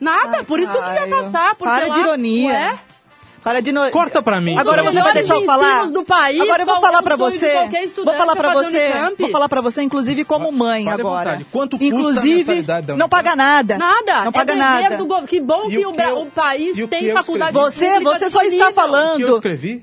Nada, 0.00 0.44
por 0.44 0.60
isso 0.60 0.70
eu 0.70 0.82
queria 0.82 1.08
passar. 1.08 1.56
Porque 1.56 1.64
Para 1.74 1.86
lá- 1.88 1.94
de 1.94 2.00
ironia. 2.00 2.50
Ué? 2.52 2.78
Para 3.48 3.62
de 3.62 3.72
no... 3.72 3.90
Corta 3.90 4.22
pra 4.22 4.42
mim. 4.42 4.58
Agora 4.58 4.82
você 4.82 5.00
vai 5.00 5.14
deixar 5.14 5.36
eu 5.36 5.44
falar? 5.46 5.86
do 5.86 6.04
país, 6.04 6.38
Agora 6.38 6.62
eu 6.62 6.66
vou 6.66 6.80
falar 6.82 6.98
é 6.98 7.02
de 7.02 7.16
você. 7.16 7.54
Vou 8.04 8.12
falar 8.14 8.32
é 8.32 8.36
pra 8.36 8.52
fazer 8.52 8.70
você. 8.70 8.84
Unicamp? 8.84 9.16
Vou 9.22 9.30
falar 9.30 9.48
pra 9.48 9.60
você, 9.62 9.82
inclusive 9.82 10.24
como 10.26 10.52
mãe 10.52 10.84
Fale 10.84 11.00
agora. 11.00 11.40
Quanto 11.50 11.78
custa 11.78 11.94
a 11.94 11.98
inclusive, 11.98 12.60
da 12.60 12.82
não 12.94 13.08
paga 13.08 13.34
nada. 13.34 13.78
Nada. 13.78 14.24
Não 14.26 14.32
paga 14.32 14.52
é 14.52 14.56
dever 14.56 14.82
nada. 14.82 14.96
do 14.98 15.06
governo. 15.06 15.26
Que 15.28 15.40
bom 15.40 15.64
E 15.66 15.70
que 15.78 15.86
o 15.86 15.92
que 15.94 16.02
eu- 16.02 16.20
o 16.20 16.26
país 16.26 16.76
e 16.76 16.82
o 16.82 16.88
que 16.88 16.98
tem 16.98 17.10
faculdade 17.14 17.54
Você, 17.54 18.00
você 18.00 18.28
só 18.28 18.42
está 18.42 18.66
disponível. 18.66 18.66
O 18.66 18.68
que 18.68 18.68
eu 18.68 18.72
falando. 18.74 19.34
escrevi? 19.36 19.82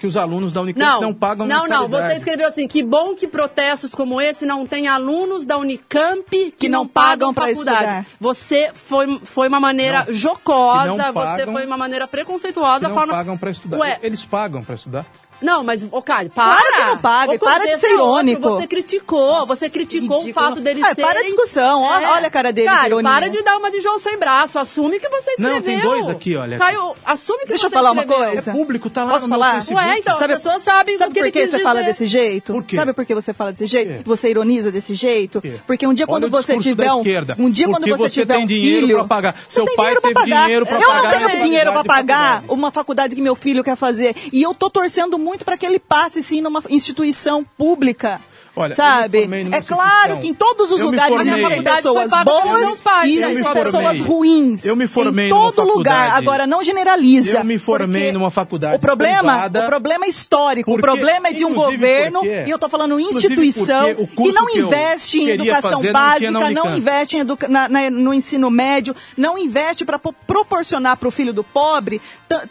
Que 0.00 0.06
os 0.06 0.16
alunos 0.16 0.52
da 0.52 0.60
Unicamp 0.60 0.84
Não, 0.84 1.00
não, 1.00 1.14
pagam 1.14 1.46
não, 1.46 1.66
não. 1.66 1.88
Você 1.88 2.16
escreveu 2.16 2.48
assim: 2.48 2.68
que 2.68 2.82
bom 2.82 3.14
que 3.14 3.26
protestos 3.26 3.92
como 3.94 4.20
esse 4.20 4.44
não 4.44 4.66
tem 4.66 4.86
alunos 4.88 5.46
da 5.46 5.56
Unicamp 5.56 6.24
que, 6.30 6.50
Que 6.50 6.68
não 6.68 6.80
não 6.80 6.88
pagam 6.88 7.32
pagam 7.32 7.54
faculdade. 7.54 7.78
estudar. 7.78 8.06
Você 8.20 8.70
foi, 8.74 9.20
foi 9.24 9.48
uma 9.48 9.60
maneira 9.60 10.04
Não, 10.06 10.12
jocosa, 10.12 10.82
que 10.82 10.88
não 10.88 10.96
você 10.96 11.12
pagam- 11.12 11.52
foi 11.54 11.66
uma 11.66 11.76
maneira 11.78 12.04
que 12.06 12.10
preconceituosa 12.10 12.88
não 12.88 12.94
falando. 12.94 13.10
pagam 13.12 13.38
pra 13.38 13.50
estudar. 13.50 13.78
Ué, 13.78 13.98
Eles 14.02 14.24
pagam 14.24 14.62
pra 14.64 14.74
estudar? 14.74 15.06
Não, 15.40 15.62
mas, 15.64 15.84
ô 15.90 16.00
Caio, 16.02 16.30
para! 16.30 16.54
Claro 16.60 16.74
que 16.74 16.90
não 16.90 16.98
paga, 16.98 17.32
O 17.34 17.38
para 17.38 17.64
de 17.66 17.78
ser 17.78 17.86
é 17.88 17.90
outro, 17.94 18.28
irônico. 18.28 18.48
Você 18.50 18.66
criticou, 18.66 19.46
você 19.46 19.70
criticou 19.70 20.16
o 20.16 20.20
ridículo. 20.20 20.46
fato 20.46 20.60
deles 20.60 20.82
Ah, 20.84 20.94
serem... 20.94 21.04
para 21.10 21.20
a 21.20 21.22
discussão, 21.22 21.82
ó- 21.82 22.12
olha 22.14 22.26
a 22.26 22.30
cara 22.30 22.52
dele 22.52 22.68
de 22.68 22.74
Caio, 22.74 22.86
ironia. 22.94 23.10
para 23.10 23.28
de 23.28 23.42
dar 23.42 23.56
uma 23.58 23.70
de 23.70 23.80
João 23.80 23.98
sem 23.98 24.16
braço, 24.18 24.58
assume 24.58 24.98
que 25.00 25.08
você 25.08 25.30
escreveu. 25.32 25.54
Não, 25.54 25.62
tem 25.62 25.80
dois 25.80 26.08
aqui, 26.08 26.36
olha. 26.36 26.58
Caio, 26.58 26.94
assume 27.04 27.40
que 27.40 27.46
Deixa 27.48 27.66
eu 27.66 27.70
você 27.70 27.74
falar 27.74 27.92
uma 27.92 28.02
escreveu. 28.02 28.26
coisa. 28.32 28.50
É 28.50 28.54
público, 28.54 28.90
tá 28.90 29.04
lá 29.04 29.12
Posso 29.12 29.28
no 29.28 29.34
falar? 29.34 29.54
Facebook. 29.54 29.86
Ué, 29.86 29.98
então, 29.98 30.18
Sabe- 30.18 30.32
as 30.34 30.42
pessoas 30.42 30.62
sabem 30.62 30.98
Sabe 30.98 31.10
o 31.10 31.14
que 31.14 31.20
por 31.20 31.24
ele 31.26 31.32
que 31.32 31.40
quis 31.40 31.50
você 31.50 31.60
fala 31.60 31.80
dizer. 31.80 31.86
desse 31.90 32.06
jeito? 32.06 32.52
Por 32.52 32.62
quê? 32.64 32.76
Sabe 32.76 32.92
por 32.92 33.04
que 33.04 33.14
você 33.14 33.32
fala 33.32 33.52
desse 33.52 33.66
jeito? 33.66 33.88
quê? 33.98 34.02
Você 34.04 34.30
ironiza 34.30 34.70
desse 34.70 34.94
jeito? 34.94 35.40
quê? 35.40 35.54
Porque 35.66 35.86
um 35.86 35.94
dia 35.94 36.06
quando 36.06 36.24
Olha 36.24 36.28
o 36.38 36.42
você 36.42 36.58
tiver 36.58 36.92
um, 36.92 37.00
um 37.00 37.02
dia 37.02 37.66
Porque 37.66 37.66
quando 37.66 37.86
você, 37.88 37.96
você 38.04 38.10
tiver 38.10 38.34
tem 38.34 38.44
um 38.44 38.46
dinheiro 38.46 38.86
filho, 38.86 38.98
pra 38.98 39.06
pagar. 39.06 39.34
você 39.36 39.44
Seu 39.48 39.64
tem 39.66 39.76
pai 39.76 39.86
dinheiro 39.86 40.00
pra 40.00 40.10
teve 40.14 40.20
pagar. 40.30 40.50
eu 40.50 40.66
pagar 41.02 41.20
não 41.20 41.28
tenho 41.30 41.42
dinheiro 41.44 41.72
pra 41.72 41.82
de 41.82 41.88
pagar 41.88 42.44
uma 42.48 42.70
faculdade 42.70 43.14
que 43.14 43.22
meu 43.22 43.34
filho 43.34 43.62
quer 43.64 43.76
fazer 43.76 44.14
e 44.32 44.42
eu 44.42 44.54
tô 44.54 44.70
torcendo 44.70 45.18
muito 45.24 45.44
para 45.44 45.56
que 45.56 45.64
ele 45.64 45.78
passe 45.78 46.22
sim 46.22 46.40
numa 46.40 46.62
instituição 46.68 47.42
pública. 47.42 48.20
Olha, 48.56 48.66
eu 48.66 48.70
me 48.70 48.74
sabe? 48.76 49.28
É 49.52 49.60
claro 49.62 50.18
que 50.18 50.28
em 50.28 50.34
todos 50.34 50.70
os 50.70 50.80
Eu 50.80 50.86
lugares 50.86 51.20
existem 51.20 51.44
A 51.44 51.48
faculdade 51.48 51.76
pessoas 51.76 52.10
boas 52.24 52.82
e 53.04 53.18
existem 53.18 53.52
pessoas 53.52 54.00
ruins. 54.00 54.64
Eu 54.64 54.76
me 54.76 54.86
formei 54.86 55.26
em 55.26 55.30
numa 55.30 55.52
todo 55.52 55.66
lugar. 55.66 56.12
Agora 56.12 56.46
não 56.46 56.62
generaliza. 56.62 57.38
Eu 57.38 57.44
me 57.44 57.58
formei 57.58 58.12
numa 58.12 58.30
faculdade 58.30 58.76
O 58.76 58.78
problema, 58.78 59.32
privada. 59.32 59.64
o 59.64 59.66
problema 59.66 60.04
é 60.04 60.08
histórico. 60.08 60.70
Porque, 60.70 60.80
o 60.80 60.82
problema 60.94 61.28
é 61.28 61.32
de 61.32 61.44
um 61.44 61.52
governo 61.54 62.20
porque- 62.20 62.44
e 62.46 62.50
eu 62.50 62.58
tô 62.58 62.68
falando 62.68 62.98
instituição 63.00 63.90
o 63.98 64.06
que 64.06 64.32
não 64.32 64.46
que 64.46 64.58
investe 64.60 65.18
em 65.18 65.26
queria 65.26 65.34
educação 65.52 65.82
não 65.82 65.92
básica, 65.92 66.30
não 66.30 66.42
Unicamp. 66.46 66.78
investe 66.78 67.16
em 67.16 67.20
educa- 67.20 67.48
na- 67.48 67.68
na- 67.68 67.90
no 67.90 68.14
ensino 68.14 68.50
médio, 68.50 68.94
não 69.16 69.36
investe 69.36 69.84
para 69.84 69.98
proporcionar 69.98 70.96
para 70.96 71.08
o 71.08 71.10
filho 71.10 71.32
do 71.32 71.42
pobre 71.42 72.00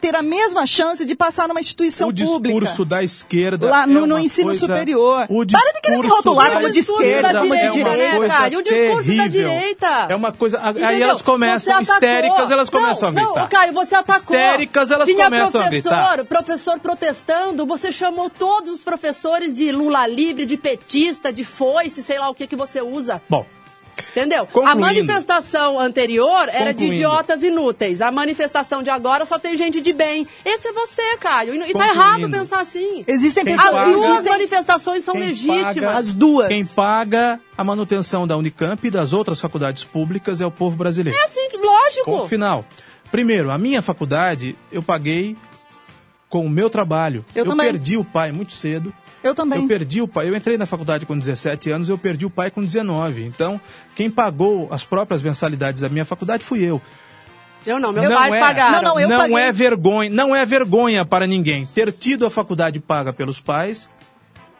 ter 0.02 0.16
a 0.16 0.22
mesma 0.22 0.66
chance 0.66 1.06
de 1.06 1.16
passar 1.16 1.48
numa 1.48 1.60
instituição 1.60 2.10
o 2.10 2.14
pública. 2.14 2.60
discurso 2.60 2.86
da 2.86 3.04
esquerda 3.04 3.70
Lá 3.70 3.84
é 3.84 3.86
no- 3.86 4.06
no 4.08 4.16
uma 4.16 4.22
ensino 4.22 4.48
coisa- 4.48 4.60
superior. 4.62 5.26
O 5.30 5.46
Para 5.46 5.72
de 5.74 5.82
discurso 6.02 6.16
rotular 6.16 6.50
da 6.50 6.56
como 6.56 6.68
de 6.68 6.74
discurso 6.74 7.04
esquerda, 7.04 7.34
da 7.34 7.40
como 7.40 7.56
de 7.56 7.70
direita, 7.72 8.20
né, 8.20 8.28
cara? 8.28 8.54
E 8.54 8.56
o 8.56 8.62
discurso 8.62 8.96
da 8.96 9.04
terrível. 9.04 9.30
direita? 9.30 10.08
É 10.10 10.16
uma 10.16 10.32
coisa. 10.32 10.60
Aí 10.62 10.72
Entendeu? 10.72 11.04
elas 11.04 11.22
começam 11.22 11.82
histéricas, 11.82 12.52
elas 12.52 12.70
começam 12.70 13.12
não, 13.12 13.22
a 13.22 13.26
gritar. 13.26 13.42
Não, 13.42 13.48
Caio, 13.48 13.74
você 13.74 13.96
atacou. 13.96 14.36
Histéricas, 14.36 14.92
elas 14.92 15.08
Tinha 15.08 15.26
começam 15.26 15.62
a 15.62 15.70
gritar. 15.70 16.26
professor 16.26 16.80
protestando, 16.80 17.66
você 17.66 17.92
chamou 17.92 18.30
todos 18.30 18.74
os 18.74 18.84
professores 18.84 19.56
de 19.56 19.72
Lula 19.72 20.08
livre, 20.08 20.46
de 20.46 20.58
petista, 20.58 21.32
de 21.32 21.44
foice, 21.44 22.04
sei 22.04 22.20
lá 22.20 22.30
o 22.30 22.36
que 22.36 22.48
que 22.48 22.56
você 22.56 22.82
usa. 22.82 23.22
Bom, 23.30 23.46
Entendeu? 24.12 24.44
A 24.44 24.48
Concluindo. 24.48 24.80
manifestação 24.82 25.80
anterior 25.80 26.50
era 26.50 26.72
de 26.72 26.84
Concluindo. 26.86 26.94
idiotas 26.96 27.44
inúteis. 27.44 28.02
A 28.02 28.12
manifestação 28.12 28.82
de 28.84 28.90
agora 28.90 29.26
só 29.26 29.38
tem 29.40 29.56
gente 29.58 29.82
de 29.82 29.94
bem. 29.94 30.28
Esse 30.44 30.68
é 30.68 30.72
você, 30.72 31.18
Caio. 31.20 31.54
E, 31.54 31.58
e 31.58 31.60
tá 31.60 31.66
Concluindo. 31.68 31.92
errado 31.94 32.30
pensar 32.32 32.60
assim. 32.62 33.04
Existem 33.08 33.44
Quem 33.44 33.54
As 33.54 33.62
paga- 33.64 33.86
duas 33.92 34.26
manifestações 34.26 35.04
são 35.04 35.14
Quem 35.14 35.24
legítimas. 35.28 35.74
paga- 35.76 35.98
As 35.98 36.14
duas. 36.14 36.48
Quem 36.48 36.66
paga 36.66 37.40
a 37.58 37.64
manutenção 37.64 38.26
da 38.28 38.36
Unicamp 38.38 38.86
e 38.88 38.92
das 38.92 39.14
outras 39.14 39.40
faculdades 39.40 39.84
públicas 39.84 40.42
é 40.42 40.46
o 40.46 40.52
povo 40.52 40.76
brasileiro. 40.76 41.18
É 41.18 41.24
assim, 41.26 41.48
lógico. 41.58 42.06
Ponto 42.06 42.28
final. 42.28 42.66
Primeiro, 43.12 43.52
a 43.52 43.58
minha 43.58 43.82
faculdade 43.82 44.56
eu 44.72 44.82
paguei 44.82 45.38
com 46.30 46.46
o 46.46 46.50
meu 46.50 46.68
trabalho. 46.70 47.24
Eu 47.36 47.46
também. 47.46 47.68
perdi 47.68 47.96
o 47.96 48.04
pai 48.04 48.32
muito 48.32 48.54
cedo. 48.54 48.92
Eu 49.24 49.34
também. 49.34 49.62
Eu 49.62 49.68
perdi 49.68 50.02
o 50.02 50.08
pai. 50.08 50.28
Eu 50.30 50.36
entrei 50.36 50.58
na 50.58 50.66
faculdade 50.66 51.06
com 51.06 51.18
17 51.18 51.72
anos, 51.72 51.90
eu 51.90 51.98
perdi 51.98 52.26
o 52.26 52.30
pai 52.30 52.52
com 52.52 52.62
19. 52.62 53.24
Então, 53.24 53.60
quem 53.96 54.10
pagou 54.10 54.68
as 54.72 54.84
próprias 54.84 55.24
mensalidades 55.24 55.82
da 55.82 55.90
minha 55.90 56.06
faculdade 56.06 56.44
fui 56.44 56.62
eu. 56.64 56.82
Eu 57.66 57.80
não, 57.80 57.94
meus 57.94 58.10
não 58.10 58.18
pais 58.18 58.34
é, 58.34 58.40
pagaram. 58.40 58.72
Não, 58.82 58.82
não, 58.96 59.00
eu 59.00 59.08
não 59.08 59.18
paguei. 59.20 59.38
é 59.38 59.52
vergonha, 59.52 60.10
não 60.10 60.36
é 60.36 60.46
vergonha 60.46 61.06
para 61.06 61.26
ninguém 61.26 61.66
ter 61.66 61.94
tido 61.94 62.26
a 62.26 62.30
faculdade 62.30 62.78
paga 62.80 63.14
pelos 63.14 63.40
pais. 63.40 63.90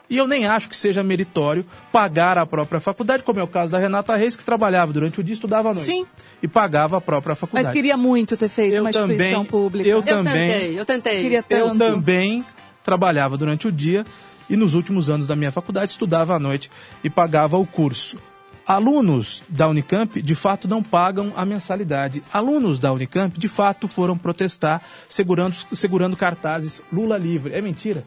E 0.08 0.16
eu 0.18 0.26
nem 0.26 0.46
acho 0.46 0.68
que 0.68 0.76
seja 0.76 1.02
meritório 1.02 1.64
pagar 1.90 2.36
a 2.38 2.44
própria 2.46 2.78
faculdade, 2.80 3.22
como 3.22 3.40
é 3.40 3.42
o 3.42 3.46
caso 3.48 3.72
da 3.72 3.78
Renata 3.78 4.14
Reis, 4.16 4.36
que 4.36 4.44
trabalhava 4.44 4.92
durante 4.92 5.18
o 5.20 5.24
dia 5.24 5.32
e 5.32 5.34
estudava 5.34 5.70
à 5.70 5.74
noite. 5.74 5.86
Sim. 5.86 6.06
E 6.42 6.48
pagava 6.48 6.98
a 6.98 7.00
própria 7.00 7.34
faculdade. 7.34 7.66
Mas 7.66 7.74
queria 7.74 7.96
muito 7.96 8.36
ter 8.36 8.48
feito 8.50 8.74
Eu 8.74 8.82
uma 8.82 8.90
instituição 8.90 9.28
também- 9.30 9.44
pública. 9.46 9.88
eu 9.88 9.96
Eu 9.98 10.02
também- 10.02 10.48
tentei, 10.48 10.78
eu 10.78 10.84
tentei. 10.84 11.22
Queria 11.22 11.44
Eu 11.50 11.76
também 11.76 12.44
trabalhava 12.82 13.36
durante 13.38 13.66
o 13.66 13.72
dia 13.72 14.04
e 14.48 14.56
nos 14.56 14.74
últimos 14.74 15.08
anos 15.08 15.26
da 15.26 15.36
minha 15.36 15.52
faculdade 15.52 15.90
estudava 15.90 16.34
à 16.34 16.38
noite 16.38 16.70
e 17.02 17.10
pagava 17.10 17.56
o 17.56 17.66
curso. 17.66 18.18
Alunos 18.66 19.42
da 19.48 19.68
Unicamp, 19.68 20.22
de 20.22 20.34
fato, 20.34 20.66
não 20.66 20.82
pagam 20.82 21.32
a 21.36 21.44
mensalidade. 21.44 22.22
Alunos 22.32 22.78
da 22.78 22.92
Unicamp, 22.92 23.38
de 23.38 23.48
fato, 23.48 23.86
foram 23.86 24.16
protestar 24.16 24.82
segurando, 25.06 25.54
segurando 25.74 26.16
cartazes 26.16 26.80
Lula 26.90 27.18
livre. 27.18 27.52
É 27.52 27.60
mentira? 27.60 28.04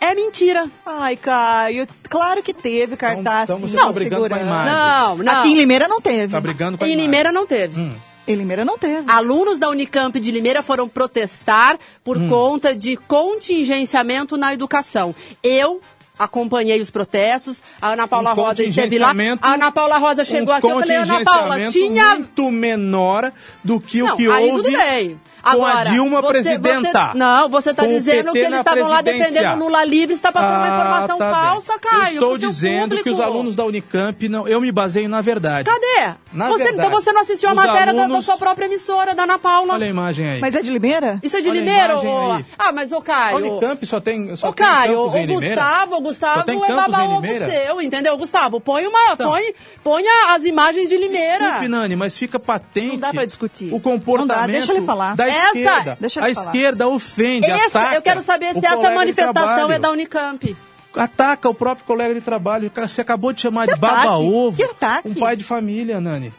É 0.00 0.14
mentira. 0.14 0.70
Ai, 0.84 1.16
Caio, 1.16 1.86
claro 2.08 2.42
que 2.42 2.52
teve 2.54 2.96
cartaz. 2.96 3.48
então 3.48 3.58
você 3.58 3.68
sim, 3.68 3.76
tá 3.76 3.90
brigando 3.90 4.28
com 4.28 4.34
a 4.34 4.40
imagem. 4.40 4.74
Não, 4.74 5.16
não. 5.16 5.40
Aqui 5.40 5.48
em 5.48 5.56
Limeira 5.56 5.88
não 5.88 6.00
teve. 6.00 6.32
Tá 6.32 6.40
brigando 6.40 6.78
com 6.78 6.84
a 6.84 6.86
Em 6.88 6.92
imagem. 6.92 7.06
Limeira 7.06 7.32
não 7.32 7.46
teve. 7.46 7.80
Hum. 7.80 7.94
Em 8.26 8.34
Limeira 8.36 8.64
não 8.64 8.78
teve. 8.78 9.10
Alunos 9.10 9.58
da 9.58 9.68
Unicamp 9.68 10.18
de 10.18 10.30
Limeira 10.30 10.62
foram 10.62 10.88
protestar 10.88 11.78
por 12.02 12.16
Hum. 12.16 12.28
conta 12.28 12.74
de 12.74 12.96
contingenciamento 12.96 14.36
na 14.36 14.54
educação. 14.54 15.14
Eu 15.42 15.80
acompanhei 16.18 16.80
os 16.80 16.90
protestos, 16.90 17.62
a 17.80 17.88
Ana 17.92 18.06
Paula 18.08 18.32
Um 18.32 18.34
Rosa 18.34 18.62
esteve 18.62 18.98
lá. 18.98 19.12
A 19.42 19.54
Ana 19.54 19.72
Paula 19.72 19.98
Rosa 19.98 20.24
chegou 20.24 20.54
um 20.54 20.56
aqui, 20.56 20.66
eu 20.66 20.80
falei, 20.80 20.96
Ana 20.96 21.24
Paula, 21.24 21.66
tinha... 21.70 22.14
muito 22.16 22.50
menor 22.50 23.32
do 23.62 23.80
que 23.80 24.02
o 24.02 24.06
Não, 24.06 24.16
que 24.16 24.28
aí 24.30 24.50
houve 24.50 24.64
tudo 24.64 24.76
bem. 24.76 25.10
com 25.42 25.50
Agora, 25.50 25.80
a 25.80 25.84
Dilma 25.84 26.22
você- 26.22 26.28
presidenta. 26.28 27.08
você- 27.12 27.18
não, 27.18 27.48
você 27.50 27.70
está 27.70 27.82
Com 27.82 27.88
o 27.90 27.92
dizendo 27.92 28.32
que 28.32 28.38
eles 28.38 28.58
estavam 28.58 28.88
lá 28.88 29.02
defendendo 29.02 29.58
Lula 29.58 29.84
livre, 29.84 30.14
está 30.14 30.32
passando 30.32 30.56
uma 30.56 30.64
Ah, 30.64 30.68
informação 30.74 31.18
tá 31.18 31.30
falsa. 31.30 31.78
Caio. 31.78 32.02
Eu 32.02 32.12
estou 32.14 32.38
dizendo 32.38 32.90
que 32.96 33.10
os 33.10 33.16
público. 33.18 33.22
alunos 33.22 33.54
da 33.54 33.64
Unicamp, 33.64 34.26
não, 34.30 34.48
eu 34.48 34.58
me 34.60 34.72
baseio 34.72 35.06
na 35.08 35.20
verdade. 35.20 35.68
Cadê? 35.68 36.14
Na 36.32 36.48
Você, 36.48 36.64
verdade, 36.64 36.78
então 36.88 36.90
você 36.90 37.12
não 37.12 37.20
assistiu 37.20 37.50
a 37.50 37.52
os 37.52 37.56
matéria 37.56 37.92
da- 37.92 37.98
da, 37.98 38.04
alunos- 38.04 38.24
sua 38.24 38.38
própria 38.38 38.64
emissora, 38.64 39.14
da 39.14 39.24
Ana 39.24 39.38
Paula? 39.38 39.74
Olha 39.74 39.84
a 39.86 39.90
imagem 39.90 40.26
aí. 40.30 40.40
Mas 40.40 40.54
é 40.54 40.62
de 40.62 40.70
Limeira? 40.70 41.18
Isso 41.22 41.36
é 41.36 41.42
de 41.42 41.48
Olha 41.50 41.60
a 41.60 41.62
Limeira? 41.62 41.98
ô-. 41.98 42.40
Ah, 42.58 42.72
mas 42.72 42.90
o 42.90 42.96
A 42.98 43.02
Caio... 43.02 43.36
Unicamp 43.36 43.86
só 43.86 44.00
tem, 44.00 44.34
só 44.36 44.48
Ô, 44.48 44.52
tem 44.54 44.64
Caio, 44.64 44.94
campus 44.96 45.12
o 45.14 45.16
em 45.18 45.26
Limeira. 45.26 45.54
Gustavo, 45.56 45.96
o 45.96 46.00
Gustavo 46.04 46.64
é 46.64 46.74
babá 46.74 47.04
ovo 47.04 47.26
seu, 47.26 47.80
entendeu? 47.80 48.16
Gustavo, 48.16 48.60
põe 48.60 48.86
uma, 48.86 49.16
põe, 49.16 49.54
põe 49.82 50.04
as 50.28 50.44
imagens 50.44 50.88
de 50.88 50.96
Limeira. 50.96 51.38
Desculpe, 51.44 51.68
Nani, 51.68 51.96
mas 51.96 52.16
fica 52.16 52.38
patente 52.38 52.88
Não 52.92 52.98
dá 52.98 53.10
pra 53.12 53.24
discutir. 53.24 53.72
o 53.72 53.80
comportamento 53.80 54.28
Não 54.36 54.46
dá, 54.46 54.46
deixa 54.46 54.72
ele 54.72 54.82
falar. 54.84 55.16
da 55.16 55.26
Essa- 55.26 55.46
esquerda. 55.46 55.98
deixa 56.00 56.20
ele 56.20 56.30
a 56.30 56.34
falar. 56.34 56.46
esquerda 56.46 56.88
ofende, 56.88 57.50
Essa, 57.50 57.80
ataca 57.80 57.94
eu 57.96 58.02
quero 58.02 58.22
saber 58.22 58.52
se 58.52 58.64
essa 58.66 58.76
de 58.88 58.94
manifestação 58.94 59.70
é 59.70 59.78
da 59.78 59.90
Unicamp. 59.90 60.56
Ataca 60.96 61.48
o 61.48 61.54
próprio 61.54 61.84
colega 61.86 62.14
de 62.14 62.20
trabalho. 62.20 62.70
Você 62.72 63.00
acabou 63.00 63.32
de 63.32 63.40
chamar 63.40 63.66
de 63.66 63.72
Que 63.74 63.84
ataque? 63.84 63.96
baba-ovo 64.06 64.56
Que 64.56 64.62
ataque? 64.62 65.08
um 65.08 65.14
pai 65.14 65.36
de 65.36 65.42
família, 65.42 66.00
Nani. 66.00 66.32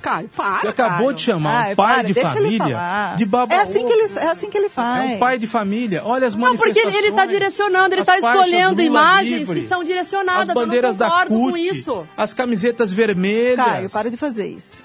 Caio, 0.00 0.28
para, 0.28 0.60
Você 0.60 0.68
acabou 0.68 1.06
Caio. 1.06 1.14
de 1.14 1.22
chamar 1.22 1.56
Ai, 1.66 1.72
um 1.72 1.76
pai 1.76 1.94
para, 1.94 2.02
de 2.02 2.12
ele 2.12 2.20
família 2.28 3.14
de 3.16 3.24
baba 3.24 3.54
É 3.54 3.58
assim 3.60 3.86
que 3.86 3.92
ele, 3.92 4.02
é 4.18 4.26
assim 4.28 4.50
que 4.50 4.58
ele 4.58 4.68
faz. 4.68 5.10
É 5.10 5.14
um 5.14 5.18
pai 5.18 5.38
de 5.38 5.46
família. 5.46 6.02
Olha 6.04 6.26
as 6.26 6.34
Não, 6.34 6.56
porque 6.56 6.64
manifestações. 6.68 6.94
ele 6.94 7.08
está 7.08 7.26
direcionando, 7.26 7.94
ele 7.94 8.00
está 8.02 8.18
escolhendo 8.18 8.82
imagens 8.82 9.40
livre, 9.40 9.62
que 9.62 9.68
são 9.68 9.82
direcionadas. 9.82 10.48
As 10.48 10.54
bandeiras 10.54 10.96
eu 10.96 11.00
não 11.00 11.08
concordo 11.08 11.30
da 11.30 11.36
com 11.36 11.50
CUT, 11.50 11.60
isso. 11.60 12.06
as 12.16 12.34
camisetas 12.34 12.92
vermelhas. 12.92 13.64
Caio, 13.66 13.90
para 13.90 14.10
de 14.10 14.16
fazer 14.16 14.46
isso. 14.46 14.84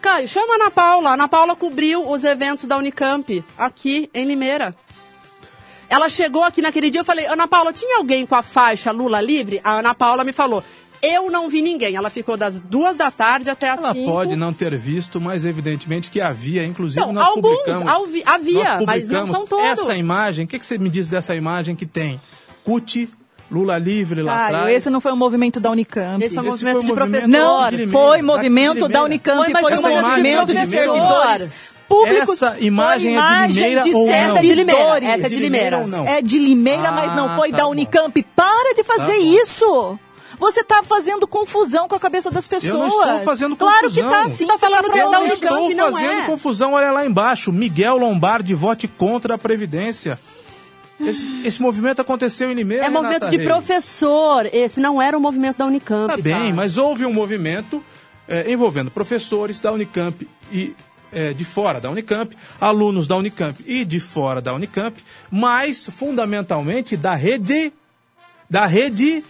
Caio, 0.00 0.28
chama 0.28 0.52
a 0.52 0.56
Ana 0.56 0.70
Paula. 0.70 1.10
A 1.10 1.14
Ana 1.14 1.28
Paula 1.28 1.56
cobriu 1.56 2.08
os 2.08 2.22
eventos 2.24 2.66
da 2.66 2.76
Unicamp 2.76 3.44
aqui 3.58 4.08
em 4.14 4.24
Limeira. 4.24 4.74
Ela 5.88 6.08
chegou 6.08 6.42
aqui 6.42 6.60
naquele 6.60 6.90
dia, 6.90 7.00
eu 7.00 7.04
falei, 7.04 7.26
Ana 7.26 7.46
Paula, 7.46 7.72
tinha 7.72 7.98
alguém 7.98 8.26
com 8.26 8.34
a 8.34 8.42
faixa 8.42 8.90
Lula 8.90 9.20
livre? 9.20 9.60
A 9.62 9.78
Ana 9.78 9.94
Paula 9.94 10.24
me 10.24 10.32
falou, 10.32 10.62
eu 11.02 11.30
não 11.30 11.48
vi 11.48 11.62
ninguém. 11.62 11.94
Ela 11.96 12.10
ficou 12.10 12.36
das 12.36 12.60
duas 12.60 12.94
da 12.96 13.10
tarde 13.10 13.48
até 13.50 13.70
as 13.70 13.78
Ela 13.78 13.92
cinco. 13.94 14.10
pode 14.10 14.36
não 14.36 14.52
ter 14.52 14.76
visto, 14.78 15.20
mas 15.20 15.44
evidentemente 15.44 16.10
que 16.10 16.20
havia, 16.20 16.64
inclusive 16.64 17.04
Não, 17.04 17.12
nós 17.12 17.26
alguns 17.26 17.56
publicamos. 17.58 17.88
alvi- 17.88 18.22
havia, 18.26 18.64
nós 18.78 18.86
mas 18.86 19.08
não 19.08 19.20
publicamos 19.26 19.30
são 19.30 19.46
todos. 19.46 19.80
Essa 19.80 19.96
imagem, 19.96 20.44
o 20.44 20.48
que, 20.48 20.58
que 20.58 20.66
você 20.66 20.78
me 20.78 20.88
diz 20.90 21.06
dessa 21.06 21.34
imagem 21.34 21.74
que 21.76 21.86
tem 21.86 22.20
CUT, 22.64 23.08
Lula 23.50 23.78
livre 23.78 24.22
lá 24.22 24.32
Caio, 24.36 24.56
atrás? 24.56 24.76
esse 24.76 24.90
não 24.90 25.00
foi 25.00 25.12
o 25.12 25.16
movimento 25.16 25.60
da 25.60 25.70
Unicamp. 25.70 26.24
Esse 26.24 26.34
foi 26.34 26.44
o 26.44 26.48
Esse 26.52 26.64
movimento 26.64 26.72
foi 26.74 26.80
o 26.80 26.82
de 26.82 27.00
movimento 27.00 27.10
professor. 27.22 27.28
Não, 27.28 27.70
de 27.70 27.86
foi 27.86 28.22
movimento 28.22 28.86
de 28.88 28.92
da. 28.92 29.02
Unicamp, 29.04 29.36
Foi, 29.44 29.52
mas 29.52 29.62
foi, 29.62 29.72
essa 29.74 29.88
um 29.88 29.90
imagem 29.92 30.02
de 30.02 30.10
movimento 30.10 30.46
de 30.46 30.52
professor. 30.54 30.94
servidores 30.96 31.50
públicos. 31.88 32.42
Essa 32.42 32.56
imagem 32.58 33.14
foi 33.14 33.22
é 33.22 33.46
de 33.46 33.52
imagem 33.52 33.54
Limeira 33.62 33.82
de 33.84 33.94
ou 33.94 34.06
não? 34.06 34.12
É 34.12 34.40
de 34.40 34.54
Limeira, 34.54 34.56
servidores. 34.56 35.08
essa 35.08 35.26
é 35.26 35.28
de 35.28 35.38
Limeira. 35.38 35.76
É 36.06 36.22
de 36.22 36.38
Limeira, 36.40 36.90
mas 36.90 37.14
não 37.14 37.26
Ah, 37.26 37.36
foi 37.36 37.50
tá 37.52 37.56
da 37.58 37.62
bom. 37.64 37.70
Unicamp. 37.70 38.22
Para 38.34 38.74
de 38.74 38.82
fazer 38.82 39.12
Tá 39.12 39.18
bom. 39.20 39.42
isso! 39.42 39.98
Você 40.38 40.60
está 40.60 40.82
fazendo 40.82 41.26
confusão 41.26 41.88
com 41.88 41.94
a 41.94 42.00
cabeça 42.00 42.30
das 42.30 42.46
pessoas. 42.46 42.72
Eu 42.72 42.78
não 42.78 42.88
estou 42.88 43.20
fazendo 43.20 43.56
Claro 43.56 43.88
confusão. 43.88 44.10
que 44.10 44.16
tá 44.16 44.28
sim. 44.28 44.46
Tá 44.46 44.58
falando 44.58 44.90
que 44.90 44.98
é. 44.98 45.06
Unicamp. 45.06 45.32
Estou 45.34 45.70
não 45.74 45.92
fazendo 45.92 46.12
é. 46.12 46.26
confusão, 46.26 46.72
olha 46.72 46.90
lá 46.90 47.06
embaixo. 47.06 47.52
Miguel 47.52 47.96
Lombardi 47.96 48.54
vote 48.54 48.86
contra 48.86 49.34
a 49.34 49.38
Previdência. 49.38 50.18
Esse, 50.98 51.26
esse 51.44 51.60
movimento 51.60 52.00
aconteceu 52.00 52.50
em 52.50 52.54
Limeira. 52.54 52.86
É 52.86 52.88
movimento 52.88 53.24
Renata 53.24 53.30
de 53.30 53.36
Reis. 53.36 53.48
professor. 53.48 54.46
Esse 54.52 54.80
não 54.80 55.00
era 55.00 55.16
o 55.16 55.20
movimento 55.20 55.58
da 55.58 55.66
Unicamp. 55.66 56.08
Tá 56.08 56.16
bem, 56.16 56.52
mas 56.52 56.78
houve 56.78 57.04
um 57.04 57.12
movimento 57.12 57.84
eh, 58.26 58.50
envolvendo 58.50 58.90
professores 58.90 59.60
da 59.60 59.70
Unicamp 59.72 60.26
e 60.50 60.74
eh, 61.12 61.32
de 61.34 61.44
fora 61.44 61.80
da 61.80 61.90
Unicamp, 61.90 62.34
alunos 62.60 63.06
da 63.06 63.16
Unicamp 63.16 63.62
e 63.66 63.84
de 63.84 64.00
fora 64.00 64.40
da 64.40 64.54
Unicamp, 64.54 65.02
mas 65.30 65.88
fundamentalmente 65.92 66.96
da 66.96 67.14
rede 67.14 67.72
da 68.48 68.64
rede 68.64 69.24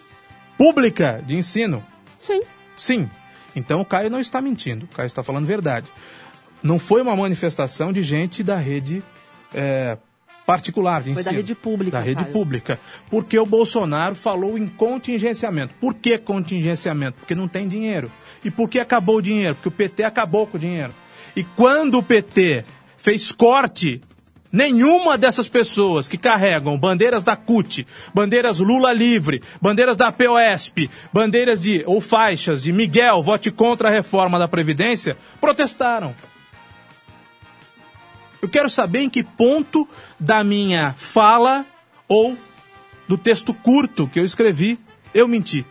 pública 0.56 1.22
de 1.26 1.36
ensino. 1.36 1.84
Sim. 2.18 2.42
Sim. 2.76 3.10
Então 3.54 3.80
o 3.80 3.84
Caio 3.84 4.10
não 4.10 4.20
está 4.20 4.40
mentindo, 4.40 4.84
o 4.84 4.88
Caio 4.88 5.06
está 5.06 5.22
falando 5.22 5.46
verdade. 5.46 5.86
Não 6.62 6.78
foi 6.78 7.00
uma 7.02 7.14
manifestação 7.16 7.92
de 7.92 8.02
gente 8.02 8.42
da 8.42 8.56
rede 8.56 9.02
eh, 9.54 9.96
particular 10.44 11.02
de 11.02 11.12
Foi 11.14 11.22
da 11.22 11.30
ensino. 11.30 11.36
rede 11.36 11.54
pública, 11.54 11.98
Da 11.98 12.04
rede 12.04 12.20
Caio. 12.22 12.32
pública. 12.32 12.80
Porque 13.10 13.38
o 13.38 13.46
Bolsonaro 13.46 14.14
falou 14.14 14.56
em 14.58 14.66
contingenciamento. 14.66 15.74
Por 15.80 15.94
que 15.94 16.18
contingenciamento? 16.18 17.18
Porque 17.20 17.34
não 17.34 17.48
tem 17.48 17.66
dinheiro. 17.68 18.10
E 18.44 18.50
por 18.50 18.68
que 18.68 18.78
acabou 18.78 19.16
o 19.16 19.22
dinheiro? 19.22 19.54
Porque 19.54 19.68
o 19.68 19.72
PT 19.72 20.04
acabou 20.04 20.46
com 20.46 20.56
o 20.56 20.60
dinheiro. 20.60 20.92
E 21.34 21.44
quando 21.44 21.98
o 21.98 22.02
PT 22.02 22.64
fez 22.96 23.30
corte, 23.32 24.00
nenhuma 24.56 25.18
dessas 25.18 25.48
pessoas 25.48 26.08
que 26.08 26.16
carregam 26.16 26.78
bandeiras 26.78 27.22
da 27.22 27.36
CUT, 27.36 27.86
bandeiras 28.14 28.58
Lula 28.58 28.90
livre, 28.90 29.42
bandeiras 29.60 29.98
da 29.98 30.10
POSP, 30.10 30.90
bandeiras 31.12 31.60
de 31.60 31.84
ou 31.86 32.00
faixas 32.00 32.62
de 32.62 32.72
Miguel, 32.72 33.22
vote 33.22 33.50
contra 33.50 33.88
a 33.88 33.92
reforma 33.92 34.38
da 34.38 34.48
Previdência, 34.48 35.16
protestaram. 35.38 36.14
Eu 38.40 38.48
quero 38.48 38.70
saber 38.70 39.00
em 39.00 39.10
que 39.10 39.22
ponto 39.22 39.86
da 40.18 40.42
minha 40.42 40.94
fala 40.96 41.66
ou 42.08 42.36
do 43.06 43.18
texto 43.18 43.52
curto 43.52 44.08
que 44.08 44.18
eu 44.18 44.24
escrevi 44.24 44.78
eu 45.12 45.28
menti. 45.28 45.66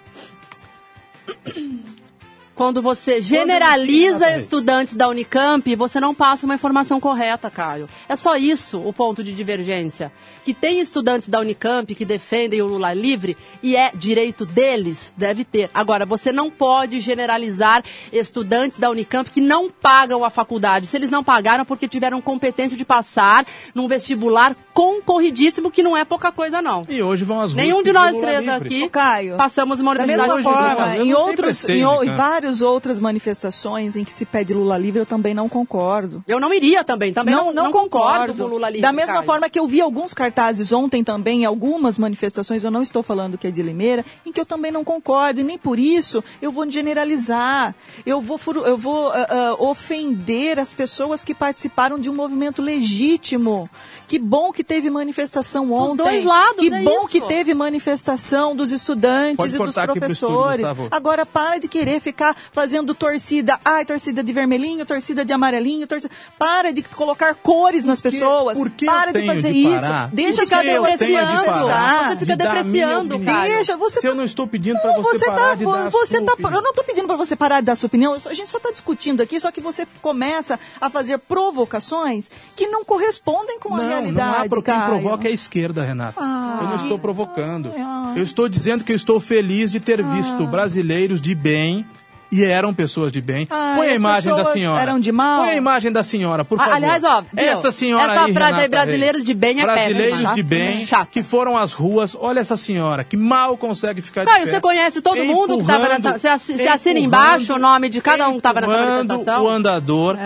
Quando 2.56 2.82
você 2.82 3.22
generaliza 3.22 4.38
estudantes 4.39 4.95
da 4.95 5.10
Unicamp, 5.10 5.76
você 5.76 5.99
não 5.99 6.16
passa 6.16 6.45
uma 6.45 6.56
informação 6.56 6.99
correta, 7.01 7.49
Caio. 7.51 7.89
É 8.08 8.16
só 8.16 8.38
isso 8.38 8.80
o 8.80 8.93
ponto 8.93 9.22
de 9.22 9.34
divergência. 9.34 10.12
Que 10.45 10.53
tem 10.53 10.80
estudantes 10.80 11.28
da 11.28 11.39
Unicamp 11.39 11.93
que 11.93 12.06
defendem 12.06 12.62
o 12.62 12.68
Lula 12.68 12.93
livre 12.93 13.36
e 13.62 13.76
é 13.76 13.91
direito 13.93 14.45
deles, 14.45 15.12
deve 15.18 15.43
ter. 15.43 15.70
Agora, 15.74 16.06
você 16.06 16.32
não 16.32 16.49
pode 16.49 16.99
generalizar 16.99 17.84
estudantes 18.14 18.80
da 18.80 18.89
Unicamp 18.89 19.30
que 19.30 19.41
não 19.41 19.70
pagam 19.70 20.24
a 20.24 20.30
faculdade. 20.30 20.88
Se 20.88 20.95
eles 20.95 21.10
não 21.10 21.24
pagaram 21.24 21.66
porque 21.66 21.88
tiveram 21.88 22.22
competência 22.22 22.78
de 22.78 22.86
passar 22.86 23.45
num 23.74 23.88
vestibular 23.88 24.56
concorridíssimo, 24.74 25.72
que 25.72 25.84
não 25.84 25.97
é 25.97 26.06
pouca 26.06 26.32
coisa, 26.32 26.62
não. 26.62 26.84
E 26.88 27.01
hoje 27.01 27.24
vão 27.24 27.41
as 27.41 27.51
ruas 27.53 27.66
Nenhum 27.66 27.82
de 27.84 27.91
nós 27.91 28.16
três 28.18 28.39
livre. 28.45 28.53
aqui 28.68 28.89
Caio, 28.89 29.36
passamos 29.36 29.80
uma 29.80 29.93
Da 29.95 30.03
universidade 30.03 30.36
mesma 30.43 30.51
forma, 30.51 30.97
em, 30.97 31.14
outros, 31.14 31.68
em, 31.68 31.84
o- 31.86 32.03
em 32.03 32.08
cara. 32.08 32.45
Várias 32.46 32.62
outras 32.62 33.00
manifestações 33.00 33.96
em 33.96 34.04
que 34.04 34.12
se 34.12 34.26
pede 34.26 34.54
Lula 34.54 34.78
livre, 34.78 35.00
eu 35.02 35.06
também 35.06 35.34
não 35.34 35.50
concordo. 35.50 36.24
Eu 36.28 36.39
não 36.39 36.54
iria 36.54 36.84
também, 36.84 37.12
também 37.12 37.34
não, 37.34 37.52
não 37.52 37.72
concordo 37.72 38.34
com 38.36 38.43
Lula 38.43 38.70
livre. 38.70 38.82
Da 38.82 38.93
mesma 38.93 39.24
forma 39.24 39.50
que 39.50 39.60
eu 39.60 39.66
vi 39.68 39.82
alguns 39.82 40.14
cartazes 40.14 40.72
ontem 40.72 41.04
também, 41.04 41.41
em 41.41 41.46
algumas 41.46 41.98
manifestações, 41.98 42.64
eu 42.64 42.70
não 42.70 42.84
estou 42.84 43.02
falando 43.02 43.38
que 43.38 43.48
é 43.48 43.52
de 43.52 43.64
Limeira, 43.64 44.06
em 44.26 44.32
que 44.32 44.39
eu 44.39 44.46
também 44.46 44.72
não 44.72 44.84
concordo, 44.84 45.41
e 45.41 45.43
nem 45.43 45.58
por 45.58 45.80
isso 45.80 46.24
eu 46.41 46.52
vou 46.52 46.70
generalizar, 46.70 47.74
eu 48.06 48.22
vou, 48.22 48.39
eu 48.66 48.78
vou 48.78 49.10
ah, 49.10 49.28
ah, 49.30 49.56
ofender 49.60 50.60
as 50.60 50.74
pessoas 50.74 51.24
que 51.24 51.34
participaram 51.34 51.98
de 51.98 52.10
um 52.10 52.14
movimento 52.14 52.62
legítimo. 52.62 53.70
Que 54.08 54.20
bom 54.20 54.52
que 54.52 54.64
teve 54.64 54.89
manifestação 54.89 55.74
ontem. 55.74 56.04
dois 56.04 56.24
lados, 56.24 56.58
Que 56.58 56.74
é 56.74 56.84
bom 56.84 57.00
isso. 57.00 57.08
que 57.08 57.22
teve 57.22 57.56
manifestação 57.56 58.56
dos 58.56 58.72
estudantes 58.72 59.38
Pode 59.38 59.56
e 59.56 59.58
dos 59.58 59.70
estúdio, 59.70 59.93
professores. 59.93 60.68
Gustavo. 60.68 60.88
Agora 60.91 61.26
para 61.26 61.58
de 61.58 61.68
querer 61.68 62.00
ficar 62.00 62.35
fazendo 62.52 62.94
torcida. 62.94 63.60
Ai, 63.64 63.86
torcida 63.86 64.24
de 64.24 64.32
vermelhinho, 64.34 64.86
torcida 64.86 65.24
de 65.26 65.34
amarelinho, 65.34 65.88
torcida. 65.88 66.14
Para 66.38 66.72
de 66.72 66.82
colocar 66.84 67.34
cores 67.36 67.86
nas 67.86 68.02
pessoas. 68.02 68.58
por 68.58 68.70
que 68.70 68.86
para 68.86 69.10
eu 69.12 69.14
de 69.14 69.20
tenho 69.20 69.34
fazer 69.36 69.52
de 69.54 69.60
isso. 69.60 69.86
parar? 69.86 70.10
Deixa 70.14 70.44
Fica 70.44 70.56
as 70.58 70.62
pessoas 70.64 70.90
depreciando. 71.00 71.36
manifestar. 71.36 72.10
Você 72.10 72.18
fica 72.18 72.38
de 72.38 72.44
depreciando. 72.44 73.18
Deixa, 73.18 73.78
você 73.78 74.02
Se 74.02 74.08
eu 74.08 74.16
não 74.16 74.24
estou 74.24 74.48
pedindo 74.48 74.80
para 74.80 74.94
Não, 74.94 75.04
você, 75.04 75.20
você 75.20 75.26
parar 75.26 75.38
tá, 75.50 75.56
de 75.56 75.66
dar 75.66 75.90
você 75.90 76.18
sua 76.18 76.26
tá, 76.26 76.34
opinião. 76.34 76.54
eu 76.54 76.62
não 76.62 76.70
estou 76.72 76.84
pedindo 76.84 77.08
para 77.08 77.16
você 77.16 77.36
parar 77.36 77.60
de 77.62 77.66
dar 77.68 77.76
sua 77.76 77.88
opinião. 77.88 78.14
A 78.14 78.34
gente 78.34 78.50
só 78.50 78.58
está 78.58 78.72
discutindo 78.72 79.22
aqui, 79.22 79.40
só 79.40 79.52
que 79.52 79.62
você 79.62 79.88
começa 80.02 80.60
a 80.80 80.90
fazer 80.90 81.18
provocações 81.20 82.30
que 82.56 82.68
não 82.68 82.84
correspondem 82.84 83.60
com 83.60 83.74
a 83.74 83.78
Não, 83.78 83.88
realidade. 83.88 84.16
não 84.32 84.42
há 84.46 84.50
pro 84.50 84.62
quem 84.62 84.74
Caio. 84.74 84.86
provoca 84.90 85.28
é 85.28 85.32
a 85.32 85.34
esquerda, 85.34 85.84
Renata. 85.84 86.20
Ah. 86.22 86.60
eu 86.62 86.68
não 86.70 86.76
estou 86.84 87.00
provocando. 87.00 87.72
Ah. 87.78 88.14
Eu 88.16 88.24
estou 88.24 88.48
dizendo 88.48 88.84
que 88.84 88.92
eu 88.92 88.96
estou 88.96 89.20
feliz 89.20 89.72
de 89.72 89.80
ter 89.80 90.04
visto 90.04 90.46
brasileiros 90.48 91.22
de 91.22 91.34
bem 91.36 91.86
e 92.32 92.43
eram 92.43 92.73
pessoas 92.73 93.11
de 93.11 93.21
bem. 93.21 93.47
Ah, 93.49 93.73
Põe 93.78 93.88
a 93.89 93.95
imagem 93.95 94.36
da 94.36 94.45
senhora. 94.45 94.82
eram 94.82 94.99
de 94.99 95.11
mal? 95.11 95.41
Põe 95.43 95.51
a 95.51 95.55
imagem 95.55 95.91
da 95.91 96.03
senhora, 96.03 96.43
por 96.45 96.55
Ah, 96.59 96.63
favor. 96.63 96.76
aliás, 96.76 97.03
ó, 97.03 97.21
viu? 97.21 97.30
essa 97.45 97.71
senhora 97.71 98.13
Essa 98.13 98.26
aí, 98.26 98.34
frase 98.34 98.53
aí, 98.53 98.61
Renata 98.61 98.69
brasileiros 98.69 99.15
Reis. 99.17 99.26
de 99.26 99.34
bem, 99.34 99.59
é 99.59 99.63
Brasileiros 99.63 100.09
péssima. 100.11 100.34
de 100.34 100.41
Chato, 100.41 100.47
bem 100.49 100.80
né? 100.80 100.86
Chato. 100.86 101.09
que 101.09 101.23
foram 101.23 101.57
às 101.57 101.71
ruas. 101.73 102.15
Olha 102.19 102.39
essa 102.39 102.57
senhora 102.57 103.03
que 103.03 103.15
mal 103.17 103.57
consegue 103.57 104.01
ficar 104.01 104.21
de 104.26 104.32
Caio, 104.32 104.45
pé. 104.45 104.51
você 104.51 104.61
conhece 104.61 105.01
todo 105.01 105.23
mundo 105.26 105.55
que 105.57 105.61
estava 105.61 105.84
Empurrando- 105.84 106.03
nessa. 106.03 106.19
Você, 106.19 106.28
assi- 106.28 106.53
você 106.55 106.67
assina 106.67 106.99
embaixo 106.99 107.53
o 107.53 107.59
nome 107.59 107.89
de 107.89 108.01
cada 108.01 108.28
um 108.28 108.32
que 108.34 108.38
estava 108.38 108.61
nessa 108.61 108.73
manifestação? 108.73 109.43
o 109.43 109.47
andador. 109.49 110.17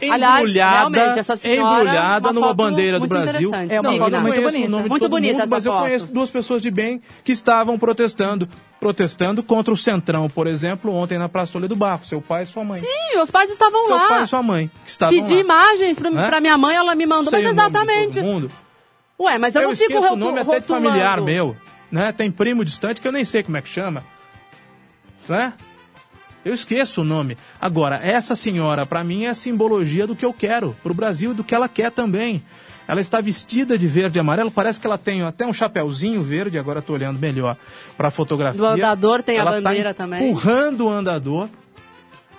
Aliás, 0.00 0.40
embrulhada, 0.40 0.76
realmente, 0.76 1.18
essa 1.18 1.36
senhora, 1.36 1.80
embrulhada 1.80 2.28
uma 2.28 2.32
numa 2.34 2.52
bandeira 2.54 3.00
do 3.00 3.06
Brasil. 3.06 3.50
É 3.68 3.80
uma 3.80 3.90
Não, 3.90 3.98
foto 3.98 4.14
eu 4.14 4.20
muito 4.20 4.42
bonita. 4.42 4.68
Muito 4.88 5.08
bonita 5.08 5.32
mundo, 5.32 5.40
essa 5.42 5.50
mas 5.50 5.64
eu 5.66 5.72
foto. 5.72 5.82
conheço 5.84 6.06
duas 6.06 6.28
pessoas 6.30 6.60
de 6.60 6.70
bem 6.70 7.00
que 7.24 7.32
estavam 7.32 7.78
protestando. 7.78 8.48
Protestando 8.78 9.42
contra 9.42 9.72
o 9.72 9.76
Centrão, 9.76 10.28
por 10.28 10.46
exemplo, 10.46 10.92
ontem 10.94 11.16
na 11.16 11.28
Praça 11.30 11.52
Toledo 11.54 11.74
Barro. 11.74 12.04
Seu 12.04 12.20
pai 12.20 12.42
e 12.42 12.46
sua 12.46 12.62
mãe. 12.62 12.78
Sim, 12.78 13.14
meus 13.14 13.30
pais 13.30 13.50
estavam 13.50 13.86
Seu 13.86 13.96
lá. 13.96 14.08
pai 14.08 14.24
e 14.24 14.28
sua 14.28 14.42
mãe. 14.42 14.70
Que 14.84 14.90
estavam 14.90 15.14
Pedi 15.14 15.32
lá. 15.34 15.40
imagens 15.40 15.98
pra, 15.98 16.10
Né? 16.10 16.26
pra 16.26 16.40
minha 16.42 16.58
mãe, 16.58 16.76
ela 16.76 16.94
me 16.94 17.06
mandou. 17.06 17.30
Sei 17.30 17.42
Mas 17.42 17.52
o 17.52 17.54
nome 17.56 17.70
de 17.70 17.78
exatamente. 17.78 18.20
mundo. 18.20 18.50
Ué, 19.18 19.38
mas 19.38 19.54
eu, 19.54 19.62
Eu 19.62 19.68
não 19.68 19.76
fico 19.76 19.92
esqueço 19.94 20.12
o 20.12 20.16
nome 20.16 20.40
até 20.40 20.50
de 20.50 20.56
rotulando. 20.60 20.84
familiar 20.88 21.20
meu. 21.22 21.56
Né? 21.90 22.12
Tem 22.12 22.30
primo 22.30 22.62
distante 22.66 23.00
que 23.00 23.08
eu 23.08 23.12
nem 23.12 23.24
sei 23.24 23.42
como 23.42 23.56
é 23.56 23.62
que 23.62 23.68
chama. 23.70 24.04
Né? 25.26 25.54
Eu 26.46 26.54
esqueço 26.54 27.00
o 27.00 27.04
nome. 27.04 27.36
Agora, 27.60 27.96
essa 27.96 28.36
senhora, 28.36 28.86
para 28.86 29.02
mim, 29.02 29.24
é 29.24 29.30
a 29.30 29.34
simbologia 29.34 30.06
do 30.06 30.14
que 30.14 30.24
eu 30.24 30.32
quero, 30.32 30.76
para 30.80 30.92
o 30.92 30.94
Brasil 30.94 31.32
e 31.32 31.34
do 31.34 31.42
que 31.42 31.52
ela 31.52 31.68
quer 31.68 31.90
também. 31.90 32.40
Ela 32.86 33.00
está 33.00 33.20
vestida 33.20 33.76
de 33.76 33.88
verde 33.88 34.16
e 34.16 34.20
amarelo, 34.20 34.48
parece 34.48 34.80
que 34.80 34.86
ela 34.86 34.96
tem 34.96 35.22
até 35.22 35.44
um 35.44 35.52
chapéuzinho 35.52 36.22
verde, 36.22 36.56
agora 36.56 36.78
estou 36.78 36.94
olhando 36.94 37.18
melhor 37.18 37.56
para 37.96 38.06
a 38.06 38.10
fotografia. 38.12 38.60
Do 38.60 38.64
andador 38.64 39.24
tem 39.24 39.38
a 39.38 39.40
Ela 39.40 39.52
tá 39.54 39.60
bandeira 39.60 39.92
também. 39.92 40.30
empurrando 40.30 40.86
o 40.86 40.88
andador 40.88 41.48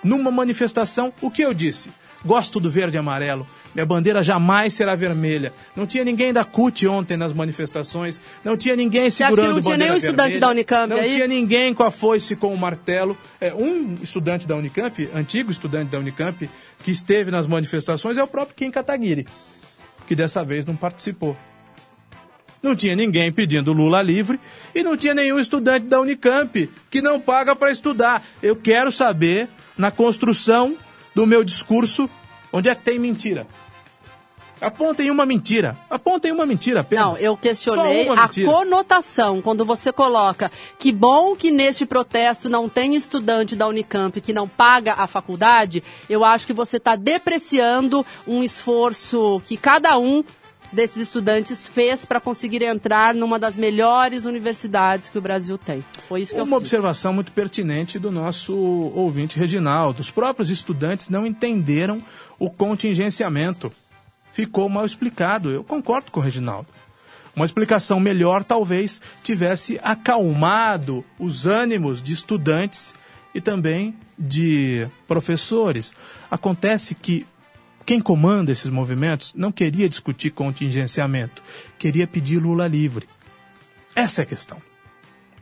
numa 0.02 0.30
manifestação. 0.30 1.12
O 1.20 1.30
que 1.30 1.42
eu 1.42 1.52
disse? 1.52 1.90
Gosto 2.24 2.58
do 2.58 2.68
verde 2.68 2.96
e 2.96 2.98
amarelo. 2.98 3.46
Minha 3.74 3.86
bandeira 3.86 4.22
jamais 4.22 4.72
será 4.72 4.94
vermelha. 4.94 5.52
Não 5.76 5.86
tinha 5.86 6.02
ninguém 6.02 6.32
da 6.32 6.44
CUT 6.44 6.86
ontem 6.86 7.16
nas 7.16 7.32
manifestações. 7.32 8.20
Não 8.44 8.56
tinha 8.56 8.74
ninguém 8.74 9.06
acha 9.06 9.16
que 9.18 9.24
segurando 9.24 9.54
não 9.54 9.60
tinha 9.60 9.74
bandeira 9.74 9.94
nenhum 9.94 9.96
estudante 9.96 10.32
vermelha. 10.32 10.40
da 10.40 10.48
Unicamp 10.50 10.88
Não 10.88 10.96
aí? 10.96 11.14
tinha 11.14 11.28
ninguém 11.28 11.72
com 11.72 11.82
a 11.84 11.90
foice 11.90 12.34
com 12.34 12.52
o 12.52 12.58
martelo. 12.58 13.16
É, 13.40 13.54
um 13.54 13.94
estudante 14.02 14.48
da 14.48 14.56
Unicamp, 14.56 15.08
antigo 15.14 15.52
estudante 15.52 15.90
da 15.90 15.98
Unicamp, 15.98 16.50
que 16.82 16.90
esteve 16.90 17.30
nas 17.30 17.46
manifestações 17.46 18.18
é 18.18 18.22
o 18.22 18.26
próprio 18.26 18.56
Kim 18.56 18.70
Kataguiri, 18.70 19.26
que 20.06 20.16
dessa 20.16 20.44
vez 20.44 20.66
não 20.66 20.74
participou. 20.74 21.36
Não 22.60 22.74
tinha 22.74 22.96
ninguém 22.96 23.30
pedindo 23.30 23.72
Lula 23.72 24.02
livre 24.02 24.40
e 24.74 24.82
não 24.82 24.96
tinha 24.96 25.14
nenhum 25.14 25.38
estudante 25.38 25.86
da 25.86 26.00
Unicamp 26.00 26.68
que 26.90 27.00
não 27.00 27.20
paga 27.20 27.54
para 27.54 27.70
estudar. 27.70 28.24
Eu 28.42 28.56
quero 28.56 28.90
saber, 28.90 29.48
na 29.76 29.92
construção 29.92 30.76
do 31.18 31.26
meu 31.26 31.42
discurso, 31.42 32.08
onde 32.52 32.68
é 32.68 32.74
que 32.76 32.84
tem 32.84 32.96
mentira. 32.96 33.44
Apontem 34.60 35.10
uma 35.10 35.26
mentira. 35.26 35.76
Apontem 35.90 36.30
uma 36.30 36.46
mentira 36.46 36.82
apenas. 36.82 37.04
Não, 37.04 37.16
eu 37.16 37.36
questionei 37.36 38.08
a 38.08 38.28
conotação. 38.28 39.42
Quando 39.42 39.64
você 39.64 39.92
coloca 39.92 40.48
que 40.78 40.92
bom 40.92 41.34
que 41.34 41.50
neste 41.50 41.84
protesto 41.84 42.48
não 42.48 42.68
tem 42.68 42.94
estudante 42.94 43.56
da 43.56 43.66
Unicamp 43.66 44.20
que 44.20 44.32
não 44.32 44.46
paga 44.46 44.94
a 44.94 45.08
faculdade, 45.08 45.82
eu 46.08 46.24
acho 46.24 46.46
que 46.46 46.52
você 46.52 46.76
está 46.76 46.94
depreciando 46.94 48.06
um 48.24 48.44
esforço 48.44 49.42
que 49.44 49.56
cada 49.56 49.98
um 49.98 50.22
desses 50.72 50.96
estudantes 50.98 51.66
fez 51.66 52.04
para 52.04 52.20
conseguir 52.20 52.62
entrar 52.62 53.14
numa 53.14 53.38
das 53.38 53.56
melhores 53.56 54.24
universidades 54.24 55.10
que 55.10 55.18
o 55.18 55.22
Brasil 55.22 55.56
tem. 55.56 55.84
Foi 56.08 56.20
isso 56.20 56.34
que 56.34 56.40
eu 56.40 56.44
Uma 56.44 56.58
fiz. 56.58 56.66
observação 56.66 57.12
muito 57.12 57.32
pertinente 57.32 57.98
do 57.98 58.10
nosso 58.10 58.54
ouvinte 58.54 59.38
Reginaldo. 59.38 60.00
Os 60.00 60.10
próprios 60.10 60.50
estudantes 60.50 61.08
não 61.08 61.26
entenderam 61.26 62.02
o 62.38 62.50
contingenciamento. 62.50 63.72
Ficou 64.32 64.68
mal 64.68 64.84
explicado. 64.84 65.50
Eu 65.50 65.64
concordo 65.64 66.12
com 66.12 66.20
o 66.20 66.22
Reginaldo. 66.22 66.68
Uma 67.34 67.44
explicação 67.46 68.00
melhor 68.00 68.42
talvez 68.44 69.00
tivesse 69.22 69.78
acalmado 69.82 71.04
os 71.18 71.46
ânimos 71.46 72.02
de 72.02 72.12
estudantes 72.12 72.94
e 73.34 73.40
também 73.40 73.94
de 74.18 74.88
professores. 75.06 75.94
Acontece 76.30 76.94
que 76.94 77.24
quem 77.88 78.00
comanda 78.00 78.52
esses 78.52 78.70
movimentos 78.70 79.32
não 79.34 79.50
queria 79.50 79.88
discutir 79.88 80.28
contingenciamento, 80.28 81.42
queria 81.78 82.06
pedir 82.06 82.36
Lula 82.36 82.66
livre. 82.66 83.08
Essa 83.94 84.20
é 84.20 84.24
a 84.24 84.26
questão. 84.26 84.60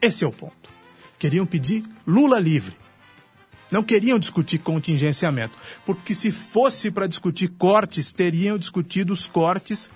Esse 0.00 0.22
é 0.22 0.28
o 0.28 0.30
ponto. 0.30 0.70
Queriam 1.18 1.44
pedir 1.44 1.82
Lula 2.06 2.38
livre. 2.38 2.76
Não 3.68 3.82
queriam 3.82 4.16
discutir 4.16 4.58
contingenciamento. 4.58 5.58
Porque 5.84 6.14
se 6.14 6.30
fosse 6.30 6.88
para 6.88 7.08
discutir 7.08 7.48
cortes, 7.48 8.12
teriam 8.12 8.56
discutido 8.56 9.12
os 9.12 9.26
cortes 9.26 9.90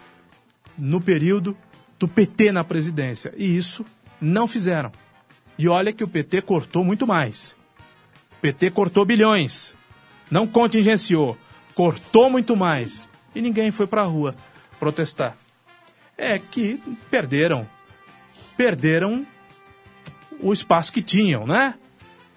no 0.76 1.01
período 1.01 1.57
do 2.01 2.09
PT 2.09 2.51
na 2.51 2.64
presidência. 2.64 3.32
E 3.36 3.57
isso 3.57 3.84
não 4.20 4.48
fizeram. 4.48 4.90
E 5.57 5.68
olha 5.68 5.92
que 5.92 6.03
o 6.03 6.09
PT 6.09 6.42
cortou 6.42 6.82
muito 6.82 7.07
mais. 7.07 7.57
O 8.32 8.40
PT 8.40 8.72
cortou 8.72 9.05
bilhões. 9.05 9.72
Não 10.28 10.48
contingenciou. 10.48 11.38
Cortou 11.81 12.28
muito 12.28 12.55
mais. 12.55 13.09
E 13.35 13.41
ninguém 13.41 13.70
foi 13.70 13.87
para 13.87 14.03
a 14.03 14.05
rua 14.05 14.35
protestar. 14.78 15.35
É 16.14 16.39
que 16.39 16.78
perderam. 17.11 17.66
Perderam 18.55 19.26
o 20.43 20.53
espaço 20.53 20.93
que 20.93 21.01
tinham, 21.01 21.47
né? 21.47 21.72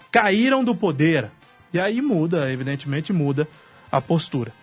Caíram 0.09 0.63
do 0.63 0.73
poder. 0.73 1.29
E 1.73 1.77
aí 1.77 2.01
muda, 2.01 2.49
evidentemente 2.53 3.11
muda 3.11 3.45
a 3.91 3.99
postura. 3.99 4.53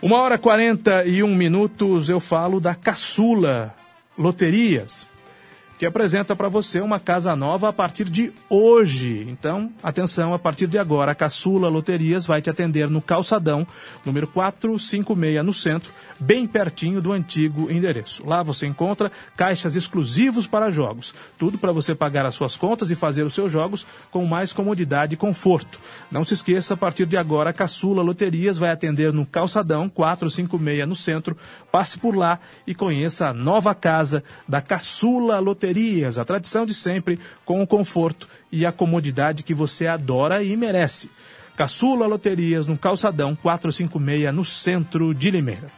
Uma 0.00 0.22
hora 0.22 0.36
e 0.36 0.38
41 0.38 1.36
minutos 1.36 2.08
eu 2.08 2.18
falo 2.18 2.58
da 2.58 2.74
caçula 2.74 3.74
loterias. 4.16 5.06
Que 5.78 5.86
apresenta 5.86 6.34
para 6.34 6.48
você 6.48 6.80
uma 6.80 6.98
casa 6.98 7.36
nova 7.36 7.68
a 7.68 7.72
partir 7.72 8.08
de 8.08 8.32
hoje. 8.48 9.26
Então, 9.28 9.70
atenção, 9.82 10.32
a 10.32 10.38
partir 10.38 10.66
de 10.66 10.78
agora, 10.78 11.12
a 11.12 11.14
Caçula 11.14 11.68
Loterias 11.68 12.24
vai 12.24 12.40
te 12.40 12.48
atender 12.48 12.88
no 12.88 13.02
Calçadão, 13.02 13.66
número 14.04 14.26
456, 14.26 15.44
no 15.44 15.52
centro, 15.52 15.92
bem 16.18 16.46
pertinho 16.46 17.00
do 17.00 17.12
antigo 17.12 17.70
endereço. 17.70 18.26
Lá 18.26 18.42
você 18.42 18.66
encontra 18.66 19.10
caixas 19.36 19.76
exclusivos 19.76 20.46
para 20.46 20.70
jogos. 20.70 21.14
Tudo 21.38 21.58
para 21.58 21.72
você 21.72 21.94
pagar 21.94 22.26
as 22.26 22.34
suas 22.34 22.56
contas 22.56 22.90
e 22.90 22.94
fazer 22.94 23.22
os 23.24 23.34
seus 23.34 23.50
jogos 23.50 23.86
com 24.10 24.24
mais 24.24 24.52
comodidade 24.52 25.14
e 25.14 25.16
conforto. 25.16 25.80
Não 26.10 26.24
se 26.24 26.34
esqueça, 26.34 26.74
a 26.74 26.76
partir 26.76 27.06
de 27.06 27.16
agora, 27.16 27.50
a 27.50 27.52
Caçula 27.52 28.02
Loterias 28.02 28.58
vai 28.58 28.70
atender 28.70 29.12
no 29.12 29.26
Calçadão 29.26 29.88
456 29.88 30.88
no 30.88 30.96
centro. 30.96 31.36
Passe 31.70 31.98
por 31.98 32.16
lá 32.16 32.38
e 32.66 32.74
conheça 32.74 33.28
a 33.28 33.34
nova 33.34 33.74
casa 33.74 34.22
da 34.48 34.60
Caçula 34.60 35.38
Loterias, 35.38 36.18
a 36.18 36.24
tradição 36.24 36.66
de 36.66 36.74
sempre, 36.74 37.18
com 37.44 37.62
o 37.62 37.66
conforto 37.66 38.28
e 38.50 38.64
a 38.64 38.72
comodidade 38.72 39.42
que 39.42 39.54
você 39.54 39.86
adora 39.86 40.42
e 40.42 40.56
merece. 40.56 41.10
Caçula 41.56 42.06
Loterias, 42.06 42.66
no 42.66 42.76
Calçadão 42.76 43.34
456, 43.34 44.34
no 44.34 44.44
centro 44.44 45.14
de 45.14 45.30
Limeira. 45.30 45.68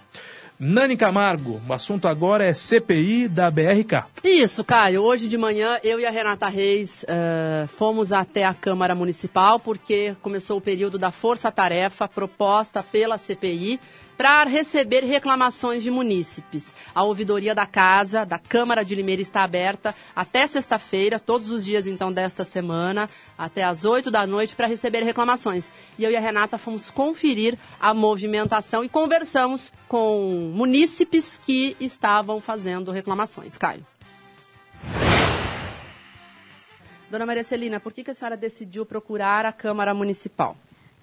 Nani 0.60 0.96
Camargo, 0.96 1.60
o 1.68 1.72
assunto 1.72 2.08
agora 2.08 2.44
é 2.44 2.52
CPI 2.52 3.28
da 3.28 3.48
BRK. 3.48 4.06
Isso, 4.24 4.64
Caio. 4.64 5.02
Hoje 5.04 5.28
de 5.28 5.38
manhã, 5.38 5.78
eu 5.84 6.00
e 6.00 6.04
a 6.04 6.10
Renata 6.10 6.48
Reis 6.48 7.04
uh, 7.04 7.68
fomos 7.68 8.10
até 8.10 8.44
a 8.44 8.52
Câmara 8.52 8.92
Municipal, 8.92 9.60
porque 9.60 10.16
começou 10.20 10.58
o 10.58 10.60
período 10.60 10.98
da 10.98 11.12
força-tarefa 11.12 12.08
proposta 12.08 12.82
pela 12.82 13.16
CPI 13.16 13.78
para 14.18 14.50
receber 14.50 15.04
reclamações 15.04 15.80
de 15.80 15.92
munícipes. 15.92 16.74
A 16.92 17.04
ouvidoria 17.04 17.54
da 17.54 17.64
Casa, 17.64 18.26
da 18.26 18.36
Câmara 18.36 18.84
de 18.84 18.96
Limeira, 18.96 19.22
está 19.22 19.44
aberta 19.44 19.94
até 20.14 20.44
sexta-feira, 20.48 21.20
todos 21.20 21.50
os 21.50 21.64
dias 21.64 21.86
então 21.86 22.12
desta 22.12 22.44
semana, 22.44 23.08
até 23.38 23.62
às 23.62 23.84
8 23.84 24.10
da 24.10 24.26
noite, 24.26 24.56
para 24.56 24.66
receber 24.66 25.04
reclamações. 25.04 25.70
E 25.96 26.02
eu 26.02 26.10
e 26.10 26.16
a 26.16 26.20
Renata 26.20 26.58
fomos 26.58 26.90
conferir 26.90 27.56
a 27.78 27.94
movimentação 27.94 28.82
e 28.82 28.88
conversamos 28.88 29.72
com 29.86 30.52
munícipes 30.52 31.38
que 31.46 31.76
estavam 31.78 32.40
fazendo 32.40 32.90
reclamações. 32.90 33.56
Caio. 33.56 33.86
Dona 37.08 37.24
Maria 37.24 37.44
Celina, 37.44 37.78
por 37.78 37.92
que, 37.92 38.02
que 38.02 38.10
a 38.10 38.14
senhora 38.14 38.36
decidiu 38.36 38.84
procurar 38.84 39.46
a 39.46 39.52
Câmara 39.52 39.94
Municipal? 39.94 40.56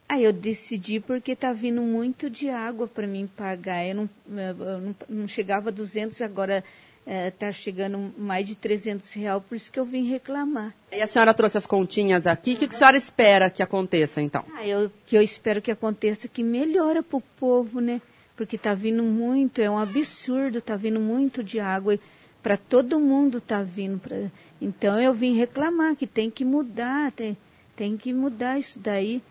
Aí 0.07 0.23
eu 0.23 0.31
decidi 0.31 0.99
porque 0.99 1.31
está 1.31 1.51
vindo 1.51 1.81
muito 1.81 2.29
de 2.29 2.49
água 2.49 2.87
para 2.87 3.07
mim 3.07 3.27
pagar. 3.27 3.85
Eu 3.85 3.95
não, 3.95 4.09
eu 4.37 4.81
não, 4.81 4.95
não, 5.09 5.27
chegava 5.27 5.69
a 5.69 5.71
200, 5.71 6.21
agora 6.21 6.63
está 7.05 7.47
é, 7.47 7.51
chegando 7.51 8.13
mais 8.17 8.47
de 8.47 8.55
300 8.55 9.11
reais, 9.13 9.43
por 9.47 9.55
isso 9.55 9.71
que 9.71 9.79
eu 9.79 9.85
vim 9.85 10.07
reclamar. 10.07 10.73
E 10.91 11.01
a 11.01 11.07
senhora 11.07 11.33
trouxe 11.33 11.57
as 11.57 11.65
continhas 11.65 12.25
aqui, 12.25 12.53
o 12.53 12.57
que, 12.57 12.67
que 12.67 12.75
a 12.75 12.77
senhora 12.77 12.97
espera 12.97 13.49
que 13.49 13.61
aconteça 13.61 14.21
então? 14.21 14.43
Ah, 14.55 14.65
eu, 14.65 14.91
que 15.05 15.15
eu 15.15 15.21
espero 15.21 15.61
que 15.61 15.71
aconteça 15.71 16.27
que 16.27 16.43
melhora 16.43 17.03
para 17.03 17.17
o 17.17 17.21
povo, 17.21 17.79
né? 17.79 18.01
Porque 18.35 18.55
está 18.57 18.73
vindo 18.73 19.03
muito, 19.03 19.61
é 19.61 19.69
um 19.69 19.77
absurdo, 19.77 20.57
está 20.57 20.75
vindo 20.75 20.99
muito 20.99 21.43
de 21.43 21.59
água. 21.59 21.97
Para 22.43 22.57
todo 22.57 22.99
mundo 22.99 23.37
está 23.37 23.63
vindo. 23.63 23.99
Pra... 23.99 24.29
Então 24.61 24.99
eu 24.99 25.13
vim 25.13 25.35
reclamar 25.35 25.95
que 25.95 26.05
tem 26.05 26.29
que 26.29 26.43
mudar, 26.43 27.11
tem, 27.11 27.37
tem 27.75 27.95
que 27.97 28.13
mudar 28.13 28.59
isso 28.59 28.77
daí. 28.79 29.21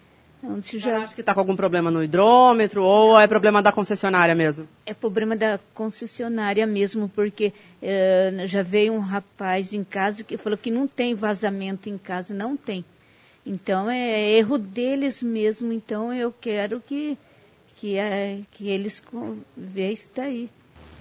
Então, 0.45 0.61
se 0.61 0.78
já... 0.78 1.05
acha 1.05 1.14
que 1.14 1.22
está 1.22 1.32
com 1.32 1.40
algum 1.40 1.57
problema 1.57 1.90
no 1.90 2.05
hidrômetro 2.05 2.84
ou 2.84 3.18
é 3.18 3.26
problema 3.26 3.62
da 3.62 3.72
concessionária 3.72 4.34
mesmo? 4.34 4.68
É 4.84 4.92
problema 4.92 5.34
da 5.34 5.59
concessionária 5.72 6.66
mesmo, 6.66 7.09
porque 7.09 7.53
é, 7.80 8.45
já 8.45 8.62
veio 8.62 8.92
um 8.92 8.99
rapaz 8.99 9.72
em 9.72 9.82
casa 9.82 10.22
que 10.22 10.36
falou 10.36 10.59
que 10.59 10.70
não 10.70 10.86
tem 10.86 11.14
vazamento 11.14 11.88
em 11.88 11.97
casa, 11.97 12.34
não 12.34 12.59
tem. 12.59 12.84
Então 13.47 13.90
é 13.90 14.32
erro 14.32 14.59
deles 14.59 15.22
mesmo, 15.22 15.72
então 15.72 16.12
eu 16.12 16.32
quero 16.38 16.78
que, 16.80 17.16
que, 17.76 17.97
é, 17.97 18.40
que 18.53 18.68
eles 18.68 19.03
vejam 19.57 19.92
isso 19.92 20.11
daí. 20.14 20.51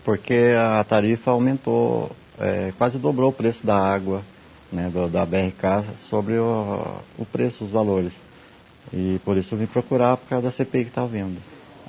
Porque 0.05 0.53
a 0.57 0.81
tarifa 0.85 1.31
aumentou, 1.31 2.11
é, 2.39 2.71
quase 2.77 2.97
dobrou 2.97 3.29
o 3.29 3.33
preço 3.33 3.65
da 3.65 3.77
água, 3.77 4.23
né, 4.71 4.89
do, 4.89 5.09
da 5.09 5.25
BRK 5.25 5.97
sobre 5.97 6.37
o, 6.37 6.97
o 7.17 7.25
preço, 7.25 7.65
os 7.65 7.71
valores. 7.71 8.13
E 8.91 9.19
por 9.23 9.37
isso 9.37 9.53
eu 9.53 9.59
vim 9.59 9.65
procurar 9.65 10.17
por 10.17 10.27
causa 10.27 10.45
da 10.45 10.51
CPI 10.51 10.85
que 10.85 10.89
está 10.89 11.05
vindo. 11.05 11.37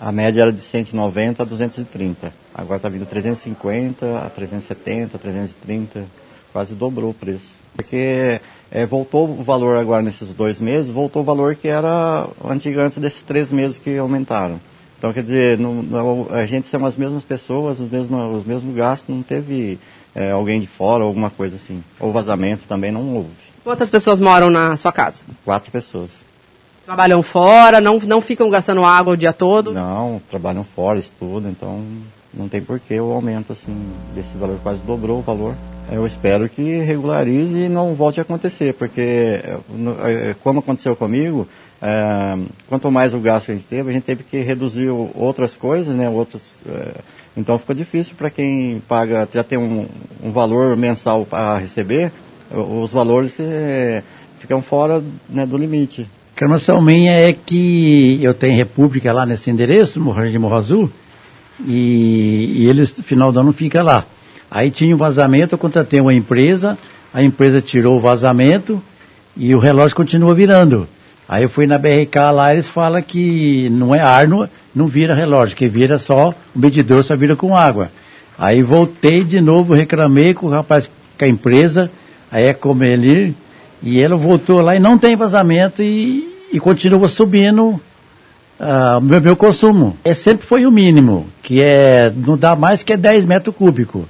A 0.00 0.12
média 0.12 0.42
era 0.42 0.52
de 0.52 0.60
190 0.60 1.42
a 1.42 1.46
230. 1.46 2.32
Agora 2.54 2.76
está 2.76 2.88
vindo 2.88 3.06
350 3.06 4.18
a 4.18 4.30
370, 4.30 5.18
330. 5.18 6.04
Quase 6.52 6.74
dobrou 6.74 7.10
o 7.10 7.14
preço. 7.14 7.48
Porque 7.76 8.40
é, 8.70 8.86
voltou 8.86 9.28
o 9.28 9.42
valor 9.42 9.76
agora 9.76 10.02
nesses 10.02 10.28
dois 10.28 10.60
meses, 10.60 10.90
voltou 10.90 11.22
o 11.22 11.24
valor 11.24 11.54
que 11.54 11.68
era 11.68 12.26
antigo 12.44 12.80
antes 12.80 12.98
desses 12.98 13.22
três 13.22 13.50
meses 13.50 13.78
que 13.78 13.96
aumentaram. 13.96 14.60
Então, 14.98 15.12
quer 15.12 15.22
dizer, 15.22 15.58
não, 15.58 15.82
não, 15.82 16.28
a 16.30 16.46
gente 16.46 16.66
são 16.66 16.84
as 16.86 16.96
mesmas 16.96 17.24
pessoas, 17.24 17.78
os 17.78 17.90
mesmos, 17.90 18.38
os 18.38 18.46
mesmos 18.46 18.74
gastos, 18.74 19.14
não 19.14 19.22
teve 19.22 19.78
é, 20.14 20.30
alguém 20.30 20.60
de 20.60 20.66
fora 20.66 21.04
alguma 21.04 21.30
coisa 21.30 21.56
assim. 21.56 21.82
Ou 22.00 22.12
vazamento 22.12 22.62
também 22.66 22.90
não 22.90 23.14
houve. 23.14 23.30
Quantas 23.62 23.90
pessoas 23.90 24.18
moram 24.18 24.50
na 24.50 24.76
sua 24.76 24.92
casa? 24.92 25.18
Quatro 25.44 25.70
pessoas. 25.70 26.10
Trabalham 26.84 27.22
fora, 27.22 27.80
não, 27.80 27.98
não 27.98 28.20
ficam 28.20 28.50
gastando 28.50 28.84
água 28.84 29.14
o 29.14 29.16
dia 29.16 29.32
todo? 29.32 29.72
Não, 29.72 30.20
trabalham 30.28 30.64
fora, 30.64 30.98
estudam, 30.98 31.50
então 31.50 31.82
não 32.32 32.46
tem 32.46 32.60
porquê 32.60 33.00
o 33.00 33.10
aumento 33.10 33.52
assim 33.52 33.74
desse 34.14 34.36
valor, 34.36 34.58
quase 34.62 34.82
dobrou 34.82 35.20
o 35.20 35.22
valor. 35.22 35.54
Eu 35.90 36.06
espero 36.06 36.48
que 36.48 36.78
regularize 36.80 37.56
e 37.56 37.68
não 37.68 37.94
volte 37.94 38.20
a 38.20 38.22
acontecer, 38.22 38.74
porque 38.74 39.00
é, 39.00 39.58
é, 40.04 40.36
como 40.42 40.60
aconteceu 40.60 40.94
comigo, 40.94 41.48
é, 41.80 42.38
quanto 42.68 42.90
mais 42.90 43.14
o 43.14 43.18
gasto 43.18 43.46
que 43.46 43.52
a 43.52 43.54
gente 43.54 43.66
teve, 43.66 43.90
a 43.90 43.92
gente 43.92 44.04
teve 44.04 44.22
que 44.22 44.40
reduzir 44.40 44.88
outras 44.88 45.56
coisas, 45.56 45.94
né, 45.94 46.08
outros, 46.08 46.58
é, 46.66 47.00
então 47.34 47.58
ficou 47.58 47.74
difícil 47.74 48.14
para 48.14 48.28
quem 48.28 48.82
paga, 48.86 49.26
já 49.32 49.42
tem 49.42 49.56
um, 49.58 49.86
um 50.22 50.32
valor 50.32 50.76
mensal 50.76 51.24
para 51.24 51.58
receber, 51.58 52.12
os 52.50 52.92
valores 52.92 53.38
é, 53.40 54.02
ficam 54.38 54.60
fora 54.60 55.02
né, 55.28 55.46
do 55.46 55.56
limite. 55.56 56.08
Reclamação 56.34 56.82
minha 56.82 57.12
é 57.12 57.32
que 57.32 58.18
eu 58.20 58.34
tenho 58.34 58.56
república 58.56 59.12
lá 59.12 59.24
nesse 59.24 59.52
endereço, 59.52 60.00
Morro 60.00 60.28
de 60.28 60.36
Morro 60.36 60.56
Azul, 60.56 60.90
e, 61.64 62.54
e 62.56 62.66
eles, 62.68 62.96
no 62.98 63.04
final 63.04 63.30
do 63.30 63.38
ano, 63.38 63.52
fica 63.52 63.84
lá. 63.84 64.04
Aí 64.50 64.68
tinha 64.68 64.92
um 64.92 64.98
vazamento, 64.98 65.54
eu 65.54 65.58
contratei 65.58 66.00
uma 66.00 66.12
empresa, 66.12 66.76
a 67.12 67.22
empresa 67.22 67.60
tirou 67.60 67.96
o 67.96 68.00
vazamento 68.00 68.82
e 69.36 69.54
o 69.54 69.60
relógio 69.60 69.96
continua 69.96 70.34
virando. 70.34 70.88
Aí 71.28 71.44
eu 71.44 71.48
fui 71.48 71.68
na 71.68 71.78
BRK 71.78 72.16
lá, 72.34 72.52
eles 72.52 72.68
falam 72.68 73.00
que 73.00 73.68
não 73.70 73.94
é 73.94 74.00
ar, 74.00 74.26
não, 74.26 74.48
não 74.74 74.88
vira 74.88 75.14
relógio, 75.14 75.56
que 75.56 75.68
vira 75.68 75.98
só, 75.98 76.34
o 76.52 76.58
medidor 76.58 77.04
só 77.04 77.14
vira 77.14 77.36
com 77.36 77.56
água. 77.56 77.92
Aí 78.36 78.60
voltei 78.60 79.22
de 79.22 79.40
novo, 79.40 79.72
reclamei 79.72 80.34
com 80.34 80.46
o 80.46 80.50
rapaz, 80.50 80.90
com 81.16 81.24
a 81.24 81.28
empresa, 81.28 81.88
aí 82.28 82.46
é 82.46 82.52
como 82.52 82.82
ele, 82.82 83.36
e 83.84 84.00
ela 84.00 84.16
voltou 84.16 84.62
lá 84.62 84.74
e 84.74 84.80
não 84.80 84.96
tem 84.96 85.14
vazamento 85.14 85.82
e, 85.82 86.26
e 86.50 86.58
continua 86.58 87.06
subindo 87.06 87.78
uh, 88.58 88.98
o 88.98 89.00
meu, 89.02 89.20
meu, 89.20 89.36
consumo. 89.36 89.94
É, 90.02 90.14
sempre 90.14 90.46
foi 90.46 90.64
o 90.64 90.72
mínimo, 90.72 91.26
que 91.42 91.60
é 91.60 92.10
não 92.16 92.34
dá 92.34 92.56
mais 92.56 92.82
que 92.82 92.96
10 92.96 93.26
metros 93.26 93.54
cúbicos 93.54 94.04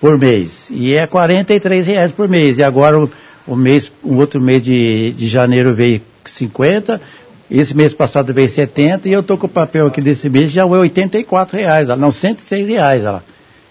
por 0.00 0.18
mês. 0.18 0.66
E 0.72 0.92
é 0.92 1.06
43 1.06 1.86
reais 1.86 2.10
por 2.10 2.28
mês. 2.28 2.58
E 2.58 2.64
agora 2.64 2.98
o, 2.98 3.08
o 3.46 3.54
mês, 3.54 3.92
um 4.04 4.16
outro 4.16 4.40
mês 4.40 4.64
de, 4.64 5.12
de 5.12 5.28
janeiro 5.28 5.72
veio 5.72 6.02
50, 6.24 7.00
esse 7.48 7.76
mês 7.76 7.94
passado 7.94 8.34
veio 8.34 8.48
70 8.48 9.08
e 9.08 9.12
eu 9.12 9.20
estou 9.20 9.38
com 9.38 9.46
o 9.46 9.48
papel 9.48 9.86
aqui 9.86 10.00
desse 10.00 10.28
mês 10.28 10.50
já 10.50 10.62
é 10.62 10.64
84 10.64 11.56
reais, 11.56 11.86
não 11.96 12.10
106 12.10 12.68
reais. 12.68 13.04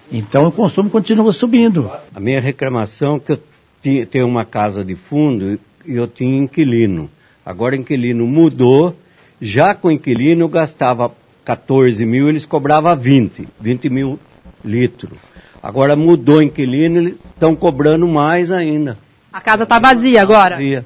Então 0.09 0.47
o 0.47 0.51
consumo 0.51 0.89
continua 0.89 1.33
subindo. 1.33 1.91
A 2.13 2.21
minha 2.21 2.39
reclamação 2.39 3.17
é 3.17 3.19
que 3.19 3.31
eu 3.33 3.39
tem 4.05 4.23
uma 4.23 4.45
casa 4.45 4.83
de 4.83 4.95
fundo 4.95 5.59
e 5.85 5.95
eu 5.95 6.07
tinha 6.07 6.37
inquilino. 6.37 7.09
Agora 7.45 7.75
inquilino 7.75 8.25
mudou, 8.25 8.95
já 9.39 9.75
com 9.75 9.91
inquilino 9.91 10.43
eu 10.43 10.49
gastava 10.49 11.11
14 11.43 12.05
mil, 12.05 12.27
eles 12.27 12.45
cobravam 12.45 12.95
20, 12.95 13.47
20 13.59 13.89
mil 13.89 14.19
litros. 14.63 15.19
Agora 15.61 15.95
mudou 15.95 16.41
inquilino, 16.41 16.97
eles 16.97 17.15
estão 17.33 17.55
cobrando 17.55 18.07
mais 18.07 18.51
ainda. 18.51 18.97
A 19.31 19.41
casa 19.41 19.63
está 19.63 19.77
vazia 19.79 20.21
agora? 20.21 20.55
Vazia. 20.55 20.85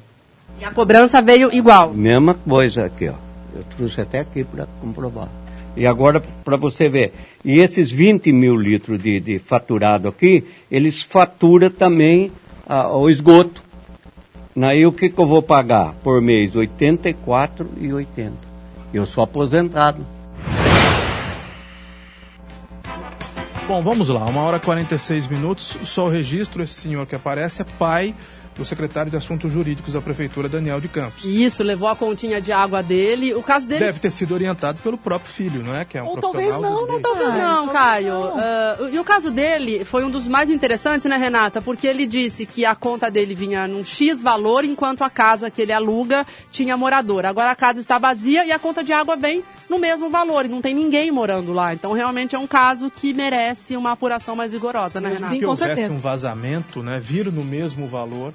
E 0.60 0.66
a 0.66 0.72
cobrança 0.72 1.22
veio 1.22 1.54
igual? 1.54 1.94
Mesma 1.94 2.34
coisa 2.34 2.86
aqui, 2.86 3.08
ó. 3.08 3.14
Eu 3.56 3.64
trouxe 3.78 4.02
até 4.02 4.20
aqui 4.20 4.44
para 4.44 4.68
comprovar. 4.82 5.30
E 5.76 5.86
agora, 5.88 6.22
para 6.44 6.58
você 6.58 6.90
ver, 6.90 7.14
e 7.44 7.60
esses 7.60 7.90
20 7.90 8.32
mil 8.34 8.56
litros 8.56 9.02
de, 9.02 9.20
de 9.20 9.40
faturado 9.40 10.08
aqui, 10.08 10.44
eles 10.70 11.02
faturam 11.02 11.70
também 11.70 12.32
o 12.70 13.10
esgoto. 13.10 13.64
Aí 14.62 14.86
o 14.86 14.92
que, 14.92 15.10
que 15.10 15.20
eu 15.20 15.26
vou 15.26 15.42
pagar 15.42 15.94
por 16.04 16.22
mês? 16.22 16.54
R$ 16.54 16.68
84,80. 16.68 18.32
Eu 18.94 19.06
sou 19.06 19.24
aposentado. 19.24 20.06
Bom, 23.68 23.82
vamos 23.82 24.10
lá, 24.10 24.26
uma 24.26 24.42
hora 24.42 24.58
e 24.58 24.60
46 24.60 25.28
minutos, 25.28 25.78
só 25.84 26.06
o 26.06 26.10
registro, 26.10 26.64
esse 26.64 26.74
senhor 26.74 27.06
que 27.06 27.14
aparece 27.14 27.62
é 27.62 27.66
pai 27.78 28.16
do 28.60 28.66
secretário 28.66 29.10
de 29.10 29.18
Assuntos 29.18 29.52
Jurídicos 29.52 29.94
da 29.94 30.02
Prefeitura, 30.02 30.50
Daniel 30.50 30.82
de 30.82 30.90
Campos. 30.90 31.24
Isso, 31.24 31.64
levou 31.64 31.88
a 31.88 31.96
continha 31.96 32.42
de 32.42 32.52
água 32.52 32.84
dele. 32.84 33.34
O 33.34 33.42
caso 33.42 33.66
dele. 33.66 33.86
Deve 33.86 34.00
ter 34.00 34.12
sido 34.12 34.34
orientado 34.34 34.80
pelo 34.84 34.98
próprio 34.98 35.32
filho, 35.32 35.64
não 35.64 35.76
é? 35.76 35.86
Que 35.86 35.98
é 35.98 36.04
um 36.04 36.08
Ou 36.08 36.18
talvez 36.18 36.54
não, 36.58 36.86
não. 36.86 37.02
Talvez 37.02 37.34
não, 37.34 37.70
Caio. 37.70 38.14
não. 38.14 38.38
Ah, 38.38 38.78
e 38.92 39.00
o 39.00 39.04
caso 39.04 39.32
dele 39.32 39.86
foi 39.86 40.04
um 40.04 40.10
dos 40.10 40.28
mais 40.28 40.50
interessantes, 40.50 41.06
né, 41.06 41.16
Renata? 41.16 41.62
Porque 41.62 41.88
ele 41.88 42.06
disse 42.06 42.46
que 42.46 42.66
a 42.66 42.76
conta 42.76 43.10
dele 43.10 43.34
vinha 43.34 43.68
num 43.68 43.84
X 43.84 44.22
valor, 44.22 44.66
enquanto 44.66 45.04
a 45.04 45.10
casa 45.10 45.50
que 45.50 45.62
ele 45.62 45.72
aluga 45.72 46.28
tinha 46.52 46.76
morador. 46.76 47.26
Agora 47.26 47.52
a 47.52 47.56
casa 47.56 47.80
está 47.80 47.98
vazia 47.98 48.46
e 48.46 48.52
a 48.52 48.60
conta 48.60 48.84
de 48.84 48.92
água 48.92 49.16
vem 49.16 49.44
no 49.70 49.78
mesmo 49.78 50.10
valor. 50.10 50.46
E 50.46 50.48
não 50.50 50.62
tem 50.62 50.74
ninguém 50.74 51.12
morando 51.12 51.54
lá. 51.54 51.74
Então 51.74 51.94
realmente 51.94 52.36
é 52.36 52.40
um 52.40 52.48
caso 52.48 52.90
que 52.90 53.14
merece 53.14 53.78
uma 53.78 53.92
apuração 53.92 54.36
mais 54.36 54.52
rigorosa, 54.54 55.00
né, 55.00 55.10
Renata? 55.10 55.36
Se 55.36 55.46
houvesse 55.46 55.90
um 55.90 55.98
vazamento, 55.98 56.82
né, 56.82 57.00
vir 57.00 57.32
no 57.32 57.44
mesmo 57.44 57.88
valor, 57.88 58.34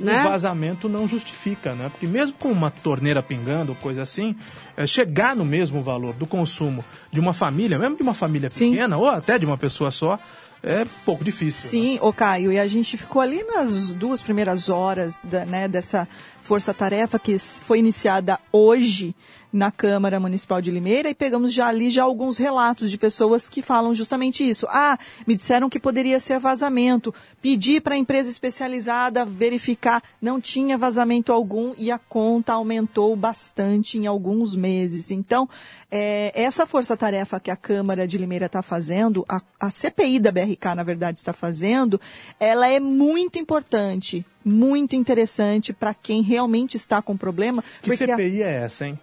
Né? 0.00 0.20
o 0.24 0.30
vazamento 0.30 0.88
não 0.88 1.08
justifica, 1.08 1.74
né? 1.74 1.88
Porque 1.88 2.06
mesmo 2.06 2.36
com 2.38 2.52
uma 2.52 2.70
torneira 2.70 3.20
pingando 3.20 3.72
ou 3.72 3.76
coisa 3.76 4.02
assim, 4.02 4.36
é, 4.76 4.86
chegar 4.86 5.34
no 5.34 5.44
mesmo 5.44 5.82
valor 5.82 6.14
do 6.14 6.26
consumo 6.26 6.84
de 7.10 7.18
uma 7.18 7.32
família, 7.32 7.76
mesmo 7.78 7.96
de 7.96 8.02
uma 8.02 8.14
família 8.14 8.48
pequena 8.48 8.96
ou 8.96 9.08
até 9.08 9.38
de 9.38 9.44
uma 9.44 9.58
pessoa 9.58 9.90
só, 9.90 10.16
é 10.62 10.84
pouco 11.04 11.24
difícil. 11.24 11.70
Sim, 11.70 11.98
ô 12.00 12.12
Caio, 12.12 12.52
e 12.52 12.58
a 12.58 12.66
gente 12.66 12.96
ficou 12.96 13.20
ali 13.22 13.42
nas 13.44 13.92
duas 13.92 14.20
primeiras 14.22 14.68
horas 14.68 15.20
da, 15.24 15.44
né, 15.44 15.66
dessa 15.68 16.06
força-tarefa 16.42 17.18
que 17.18 17.36
foi 17.38 17.78
iniciada 17.78 18.38
hoje 18.52 19.14
na 19.52 19.70
Câmara 19.70 20.20
Municipal 20.20 20.60
de 20.60 20.70
Limeira 20.70 21.08
e 21.08 21.14
pegamos 21.14 21.52
já 21.54 21.68
ali 21.68 21.88
já 21.90 22.02
alguns 22.02 22.36
relatos 22.36 22.90
de 22.90 22.98
pessoas 22.98 23.48
que 23.48 23.62
falam 23.62 23.94
justamente 23.94 24.48
isso. 24.48 24.66
Ah, 24.68 24.98
me 25.26 25.34
disseram 25.34 25.70
que 25.70 25.78
poderia 25.80 26.20
ser 26.20 26.38
vazamento. 26.38 27.14
Pedi 27.40 27.80
para 27.80 27.94
a 27.94 27.98
empresa 27.98 28.28
especializada 28.28 29.24
verificar, 29.24 30.02
não 30.20 30.40
tinha 30.40 30.76
vazamento 30.76 31.32
algum 31.32 31.72
e 31.78 31.90
a 31.90 31.98
conta 31.98 32.52
aumentou 32.52 33.16
bastante 33.16 33.96
em 33.96 34.06
alguns 34.06 34.54
meses. 34.54 35.10
Então, 35.10 35.48
é, 35.90 36.30
essa 36.34 36.66
força-tarefa 36.66 37.40
que 37.40 37.50
a 37.50 37.56
Câmara 37.56 38.06
de 38.06 38.18
Limeira 38.18 38.46
está 38.46 38.62
fazendo, 38.62 39.24
a, 39.28 39.40
a 39.58 39.70
CPI 39.70 40.18
da 40.18 40.30
BRK, 40.30 40.74
na 40.76 40.82
verdade, 40.82 41.18
está 41.18 41.32
fazendo, 41.32 41.98
ela 42.38 42.68
é 42.68 42.78
muito 42.78 43.38
importante, 43.38 44.26
muito 44.44 44.94
interessante 44.94 45.72
para 45.72 45.94
quem 45.94 46.20
realmente 46.22 46.76
está 46.76 47.00
com 47.00 47.16
problema. 47.16 47.64
Que 47.80 47.90
porque 47.90 48.04
a- 48.04 48.16
CPI 48.16 48.42
é 48.42 48.52
essa, 48.64 48.86
hein? 48.86 48.98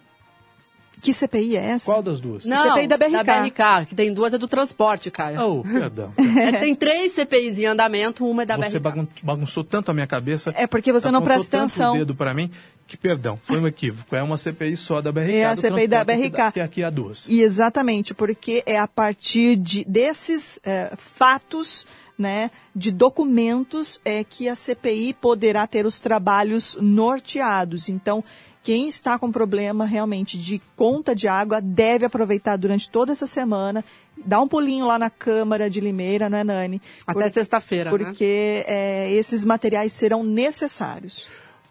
Que 1.00 1.12
CPI 1.12 1.56
é 1.56 1.64
essa? 1.72 1.86
Qual 1.92 2.02
das 2.02 2.20
duas? 2.20 2.44
Não, 2.44 2.74
CPI 2.74 2.86
da 2.86 2.96
BRK. 2.96 3.86
que 3.88 3.94
tem 3.94 4.12
duas 4.12 4.32
é 4.32 4.38
do 4.38 4.48
transporte, 4.48 5.10
Caio. 5.10 5.40
Oh, 5.40 5.62
perdão. 5.62 6.12
É 6.36 6.52
tem 6.52 6.74
três 6.74 7.12
CPIs 7.12 7.58
em 7.58 7.66
andamento, 7.66 8.26
uma 8.26 8.42
é 8.42 8.46
da 8.46 8.56
Você 8.56 8.78
BRK. 8.78 8.80
bagun- 8.80 9.06
bagunçou 9.22 9.64
tanto 9.64 9.90
a 9.90 9.94
minha 9.94 10.06
cabeça. 10.06 10.52
É 10.56 10.66
porque 10.66 10.92
você 10.92 11.10
não 11.10 11.22
presta 11.22 11.50
tanto 11.50 11.62
atenção. 11.64 11.94
o 11.94 11.98
dedo 11.98 12.14
para 12.14 12.32
mim 12.34 12.50
que, 12.86 12.96
perdão, 12.96 13.38
foi 13.44 13.58
um 13.58 13.66
equívoco. 13.66 14.14
É 14.14 14.22
uma 14.22 14.38
CPI 14.38 14.76
só 14.76 15.00
da 15.00 15.10
BRK. 15.10 15.32
É 15.32 15.44
a 15.46 15.54
do 15.54 15.60
CPI 15.60 15.86
da 15.88 16.04
BRK. 16.04 16.52
Que 16.52 16.60
aqui 16.60 16.84
há 16.84 16.90
duas. 16.90 17.26
E 17.28 17.40
exatamente, 17.40 18.14
porque 18.14 18.62
é 18.64 18.78
a 18.78 18.86
partir 18.86 19.56
de, 19.56 19.84
desses 19.84 20.60
eh, 20.64 20.92
fatos, 20.96 21.84
né, 22.18 22.50
de 22.74 22.90
documentos, 22.90 24.00
é 24.04 24.24
que 24.24 24.48
a 24.48 24.56
CPI 24.56 25.14
poderá 25.14 25.66
ter 25.66 25.86
os 25.86 26.00
trabalhos 26.00 26.76
norteados. 26.80 27.88
Então, 27.88 28.24
quem 28.62 28.88
está 28.88 29.16
com 29.16 29.30
problema 29.30 29.86
realmente 29.86 30.36
de 30.36 30.60
conta 30.74 31.14
de 31.14 31.28
água 31.28 31.60
deve 31.60 32.04
aproveitar 32.04 32.56
durante 32.56 32.90
toda 32.90 33.12
essa 33.12 33.26
semana, 33.26 33.84
dar 34.16 34.40
um 34.40 34.48
pulinho 34.48 34.86
lá 34.86 34.98
na 34.98 35.08
Câmara 35.08 35.70
de 35.70 35.80
Limeira, 35.80 36.28
não 36.28 36.38
é, 36.38 36.42
Nani? 36.42 36.82
Até 37.06 37.30
sexta-feira, 37.30 37.92
né? 37.92 37.96
Porque 37.96 38.64
eh, 38.66 39.12
esses 39.12 39.44
materiais 39.44 39.92
serão 39.92 40.24
necessários. 40.24 41.28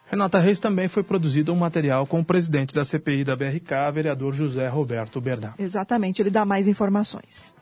Renata 0.09 0.39
Reis 0.39 0.59
também 0.59 0.87
foi 0.87 1.03
produzido 1.03 1.51
um 1.51 1.55
material 1.57 2.05
com 2.05 2.19
o 2.19 2.23
presidente 2.23 2.73
da 2.73 2.85
CPI 2.85 3.23
da 3.23 3.35
BRK, 3.35 3.91
vereador 3.93 4.33
José 4.33 4.67
Roberto 4.69 5.19
Bernardo. 5.19 5.55
Exatamente, 5.59 6.21
ele 6.21 6.29
dá 6.29 6.45
mais 6.45 6.67
informações. 6.67 7.53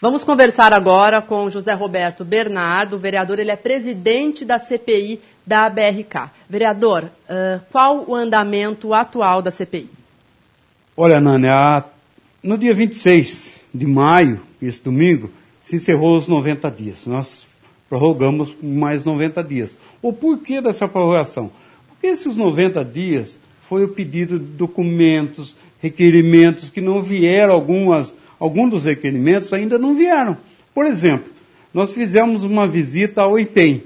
Vamos 0.00 0.22
conversar 0.24 0.74
agora 0.74 1.22
com 1.22 1.48
José 1.48 1.72
Roberto 1.72 2.22
Bernardo, 2.24 2.98
vereador, 2.98 3.38
ele 3.38 3.50
é 3.50 3.56
presidente 3.56 4.44
da 4.44 4.58
CPI 4.58 5.20
da 5.46 5.68
BRK. 5.70 6.30
Vereador, 6.50 7.10
ah, 7.28 7.60
qual 7.72 8.04
o 8.06 8.14
andamento 8.14 8.92
atual 8.92 9.40
da 9.40 9.50
CPI? 9.50 9.88
Olha, 10.94 11.18
Nani, 11.20 11.48
a- 11.48 11.84
no 12.42 12.58
dia 12.58 12.74
26 12.74 13.58
de 13.72 13.86
maio, 13.86 14.40
esse 14.60 14.82
domingo, 14.84 15.30
se 15.62 15.76
encerrou 15.76 16.16
os 16.18 16.28
90 16.28 16.70
dias. 16.70 17.06
Nós 17.06 17.46
prorrogamos 17.88 18.54
mais 18.62 19.02
90 19.04 19.42
dias. 19.42 19.78
O 20.02 20.12
porquê 20.12 20.60
dessa 20.60 20.86
prorrogação? 20.86 21.50
Porque 21.88 22.06
esses 22.08 22.36
90 22.36 22.84
dias 22.84 23.38
foi 23.68 23.82
o 23.84 23.88
pedido 23.88 24.38
de 24.38 24.44
documentos, 24.44 25.56
requerimentos 25.80 26.68
que 26.68 26.80
não 26.82 27.02
vieram, 27.02 27.54
algumas, 27.54 28.14
alguns 28.38 28.70
dos 28.70 28.84
requerimentos 28.84 29.52
ainda 29.52 29.78
não 29.78 29.94
vieram. 29.94 30.36
Por 30.74 30.84
exemplo, 30.86 31.32
nós 31.72 31.92
fizemos 31.92 32.44
uma 32.44 32.66
visita 32.66 33.22
ao 33.22 33.38
IPEM. 33.38 33.82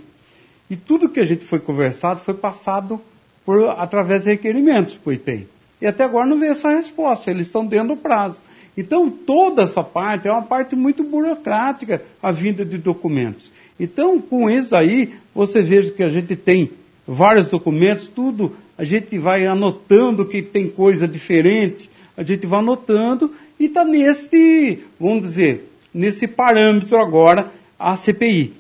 E 0.69 0.77
tudo 0.77 1.09
que 1.09 1.21
a 1.21 1.25
gente 1.25 1.45
foi 1.45 1.59
conversado 1.59 2.21
foi 2.21 2.35
passado 2.35 3.01
por, 3.45 3.69
através 3.71 4.25
de 4.25 4.31
requerimentos 4.31 4.97
para 4.97 5.11
o 5.11 5.13
IPEM. 5.13 5.47
E 5.81 5.87
até 5.87 6.05
agora 6.05 6.27
não 6.27 6.39
veio 6.39 6.53
essa 6.53 6.71
resposta, 6.71 7.31
eles 7.31 7.47
estão 7.47 7.67
dentro 7.67 7.89
do 7.89 7.97
prazo. 7.97 8.43
Então, 8.77 9.11
toda 9.11 9.63
essa 9.63 9.83
parte 9.83 10.29
é 10.29 10.33
uma 10.33 10.43
parte 10.43 10.77
muito 10.77 11.03
burocrática, 11.03 12.03
a 12.23 12.31
vinda 12.31 12.65
de 12.65 12.79
documentos. 12.79 13.53
Então, 13.79 14.21
com 14.21 14.49
isso 14.49 14.77
aí, 14.77 15.15
você 15.35 15.63
veja 15.63 15.91
que 15.91 16.03
a 16.03 16.09
gente 16.09 16.37
tem 16.37 16.71
vários 17.07 17.47
documentos, 17.47 18.07
tudo, 18.07 18.55
a 18.79 18.85
gente 18.85 19.19
vai 19.19 19.47
anotando 19.47 20.25
que 20.25 20.41
tem 20.43 20.69
coisa 20.69 21.09
diferente, 21.09 21.91
a 22.17 22.23
gente 22.23 22.47
vai 22.47 22.61
anotando 22.61 23.33
e 23.61 23.67
está 23.67 23.85
nesse, 23.85 24.79
vamos 24.99 25.21
dizer, 25.21 25.71
nesse 25.93 26.27
parâmetro 26.27 26.99
agora, 26.99 27.53
a 27.79 27.95
CPI. 27.95 28.55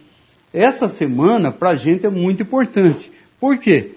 Essa 0.53 0.91
semana, 0.91 1.51
para 1.51 1.71
a 1.71 1.77
gente, 1.77 2.05
é 2.05 2.11
muito 2.11 2.43
importante. 2.43 3.11
Por 3.41 3.57
quê? 3.57 3.93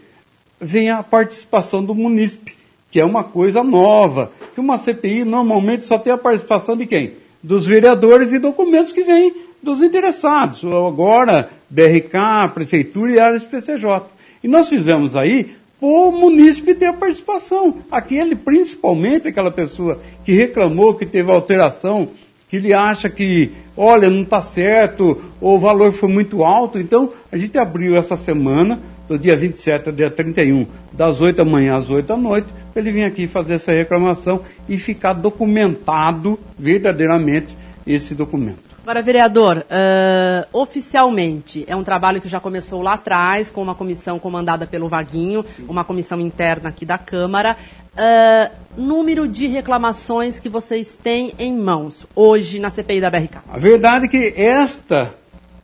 Vem 0.62 0.90
a 0.90 1.04
participação 1.04 1.84
do 1.84 1.94
munícipe, 1.94 2.56
que 2.90 3.02
é 3.02 3.06
uma 3.06 3.22
coisa 3.22 3.62
nova. 3.62 4.32
Que 4.56 4.62
uma 4.62 4.78
CPI 4.78 5.26
normalmente 5.26 5.84
só 5.84 5.98
tem 5.98 6.14
a 6.14 6.18
participação 6.18 6.78
de 6.78 6.86
quem? 6.86 7.16
Dos 7.42 7.66
vereadores 7.66 8.32
e 8.32 8.40
documentos 8.40 8.94
que 8.94 9.04
vêm 9.04 9.36
dos 9.62 9.82
interessados. 9.82 10.64
Agora, 10.64 11.50
BRK, 11.70 12.54
Prefeitura 12.54 13.12
e 13.12 13.20
área 13.20 13.40
PCJ. 13.42 14.06
E 14.42 14.48
nós 14.48 14.70
fizemos 14.70 15.18
aí 15.18 15.54
o 15.86 16.12
munícipe 16.14 16.74
ter 16.74 16.86
a 16.86 16.94
participação. 16.94 17.80
Aquele, 17.92 18.38
principalmente 18.38 19.28
aquela 19.28 19.52
pessoa 19.52 20.00
que 20.24 20.32
reclamou 20.32 20.94
que 20.94 21.06
teve 21.06 21.30
alteração, 21.30 22.08
que 22.48 22.56
ele 22.56 22.74
acha 22.74 23.10
que, 23.10 23.52
olha, 23.76 24.10
não 24.10 24.22
está 24.22 24.40
certo, 24.40 25.22
ou 25.42 25.58
o 25.58 25.60
valor 25.60 25.92
foi 25.92 26.08
muito 26.08 26.42
alto. 26.42 26.80
Então, 26.80 27.12
a 27.30 27.36
gente 27.36 27.58
abriu 27.58 27.98
essa 27.98 28.16
semana, 28.16 28.80
do 29.10 29.20
dia 29.20 29.36
27 29.36 29.90
ao 29.90 29.94
dia 29.94 30.10
31, 30.10 30.66
das 30.94 31.20
8 31.20 31.36
da 31.36 31.46
manhã 31.46 31.76
às 31.76 31.90
8 31.90 32.08
da 32.08 32.16
noite, 32.16 32.48
para 32.72 32.82
ele 32.82 32.90
vir 32.90 33.04
aqui 33.04 33.28
fazer 33.28 33.56
essa 33.56 33.74
reclamação 33.74 34.40
e 34.70 34.78
ficar 34.78 35.12
documentado 35.12 36.40
verdadeiramente 36.58 37.58
esse 37.86 38.16
documento. 38.16 38.73
Agora, 38.84 39.02
vereador, 39.02 39.66
ah, 39.70 40.46
oficialmente, 40.52 41.64
é 41.68 41.76
um 41.76 41.86
trabalho 41.86 42.20
que 42.20 42.28
já 42.28 42.42
começou 42.42 42.82
lá 42.82 42.96
atrás, 42.96 43.50
com 43.50 43.64
uma 43.64 43.74
comissão 43.74 44.20
comandada 44.20 44.68
pelo 44.68 44.90
Vaguinho, 44.90 45.46
uma 45.70 45.86
comissão 45.86 46.20
interna 46.20 46.68
aqui 46.68 46.86
da 46.86 46.98
Câmara. 46.98 47.56
Ah, 47.96 48.52
número 48.76 49.26
de 49.26 49.48
reclamações 49.48 50.38
que 50.38 50.50
vocês 50.50 51.00
têm 51.02 51.34
em 51.40 51.58
mãos 51.58 52.06
hoje 52.14 52.60
na 52.60 52.70
CPI 52.70 53.00
da 53.00 53.10
BRK? 53.10 53.38
A 53.50 53.58
verdade 53.58 54.06
é 54.06 54.08
que 54.10 54.34
esta, 54.36 55.14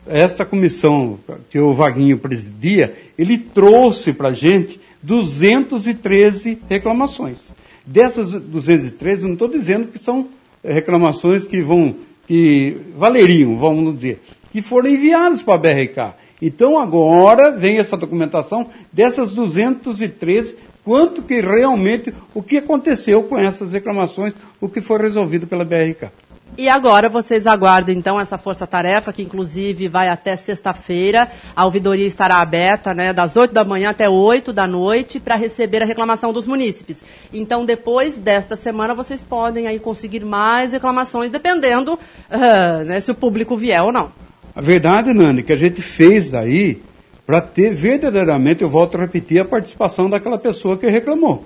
esta 0.08 0.46
comissão 0.46 1.20
que 1.50 1.60
o 1.60 1.74
Vaguinho 1.74 2.18
presidia, 2.18 2.96
ele 3.18 3.38
trouxe 3.38 4.14
para 4.14 4.30
a 4.30 4.34
gente 4.34 4.80
213 5.04 6.62
reclamações. 6.70 7.52
Dessas 7.86 8.32
213, 8.32 9.26
não 9.26 9.34
estou 9.34 9.50
dizendo 9.50 9.88
que 9.88 10.00
são 10.00 10.30
eh, 10.64 10.72
reclamações 10.74 11.46
que 11.46 11.62
vão, 11.62 11.96
que 12.30 12.78
valeriam, 12.96 13.58
vamos 13.58 13.96
dizer, 13.96 14.22
que 14.52 14.62
foram 14.62 14.88
enviadas 14.88 15.42
para 15.42 15.56
a 15.56 15.58
BRK. 15.58 16.14
Então 16.40 16.78
agora 16.78 17.50
vem 17.50 17.80
essa 17.80 17.98
documentação 17.98 18.68
dessas 18.94 19.34
213, 19.34 20.56
quanto 20.86 21.24
que 21.24 21.42
realmente, 21.42 22.14
o 22.32 22.44
que 22.44 22.58
aconteceu 22.58 23.24
com 23.24 23.36
essas 23.36 23.74
reclamações, 23.74 24.36
o 24.62 24.70
que 24.70 24.80
foi 24.80 25.00
resolvido 25.00 25.48
pela 25.48 25.66
BRK. 25.66 26.12
E 26.58 26.68
agora 26.68 27.08
vocês 27.08 27.48
aguardam 27.48 27.96
então 27.96 28.20
essa 28.20 28.38
força-tarefa, 28.38 29.14
que 29.14 29.22
inclusive 29.22 29.88
vai 29.88 30.10
até 30.10 30.36
sexta-feira. 30.36 31.30
A 31.56 31.66
ouvidoria 31.66 32.06
estará 32.06 32.38
aberta, 32.38 32.94
né, 32.94 33.14
das 33.14 33.36
8 33.36 33.54
da 33.54 33.64
manhã 33.64 33.92
até 33.92 34.10
8 34.10 34.52
da 34.52 34.68
noite, 34.68 35.20
para 35.20 35.36
receber 35.36 35.82
a 35.82 35.86
reclamação 35.86 36.34
dos 36.34 36.46
munícipes. 36.46 37.02
Então, 37.34 37.66
depois 37.66 38.18
desta 38.18 38.56
semana, 38.56 38.94
vocês 38.94 39.24
podem 39.24 39.68
aí 39.68 39.80
conseguir 39.80 40.26
mais 40.26 40.74
reclamações, 40.74 41.32
dependendo 41.32 41.98
ah, 42.30 42.84
né, 42.86 43.00
se 43.00 43.12
o 43.12 43.16
público 43.16 43.56
vier 43.56 43.82
ou 43.82 43.92
não. 43.92 44.12
A 44.54 44.62
verdade, 44.62 45.14
Nani, 45.14 45.44
que 45.44 45.54
a 45.54 45.58
gente 45.58 45.82
fez 45.82 46.30
daí 46.30 46.82
para 47.26 47.40
ter 47.40 47.74
verdadeiramente, 47.74 48.64
eu 48.64 48.70
volto 48.70 48.96
a 48.96 49.02
repetir, 49.02 49.40
a 49.40 49.46
participação 49.46 50.10
daquela 50.10 50.38
pessoa 50.38 50.78
que 50.78 50.88
reclamou. 50.88 51.46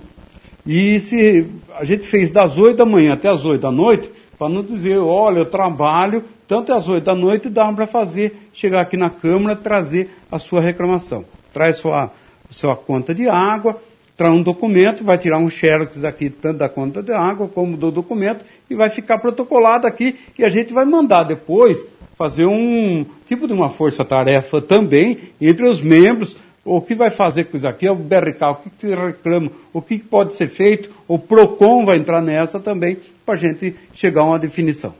E 0.66 0.98
se 0.98 1.46
a 1.78 1.84
gente 1.84 2.06
fez 2.06 2.30
das 2.30 2.56
8 2.56 2.78
da 2.78 2.86
manhã 2.86 3.12
até 3.12 3.28
as 3.28 3.44
8 3.44 3.60
da 3.60 3.70
noite, 3.70 4.10
para 4.38 4.48
não 4.48 4.62
dizer, 4.62 4.98
olha, 4.98 5.38
eu 5.38 5.46
trabalho, 5.46 6.24
tanto 6.46 6.72
às 6.72 6.88
8 6.88 7.04
da 7.04 7.14
noite 7.14 7.48
dá 7.48 7.72
para 7.72 7.86
fazer, 7.86 8.48
chegar 8.52 8.80
aqui 8.80 8.96
na 8.96 9.10
Câmara, 9.10 9.56
trazer 9.56 10.10
a 10.30 10.38
sua 10.38 10.60
reclamação. 10.60 11.24
Traz 11.52 11.78
sua, 11.78 12.10
sua 12.50 12.76
conta 12.76 13.14
de 13.14 13.28
água, 13.28 13.80
traz 14.16 14.32
um 14.34 14.42
documento, 14.42 15.04
vai 15.04 15.18
tirar 15.18 15.38
um 15.38 15.50
xerox 15.50 15.98
daqui, 15.98 16.30
tanto 16.30 16.58
da 16.58 16.68
conta 16.68 17.02
de 17.02 17.12
água 17.12 17.48
como 17.48 17.76
do 17.76 17.90
documento, 17.90 18.44
e 18.68 18.74
vai 18.74 18.90
ficar 18.90 19.18
protocolado 19.18 19.86
aqui, 19.86 20.16
e 20.38 20.44
a 20.44 20.48
gente 20.48 20.72
vai 20.72 20.84
mandar 20.84 21.24
depois 21.24 21.84
fazer 22.16 22.46
um 22.46 23.04
tipo 23.26 23.46
de 23.46 23.52
uma 23.52 23.68
força-tarefa 23.68 24.60
também 24.60 25.18
entre 25.40 25.66
os 25.66 25.80
membros, 25.80 26.36
o 26.64 26.80
que 26.80 26.94
vai 26.94 27.10
fazer 27.10 27.44
com 27.44 27.56
isso 27.56 27.66
aqui, 27.66 27.86
é 27.86 27.92
o 27.92 27.96
BRK, 27.96 28.42
o 28.42 28.54
que, 28.54 28.70
que 28.70 28.80
se 28.80 28.94
reclama, 28.94 29.50
o 29.72 29.82
que 29.82 29.98
pode 29.98 30.34
ser 30.34 30.48
feito, 30.48 30.90
o 31.06 31.18
PROCON 31.18 31.84
vai 31.84 31.98
entrar 31.98 32.22
nessa 32.22 32.58
também, 32.58 32.96
para 33.24 33.34
a 33.34 33.38
gente 33.38 33.74
chegar 33.92 34.22
a 34.22 34.24
uma 34.24 34.38
definição. 34.38 34.94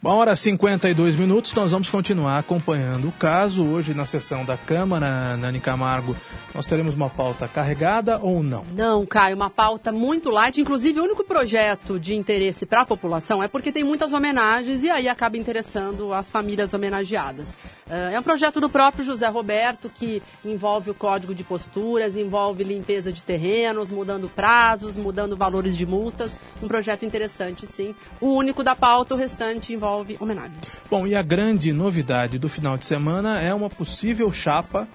Uma 0.00 0.14
hora 0.14 0.32
e 0.32 0.36
52 0.36 1.16
minutos, 1.16 1.52
nós 1.54 1.72
vamos 1.72 1.88
continuar 1.88 2.38
acompanhando 2.38 3.08
o 3.08 3.12
caso. 3.12 3.66
Hoje, 3.66 3.92
na 3.94 4.06
sessão 4.06 4.44
da 4.44 4.56
Câmara, 4.56 5.36
Nani 5.36 5.58
Camargo, 5.58 6.14
nós 6.54 6.66
teremos 6.66 6.94
uma 6.94 7.10
pauta 7.10 7.48
carregada 7.48 8.16
ou 8.22 8.40
não? 8.40 8.62
Não, 8.76 9.04
Caio, 9.04 9.34
uma 9.34 9.50
pauta 9.50 9.90
muito 9.90 10.30
light. 10.30 10.60
Inclusive, 10.60 11.00
o 11.00 11.02
único 11.02 11.24
projeto 11.24 11.98
de 11.98 12.14
interesse 12.14 12.64
para 12.64 12.82
a 12.82 12.86
população 12.86 13.42
é 13.42 13.48
porque 13.48 13.72
tem 13.72 13.82
muitas 13.82 14.12
homenagens 14.12 14.84
e 14.84 14.90
aí 14.90 15.08
acaba 15.08 15.36
interessando 15.36 16.12
as 16.12 16.30
famílias 16.30 16.72
homenageadas. 16.72 17.50
Uh, 17.88 18.14
é 18.14 18.20
um 18.20 18.22
projeto 18.22 18.60
do 18.60 18.70
próprio 18.70 19.04
José 19.04 19.26
Roberto 19.26 19.90
que 19.92 20.22
envolve 20.44 20.90
o 20.90 20.94
código 20.94 21.34
de 21.34 21.42
posturas, 21.42 22.14
envolve 22.14 22.62
limpeza 22.62 23.10
de 23.10 23.20
terrenos, 23.20 23.88
mudando 23.88 24.28
prazos, 24.28 24.94
mudando 24.94 25.36
valores 25.36 25.76
de 25.76 25.84
multas. 25.84 26.36
Um 26.62 26.68
projeto 26.68 27.04
interessante, 27.04 27.66
sim. 27.66 27.96
O 28.20 28.28
único 28.28 28.62
da 28.62 28.76
pauta, 28.76 29.14
o 29.14 29.18
restante 29.18 29.72
envolve 29.72 29.87
homenagens. 30.20 30.58
Bom, 30.90 31.06
e 31.06 31.14
a 31.14 31.22
grande 31.22 31.72
novidade 31.72 32.38
do 32.38 32.48
final 32.48 32.76
de 32.76 32.84
semana 32.86 33.40
é 33.40 33.52
uma 33.54 33.68
possível 33.70 34.30
chapa 34.32 34.86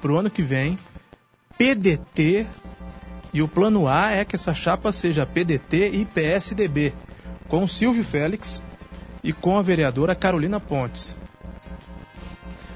para 0.00 0.12
o 0.12 0.18
ano 0.18 0.30
que 0.30 0.42
vem, 0.42 0.78
PDT, 1.56 2.46
e 3.32 3.42
o 3.42 3.48
plano 3.48 3.86
A 3.88 4.10
é 4.12 4.24
que 4.24 4.36
essa 4.36 4.54
chapa 4.54 4.90
seja 4.92 5.26
PDT 5.26 5.90
e 5.90 6.04
PSDB, 6.04 6.92
com 7.48 7.66
Silvio 7.66 8.04
Félix 8.04 8.60
e 9.22 9.32
com 9.32 9.58
a 9.58 9.62
vereadora 9.62 10.14
Carolina 10.14 10.58
Pontes. 10.60 11.14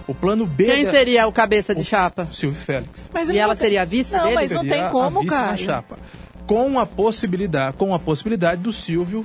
O 0.06 0.14
plano 0.14 0.44
B. 0.44 0.66
Quem 0.66 0.84
da- 0.84 0.90
seria 0.90 1.26
o 1.26 1.32
cabeça 1.32 1.74
de 1.74 1.84
chapa? 1.84 2.26
Silvio 2.32 2.60
Félix. 2.60 3.08
Mas 3.14 3.30
e 3.30 3.38
ela 3.38 3.54
tem- 3.54 3.64
seria 3.64 3.82
a 3.82 3.84
vice 3.84 4.12
Não, 4.14 4.24
dele? 4.24 4.34
mas 4.34 4.50
não 4.50 4.60
Seria 4.62 4.76
tem 4.76 4.84
a 4.84 4.90
como, 4.90 5.24
cara. 5.26 5.56
chapa. 5.56 5.98
Com 6.46 6.78
a 6.80 6.84
possibilidade, 6.84 7.76
com 7.76 7.94
a 7.94 7.98
possibilidade 8.00 8.60
do 8.60 8.72
Silvio, 8.72 9.24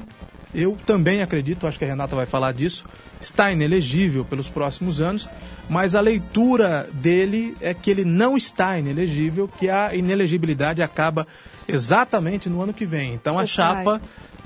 eu 0.54 0.78
também 0.86 1.22
acredito, 1.22 1.68
acho 1.68 1.78
que 1.78 1.86
a 1.86 1.88
Renata 1.88 2.16
vai 2.16 2.26
falar 2.26 2.52
disso, 2.54 2.86
está 3.20 3.52
inelegível 3.52 4.24
pelos 4.24 4.50
próximos 4.50 5.02
anos, 5.02 5.30
mas 5.70 5.95
a 5.95 6.02
leitura 6.02 6.88
dele 6.93 7.56
é 7.62 7.74
que 7.74 7.91
ele 7.91 8.06
não 8.06 8.38
está 8.38 8.78
inelegível, 8.80 9.48
que 9.48 9.70
a 9.70 9.93
inelegibilidade 9.95 10.82
acaba 10.82 11.28
exatamente 11.68 12.50
no 12.50 12.62
ano 12.62 12.74
que 12.74 12.86
vem. 12.86 13.14
Então 13.14 13.38
a 13.38 13.45
chapa 13.45 14.02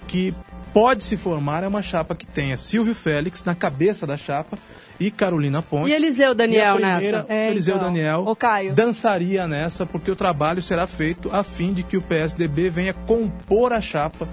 que 0.08 0.34
pode 0.74 1.04
se 1.04 1.18
formar 1.18 1.64
é 1.64 1.68
uma 1.68 1.82
chapa 1.82 2.16
que 2.16 2.26
tenha 2.26 2.58
Silvio 2.58 2.96
Félix 2.96 3.44
na 3.44 3.54
cabeça 3.54 4.08
da 4.08 4.18
chapa 4.18 4.58
e 5.00 5.12
Carolina 5.12 5.62
Pontes. 5.62 5.90
E 5.90 5.94
Eliseu 5.94 6.34
Daniel 6.34 6.76
E 6.76 6.80
primeira, 6.82 7.18
nessa? 7.20 7.34
É, 7.34 7.50
Eliseu 7.50 7.76
então. 7.76 7.88
Daniel 7.88 8.24
Ô, 8.26 8.36
Caio. 8.36 8.74
dançaria 8.74 9.48
nessa, 9.48 9.86
porque 9.86 10.12
o 10.12 10.16
trabalho 10.16 10.62
será 10.62 10.88
feito 10.88 11.30
a 11.34 11.44
fim 11.44 11.74
de 11.74 11.84
que 11.84 11.98
o 11.98 12.02
PSDB 12.02 12.70
venha 12.70 12.94
compor 12.94 13.74
a 13.74 13.82
chapa 13.82 14.28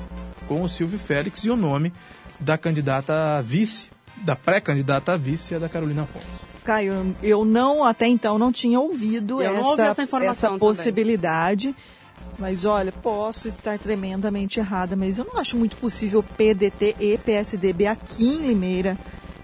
com 0.48 0.62
o 0.62 0.68
Silvio 0.68 0.98
Félix 0.98 1.44
e 1.44 1.50
o 1.50 1.56
nome 1.56 1.92
da 2.40 2.56
candidata 2.56 3.36
a 3.38 3.42
vice, 3.42 3.88
da 4.16 4.34
pré-candidata 4.34 5.12
a 5.12 5.16
vice, 5.16 5.54
é 5.54 5.58
da 5.58 5.68
Carolina 5.68 6.08
Pontes. 6.12 6.46
Caio, 6.64 7.14
eu 7.22 7.44
não, 7.44 7.84
até 7.84 8.06
então, 8.06 8.38
não 8.38 8.50
tinha 8.50 8.80
ouvido 8.80 9.42
Eu 9.42 9.52
não 9.52 9.58
essa, 9.60 9.68
ouvi 9.68 9.82
essa 9.82 10.02
informação 10.02 10.50
também. 10.50 10.60
possibilidade. 10.60 11.74
Mas 12.38 12.64
olha, 12.64 12.92
posso 12.92 13.48
estar 13.48 13.78
tremendamente 13.78 14.60
errada, 14.60 14.94
mas 14.94 15.18
eu 15.18 15.24
não 15.24 15.40
acho 15.40 15.56
muito 15.56 15.76
possível 15.76 16.22
PDT 16.22 16.96
e 17.00 17.18
PSDB 17.18 17.86
aqui 17.86 18.24
em 18.24 18.46
Limeira. 18.46 18.96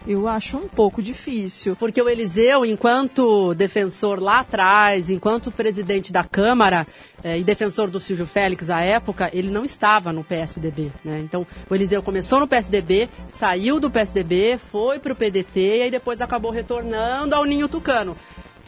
Eu 0.07 0.29
acho 0.29 0.59
um 0.59 0.69
pouco 0.69 1.03
difícil. 1.03 1.75
Porque 1.77 2.01
o 2.01 2.09
Eliseu, 2.09 2.65
enquanto 2.65 3.55
defensor 3.55 4.21
lá 4.21 4.41
atrás, 4.41 5.09
enquanto 5.09 5.51
presidente 5.51 6.13
da 6.13 6.23
Câmara 6.23 6.87
eh, 7.23 7.39
e 7.39 7.45
defensor 7.45 7.89
do 7.89 7.99
Silvio 7.99 8.27
Félix 8.27 8.69
à 8.69 8.83
época, 8.83 9.31
ele 9.33 9.49
não 9.49 9.65
estava 9.65 10.13
no 10.13 10.23
PSDB. 10.23 10.93
Né? 11.03 11.21
Então, 11.25 11.47
o 11.71 11.75
Eliseu 11.75 12.03
começou 12.03 12.39
no 12.39 12.47
PSDB, 12.47 13.09
saiu 13.29 13.81
do 13.81 13.91
PSDB, 13.91 14.59
foi 14.59 14.99
para 14.99 15.15
o 15.15 15.17
PDT 15.17 15.79
e 15.79 15.83
aí 15.85 15.91
depois 15.91 16.21
acabou 16.21 16.51
retornando 16.51 17.35
ao 17.35 17.45
Ninho 17.47 17.67
Tucano. 17.69 18.15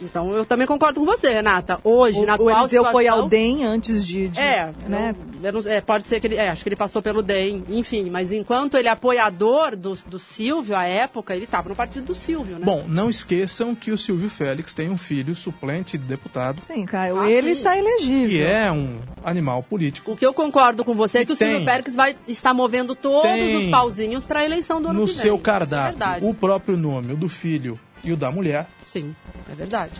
Então, 0.01 0.31
eu 0.33 0.45
também 0.45 0.67
concordo 0.67 0.99
com 0.99 1.05
você, 1.05 1.29
Renata. 1.33 1.79
Hoje, 1.83 2.19
O, 2.19 2.25
na 2.25 2.35
o 2.35 2.49
Eliseu 2.49 2.83
foi 2.85 3.03
situação- 3.05 3.23
ao 3.23 3.29
DEM 3.29 3.63
antes 3.65 4.05
de. 4.05 4.27
de- 4.27 4.39
É, 4.39 4.71
né? 4.87 5.15
eu- 5.41 5.45
eu 5.47 5.53
não- 5.53 5.71
é, 5.71 5.81
pode 5.81 6.05
ser 6.07 6.19
que 6.19 6.27
ele. 6.27 6.35
é, 6.35 6.49
acho 6.49 6.63
que 6.63 6.69
ele 6.69 6.75
passou 6.75 7.01
pelo 7.01 7.21
DEM, 7.23 7.63
enfim. 7.69 8.09
Mas 8.09 8.31
enquanto 8.31 8.75
ele 8.77 8.87
é 8.87 8.91
apoiador 8.91 9.75
do, 9.75 9.95
do 10.07 10.19
Silvio 10.19 10.75
à 10.75 10.83
época, 10.85 11.35
ele 11.35 11.45
estava 11.45 11.69
no 11.69 11.75
partido 11.75 12.05
do 12.07 12.15
Silvio, 12.15 12.59
né? 12.59 12.65
Bom, 12.65 12.85
não 12.87 13.09
esqueçam 13.09 13.73
que 13.73 13.91
o 13.91 13.97
Silvio 13.97 14.29
Félix 14.29 14.73
tem 14.73 14.89
um 14.89 14.97
filho 14.97 15.35
suplente 15.35 15.97
de 15.97 16.05
deputado. 16.05 16.61
Sim, 16.61 16.85
Caio, 16.85 17.19
Ah, 17.19 17.29
ele 17.31 17.47
sim. 17.47 17.53
está 17.53 17.77
elegível. 17.77 18.29
Que 18.29 18.43
é 18.43 18.71
um 18.71 18.99
animal 19.23 19.63
político. 19.63 20.11
O 20.11 20.15
que 20.17 20.25
eu 20.25 20.33
concordo 20.33 20.83
com 20.85 20.93
você 20.93 21.19
é 21.19 21.25
que 21.25 21.33
o 21.33 21.35
Tem. 21.35 21.49
Silvio 21.49 21.65
Félix 21.65 21.95
vai 21.95 22.15
estar 22.27 22.53
movendo 22.53 22.93
todos 22.95 23.31
Tem. 23.31 23.55
os 23.57 23.67
pauzinhos 23.67 24.25
para 24.25 24.41
a 24.41 24.45
eleição 24.45 24.81
do 24.81 24.89
ano 24.89 24.99
No 25.01 25.05
que 25.07 25.13
vem. 25.13 25.21
seu 25.21 25.33
Isso 25.35 25.41
é 25.41 25.45
cardápio, 25.45 25.97
verdade. 25.97 26.25
o 26.25 26.33
próprio 26.33 26.77
nome, 26.77 27.13
o 27.13 27.17
do 27.17 27.27
filho 27.29 27.79
e 28.03 28.11
o 28.11 28.17
da 28.17 28.31
mulher. 28.31 28.67
Sim, 28.85 29.15
é 29.51 29.55
verdade. 29.55 29.93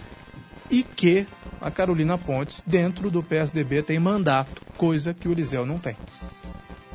E 0.69 0.83
que 0.83 1.25
a 1.61 1.71
Carolina 1.71 2.17
Pontes, 2.17 2.61
dentro 2.65 3.09
do 3.09 3.23
PSDB, 3.23 3.81
tem 3.81 3.99
mandato, 3.99 4.61
coisa 4.77 5.13
que 5.13 5.27
o 5.27 5.31
Eliseu 5.31 5.65
não 5.65 5.79
tem. 5.79 5.95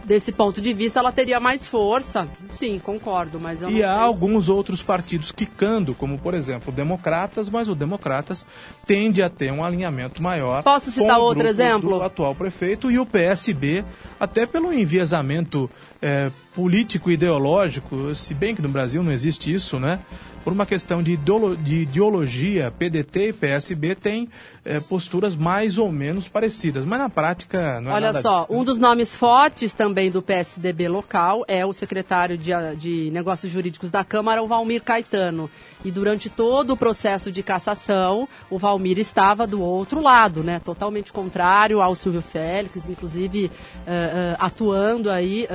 Desse 0.04 0.32
ponto 0.32 0.60
de 0.60 0.72
vista, 0.72 0.98
ela 0.98 1.12
teria 1.12 1.38
mais 1.38 1.66
força. 1.66 2.28
Sim, 2.50 2.80
concordo, 2.80 3.38
mas 3.38 3.62
eu 3.62 3.70
E 3.70 3.84
há 3.84 4.00
alguns 4.00 4.48
outros 4.48 4.82
partidos 4.82 5.30
quicando, 5.30 5.94
como 5.94 6.18
por 6.18 6.34
exemplo 6.34 6.72
o 6.72 6.74
Democratas, 6.74 7.48
mas 7.48 7.68
o 7.68 7.74
Democratas 7.74 8.46
tende 8.84 9.22
a 9.22 9.30
ter 9.30 9.52
um 9.52 9.64
alinhamento 9.64 10.20
maior. 10.20 10.62
Posso 10.64 10.90
citar 10.90 11.20
o 11.20 11.22
outro 11.22 11.46
exemplo? 11.46 11.98
Do 11.98 12.02
atual 12.02 12.34
prefeito 12.34 12.90
e 12.90 12.98
o 12.98 13.06
PSB, 13.06 13.84
até 14.18 14.44
pelo 14.44 14.72
enviesamento 14.72 15.70
eh, 16.00 16.32
político 16.52 17.08
e 17.08 17.14
ideológico, 17.14 18.12
se 18.14 18.34
bem 18.34 18.56
que 18.56 18.62
no 18.62 18.68
Brasil 18.68 19.04
não 19.04 19.12
existe 19.12 19.52
isso, 19.52 19.78
né? 19.78 20.00
Por 20.44 20.52
uma 20.52 20.66
questão 20.66 21.02
de, 21.02 21.12
ideolo- 21.12 21.56
de 21.56 21.82
ideologia, 21.82 22.72
PDT 22.76 23.28
e 23.28 23.32
PSB 23.32 23.94
têm 23.94 24.28
eh, 24.64 24.80
posturas 24.80 25.36
mais 25.36 25.78
ou 25.78 25.92
menos 25.92 26.26
parecidas, 26.26 26.84
mas 26.84 26.98
na 26.98 27.08
prática 27.08 27.80
não 27.80 27.92
é 27.92 27.94
Olha 27.94 28.06
nada 28.12 28.22
só, 28.22 28.46
um 28.50 28.64
dos 28.64 28.78
nomes 28.80 29.14
fortes 29.14 29.72
também 29.72 30.10
do 30.10 30.20
PSDB 30.20 30.88
local 30.88 31.44
é 31.46 31.64
o 31.64 31.72
secretário 31.72 32.36
de, 32.36 32.50
de 32.76 33.10
Negócios 33.12 33.52
Jurídicos 33.52 33.90
da 33.92 34.02
Câmara, 34.02 34.42
o 34.42 34.48
Valmir 34.48 34.82
Caetano. 34.82 35.48
E 35.84 35.90
durante 35.90 36.28
todo 36.30 36.72
o 36.72 36.76
processo 36.76 37.30
de 37.32 37.42
cassação, 37.42 38.28
o 38.50 38.56
Valmir 38.58 38.98
estava 38.98 39.46
do 39.48 39.60
outro 39.60 40.00
lado, 40.00 40.42
né? 40.44 40.60
Totalmente 40.64 41.12
contrário 41.12 41.80
ao 41.82 41.94
Silvio 41.96 42.22
Félix, 42.22 42.88
inclusive 42.88 43.50
eh, 43.86 43.90
eh, 44.14 44.36
atuando 44.38 45.10
aí. 45.10 45.46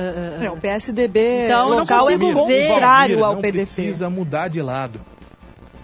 É, 0.42 0.50
o 0.50 0.56
PSDB 0.56 1.46
Então, 1.46 1.70
local 1.70 2.08
é 2.10 2.18
contrário 2.18 3.24
ao 3.24 3.34
não 3.34 3.40
PDT. 3.40 3.56
precisa 3.58 4.08
mudar 4.10 4.48
de 4.48 4.60
lado. 4.62 4.77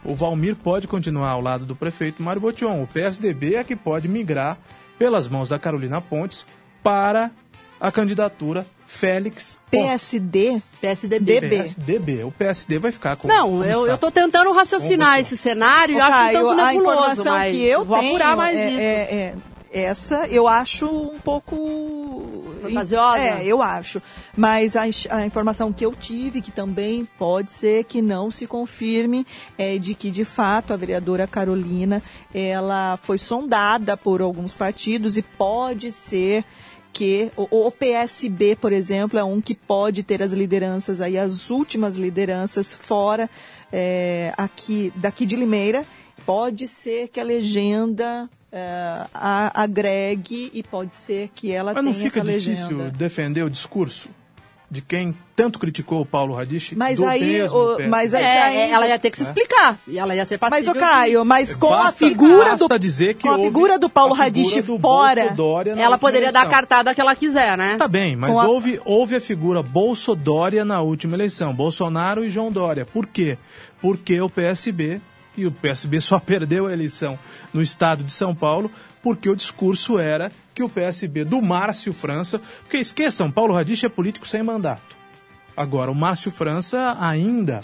O 0.05 0.15
Valmir 0.15 0.55
pode 0.55 0.87
continuar 0.87 1.31
ao 1.31 1.41
lado 1.41 1.65
do 1.65 1.75
prefeito 1.75 2.23
Mário 2.23 2.41
Botion. 2.41 2.83
O 2.83 2.87
PSDB 2.87 3.55
é 3.57 3.65
que 3.65 3.75
pode 3.75 4.07
migrar 4.07 4.59
pelas 4.99 5.27
mãos 5.27 5.49
da 5.49 5.59
Carolina 5.59 6.01
Pontes 6.01 6.47
para 6.83 7.31
a 7.81 7.91
candidatura 7.91 8.67
Félix 8.87 9.59
PSD? 9.71 10.61
PSDB. 10.81 11.41
PSDB. 11.41 12.25
O 12.25 12.31
PSD 12.31 12.79
vai 12.79 12.93
ficar 12.93 13.17
com. 13.17 13.27
Não, 13.27 13.65
eu, 13.65 13.83
está. 13.83 13.93
eu 13.93 13.99
tô 13.99 14.11
tentando 14.11 14.53
raciocinar 14.53 15.19
esse 15.21 15.37
cenário 15.37 15.95
e 15.95 15.99
Ô, 15.99 16.03
acho 16.03 16.29
um 16.29 16.33
tanto 16.33 16.49
a 16.61 16.73
nebuloso, 16.73 16.81
informação 17.01 17.33
mas 17.33 17.53
que 17.53 17.65
eu 17.65 17.85
vou 17.85 17.99
tenho 17.99 18.11
apurar 18.17 18.37
mais 18.37 18.57
é, 18.57 18.69
isso. 18.69 18.81
é- 18.81 19.15
é- 19.15 19.35
essa 19.75 20.29
eu 20.29 20.47
acho 20.47 20.87
um 20.87 21.19
pouco 21.19 22.55
fantasiosa? 22.63 23.19
É, 23.19 23.45
eu 23.45 23.61
acho. 23.61 24.01
Mas 24.37 24.77
a, 24.77 24.83
a 25.11 25.27
informação 25.27 25.73
que 25.73 25.85
eu 25.85 25.93
tive, 25.93 26.41
que 26.41 26.53
também 26.53 27.07
pode 27.19 27.51
ser 27.51 27.85
que 27.85 28.01
não 28.01 28.31
se 28.31 28.47
confirme, 28.47 29.27
é 29.59 29.77
de 29.77 29.95
que, 29.95 30.11
de 30.11 30.25
fato, 30.25 30.73
a 30.73 30.77
vereadora 30.77 31.27
Carolina, 31.27 32.01
ela 32.33 32.97
foi 33.03 33.19
sondada 33.19 33.97
por 33.97 34.23
alguns 34.23 34.55
partidos 34.55 35.17
e 35.17 35.23
pode 35.23 35.91
ser 35.91 36.45
que 36.93 37.33
o, 37.37 37.67
o 37.67 37.71
PSB, 37.73 38.55
por 38.55 38.73
exemplo, 38.73 39.19
é 39.19 39.25
um 39.25 39.41
que 39.41 39.55
pode 39.55 40.05
ter 40.05 40.23
as 40.23 40.33
lideranças 40.33 41.01
aí, 41.01 41.19
as 41.19 41.51
últimas 41.51 41.97
lideranças 41.97 42.73
fora 42.73 43.29
é, 43.73 44.33
aqui 44.37 44.93
daqui 44.95 45.27
de 45.27 45.35
Limeira. 45.35 45.85
Pode 46.25 46.67
ser 46.69 47.09
que 47.09 47.21
a 47.21 47.25
legenda 47.25 48.29
é, 48.53 49.05
a- 49.13 49.51
agregue 49.63 50.51
e 50.55 50.63
pode 50.63 50.95
ser 50.95 51.29
que 51.35 51.51
ela 51.53 51.75
Mas 51.75 51.85
não 51.85 51.93
tenha 51.93 52.05
fica 52.05 52.21
essa 52.21 52.33
difícil 52.39 52.69
legenda. 52.79 52.91
defender 52.97 53.43
o 53.43 53.51
discurso 53.51 54.09
de 54.71 54.81
quem 54.81 55.15
tanto 55.37 55.59
criticou 55.59 56.01
o 56.01 56.07
Paulo 56.07 56.35
Radich 56.35 56.75
Mas 56.75 56.99
do 56.99 57.07
aí, 57.07 57.21
mesmo 57.21 57.57
o- 57.59 57.89
mas 57.89 58.13
aí- 58.15 58.25
É, 58.25 58.43
aí- 58.43 58.71
ela 58.73 58.87
ia 58.89 58.99
ter 58.99 59.11
que 59.11 59.17
se 59.19 59.23
É. 59.23 59.27
explicar. 59.27 59.79
E 59.87 59.99
ela 59.99 60.17
ia 60.17 60.25
ser 60.25 60.39
Mas, 60.41 60.51
passível 60.51 60.73
ô 60.73 60.75
Caio, 60.85 61.25
mas 61.25 61.55
com 61.55 61.69
Basta- 61.69 62.05
a 62.05 62.09
figura 62.09 62.57
do 62.57 62.79
dizer 62.79 63.15
que 63.15 63.23
com 63.29 63.35
a 63.35 63.39
figura 63.39 63.79
do 63.79 63.89
Paulo 63.89 64.15
do 64.15 64.79
fora, 64.81 65.35
Ela 65.77 65.99
poderia 65.99 66.33
dar 66.33 66.41
a 66.41 66.43
eleição. 66.43 66.51
cartada 66.61 66.95
que 66.95 67.01
ela 67.01 67.15
quiser, 67.15 67.57
né? 67.59 67.77
Tá 67.77 67.87
bem, 67.87 68.17
mas 68.17 68.33
Com 68.33 68.41
a- 68.41 68.47
houve, 68.49 68.81
houve 68.85 69.15
a 69.17 69.21
figura 69.21 69.63
Bolsodória 69.63 70.65
na 70.65 70.81
última 70.81 71.15
eleição, 71.15 71.53
Bolsonaro 71.55 72.25
e 72.25 72.31
João 72.31 72.51
Dória. 72.51 72.85
Por 72.87 73.07
quê? 73.07 73.37
Porque 73.81 74.21
o 74.21 74.31
PSB, 74.31 75.01
e 75.37 75.47
o 75.47 75.53
PSB 75.53 76.01
só 76.01 76.19
perdeu 76.21 76.67
a 76.67 76.73
eleição 76.73 77.19
no 77.53 77.63
estado 77.63 78.05
de 78.05 78.13
São 78.13 78.35
Paulo, 78.35 78.71
porque 79.03 79.29
o 79.29 79.37
discurso 79.37 79.99
era 79.99 80.31
que 80.55 80.63
o 80.63 80.69
PSB 80.69 81.25
do 81.25 81.43
Márcio 81.43 81.93
França, 81.93 82.41
porque 82.61 82.79
esqueçam, 82.79 83.31
Paulo 83.31 83.55
Radich 83.55 83.85
é 83.85 83.89
político 83.89 84.27
sem 84.27 84.43
mandato. 84.43 84.97
Agora, 85.57 85.91
o 85.91 85.95
Márcio 85.95 86.31
França 86.31 86.97
ainda 86.99 87.63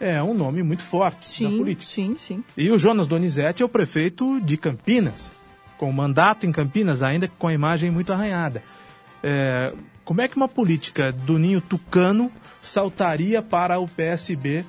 é 0.00 0.20
um 0.22 0.34
nome 0.34 0.62
muito 0.62 0.82
forte 0.82 1.44
na 1.44 1.50
política. 1.50 1.86
Sim, 1.86 2.16
sim. 2.18 2.44
E 2.56 2.70
o 2.70 2.78
Jonas 2.78 3.06
Donizete 3.06 3.62
é 3.62 3.64
o 3.64 3.68
prefeito 3.68 4.40
de 4.40 4.56
Campinas, 4.56 5.30
com 5.78 5.92
mandato 5.92 6.46
em 6.46 6.52
Campinas, 6.52 7.02
ainda 7.02 7.28
com 7.38 7.46
a 7.46 7.52
imagem 7.52 7.90
muito 7.90 8.12
arranhada. 8.12 8.64
É, 9.22 9.72
como 10.04 10.20
é 10.20 10.26
que 10.26 10.36
uma 10.36 10.48
política 10.48 11.12
do 11.12 11.38
ninho 11.38 11.60
tucano 11.60 12.30
saltaria 12.60 13.40
para 13.40 13.78
o 13.78 13.86
PSB, 13.86 14.64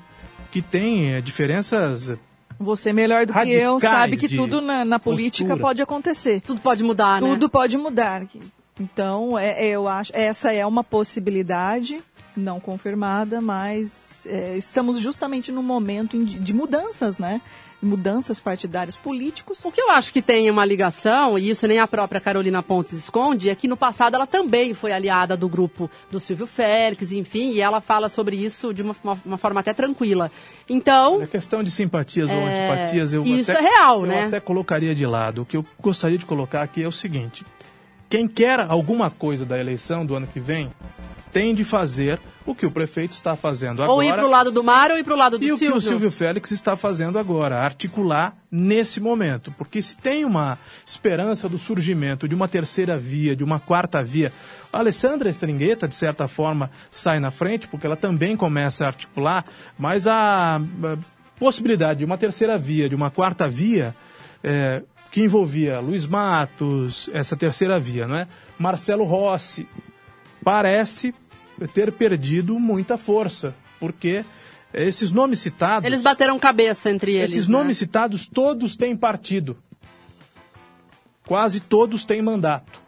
que 0.54 0.62
tem 0.62 1.16
é, 1.16 1.20
diferenças 1.20 2.16
Você 2.60 2.94
melhor 2.94 3.26
do 3.26 3.34
que 3.34 3.50
eu 3.50 3.80
sabe 3.80 4.16
que 4.16 4.30
tudo 4.30 4.62
na, 4.62 4.86
na 4.86 5.00
política 5.00 5.50
postura. 5.50 5.68
pode 5.68 5.82
acontecer. 5.82 6.42
Tudo 6.42 6.62
pode 6.62 6.84
mudar, 6.84 7.20
né? 7.20 7.28
Tudo 7.28 7.50
pode 7.50 7.76
mudar. 7.76 8.22
Então, 8.80 9.38
é, 9.38 9.66
é, 9.66 9.70
eu 9.70 9.88
acho, 9.88 10.12
essa 10.16 10.54
é 10.54 10.64
uma 10.64 10.84
possibilidade 10.84 12.00
não 12.38 12.60
confirmada, 12.60 13.42
mas 13.42 14.28
é, 14.28 14.56
estamos 14.56 15.00
justamente 15.00 15.52
num 15.52 15.64
momento 15.64 16.24
de, 16.24 16.38
de 16.38 16.54
mudanças, 16.54 17.18
né? 17.18 17.42
Mudanças 17.84 18.40
partidárias 18.40 18.96
políticos. 18.96 19.64
O 19.66 19.72
que 19.72 19.82
eu 19.82 19.92
acho 19.92 20.14
que 20.14 20.22
tem 20.22 20.50
uma 20.50 20.64
ligação, 20.66 21.38
e 21.38 21.50
isso 21.50 21.68
nem 21.68 21.80
a 21.80 21.86
própria 21.88 22.22
Carolina 22.22 22.64
Pontes 22.64 22.94
esconde, 22.94 23.50
é 23.50 23.56
que 23.56 23.68
no 23.68 23.76
passado 23.78 24.16
ela 24.16 24.26
também 24.26 24.74
foi 24.74 24.92
aliada 24.94 25.36
do 25.36 25.50
grupo 25.50 25.90
do 26.10 26.20
Silvio 26.20 26.48
Félix, 26.48 27.12
enfim, 27.12 27.52
e 27.52 27.60
ela 27.62 27.82
fala 27.82 28.08
sobre 28.10 28.36
isso 28.38 28.74
de 28.74 28.82
uma, 28.82 28.96
uma- 29.04 29.20
uma 29.26 29.38
forma 29.38 29.60
até 29.60 29.74
tranquila. 29.74 30.32
Então, 30.70 31.22
É 31.22 31.26
questão 31.28 31.62
de 31.62 31.70
simpatias 31.70 32.30
ou 32.30 32.36
É, 32.36 32.70
antipatias. 32.70 33.14
Eu 33.14 33.24
isso 33.26 33.52
até, 33.52 33.60
é 33.60 33.64
real, 33.64 34.02
eu 34.02 34.08
né? 34.08 34.24
até 34.26 34.40
colocaria 34.40 34.96
de 34.96 35.06
lado. 35.06 35.42
O 35.42 35.46
que 35.46 35.58
eu 35.58 35.66
gostaria 35.82 36.18
de 36.18 36.26
colocar 36.26 36.62
aqui 36.62 36.82
é 36.84 36.88
o 36.88 36.92
seguinte: 36.92 37.46
quem 38.10 38.28
quer 38.28 38.60
alguma 38.62 39.10
coisa 39.10 39.46
da 39.46 39.60
eleição 39.60 40.06
do 40.06 40.16
ano 40.16 40.28
que 40.28 40.40
vem 40.40 40.72
tem 41.32 41.54
de 41.54 41.64
fazer 41.64 42.20
o 42.46 42.54
que 42.54 42.66
o 42.66 42.72
prefeito 42.72 43.14
está 43.14 43.36
fazendo 43.36 43.82
agora. 43.82 43.92
ou 43.92 44.04
ir 44.04 44.14
pro 44.14 44.30
lado 44.30 44.52
do 44.52 44.64
Mário 44.64 44.94
ou 44.96 45.00
ir 45.00 45.04
pro 45.04 45.16
lado 45.16 45.38
do 45.38 45.46
E 45.46 45.52
o 45.52 45.56
que 45.58 45.66
Silvio. 45.66 45.78
o 45.78 45.82
Silvio 45.82 46.12
Félix 46.12 46.52
está 46.52 46.76
fazendo 46.76 47.18
agora, 47.18 47.60
articular 47.60 48.36
nesse 48.52 49.00
momento. 49.00 49.54
Porque 49.58 49.82
se 49.82 49.96
tem 49.98 50.26
uma 50.26 50.58
esperança 50.86 51.48
do 51.48 51.58
surgimento 51.58 52.28
de 52.28 52.36
uma 52.36 52.48
terceira 52.48 52.98
via, 52.98 53.36
de 53.36 53.44
uma 53.44 53.60
quarta 53.60 54.04
via, 54.04 54.32
a 54.72 54.80
Alessandra 54.80 55.30
Stringueta, 55.30 55.88
de 55.88 55.96
certa 55.96 56.28
forma, 56.28 56.70
sai 56.92 57.20
na 57.20 57.32
frente, 57.32 57.68
porque 57.68 57.86
ela 57.86 57.96
também 57.96 58.36
começa 58.36 58.84
a 58.84 58.88
articular, 58.88 59.46
mas 59.78 60.08
a, 60.08 60.58
a 60.58 60.98
possibilidade 61.40 62.00
de 62.00 62.06
uma 62.06 62.18
terceira 62.18 62.58
via, 62.58 62.90
de 62.90 62.96
uma 62.96 63.10
quarta 63.10 63.48
via, 63.48 63.96
é, 64.44 64.82
que 65.12 65.22
envolvia 65.22 65.80
Luiz 65.80 66.06
Matos, 66.06 67.10
essa 67.14 67.36
terceira 67.38 67.80
via, 67.80 68.08
não 68.08 68.16
é? 68.16 68.28
Marcelo 68.58 69.04
Rossi, 69.04 69.68
parece 70.44 71.14
ter 71.74 71.92
perdido 71.92 72.60
muita 72.60 72.98
força, 72.98 73.56
porque 73.80 74.24
esses 74.74 75.12
nomes 75.12 75.40
citados. 75.40 75.86
Eles 75.86 76.02
bateram 76.02 76.38
cabeça 76.40 76.90
entre 76.90 77.14
eles. 77.16 77.32
Esses 77.32 77.48
né? 77.48 77.58
nomes 77.58 77.78
citados, 77.78 78.26
todos 78.26 78.76
têm 78.76 78.96
partido. 78.96 79.58
Quase 81.26 81.60
todos 81.60 82.04
têm 82.04 82.22
mandato. 82.22 82.82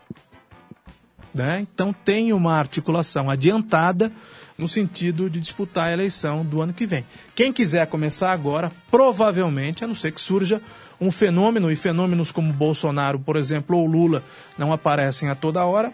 Né? 1.34 1.60
Então 1.62 1.94
tem 1.94 2.34
uma 2.34 2.54
articulação 2.54 3.30
adiantada 3.30 4.12
no 4.58 4.68
sentido 4.68 5.30
de 5.30 5.40
disputar 5.40 5.88
a 5.88 5.94
eleição 5.94 6.46
do 6.46 6.62
ano 6.62 6.74
que 6.74 6.86
vem. 6.86 7.06
Quem 7.36 7.52
quiser 7.52 7.86
começar 7.88 8.32
agora, 8.32 8.72
provavelmente, 8.90 9.84
a 9.84 9.88
não 9.88 9.96
ser 9.96 10.14
que 10.14 10.22
surja 10.22 10.62
um 11.00 11.12
fenômeno, 11.12 11.70
e 11.70 11.76
fenômenos 11.76 12.32
como 12.32 12.54
Bolsonaro, 12.54 13.20
por 13.20 13.36
exemplo, 13.36 13.78
ou 13.78 13.86
Lula, 13.86 14.24
não 14.58 14.72
aparecem 14.72 15.30
a 15.30 15.36
toda 15.36 15.66
hora, 15.66 15.92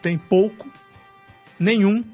tem 0.00 0.16
pouco, 0.16 0.66
nenhum, 1.58 2.04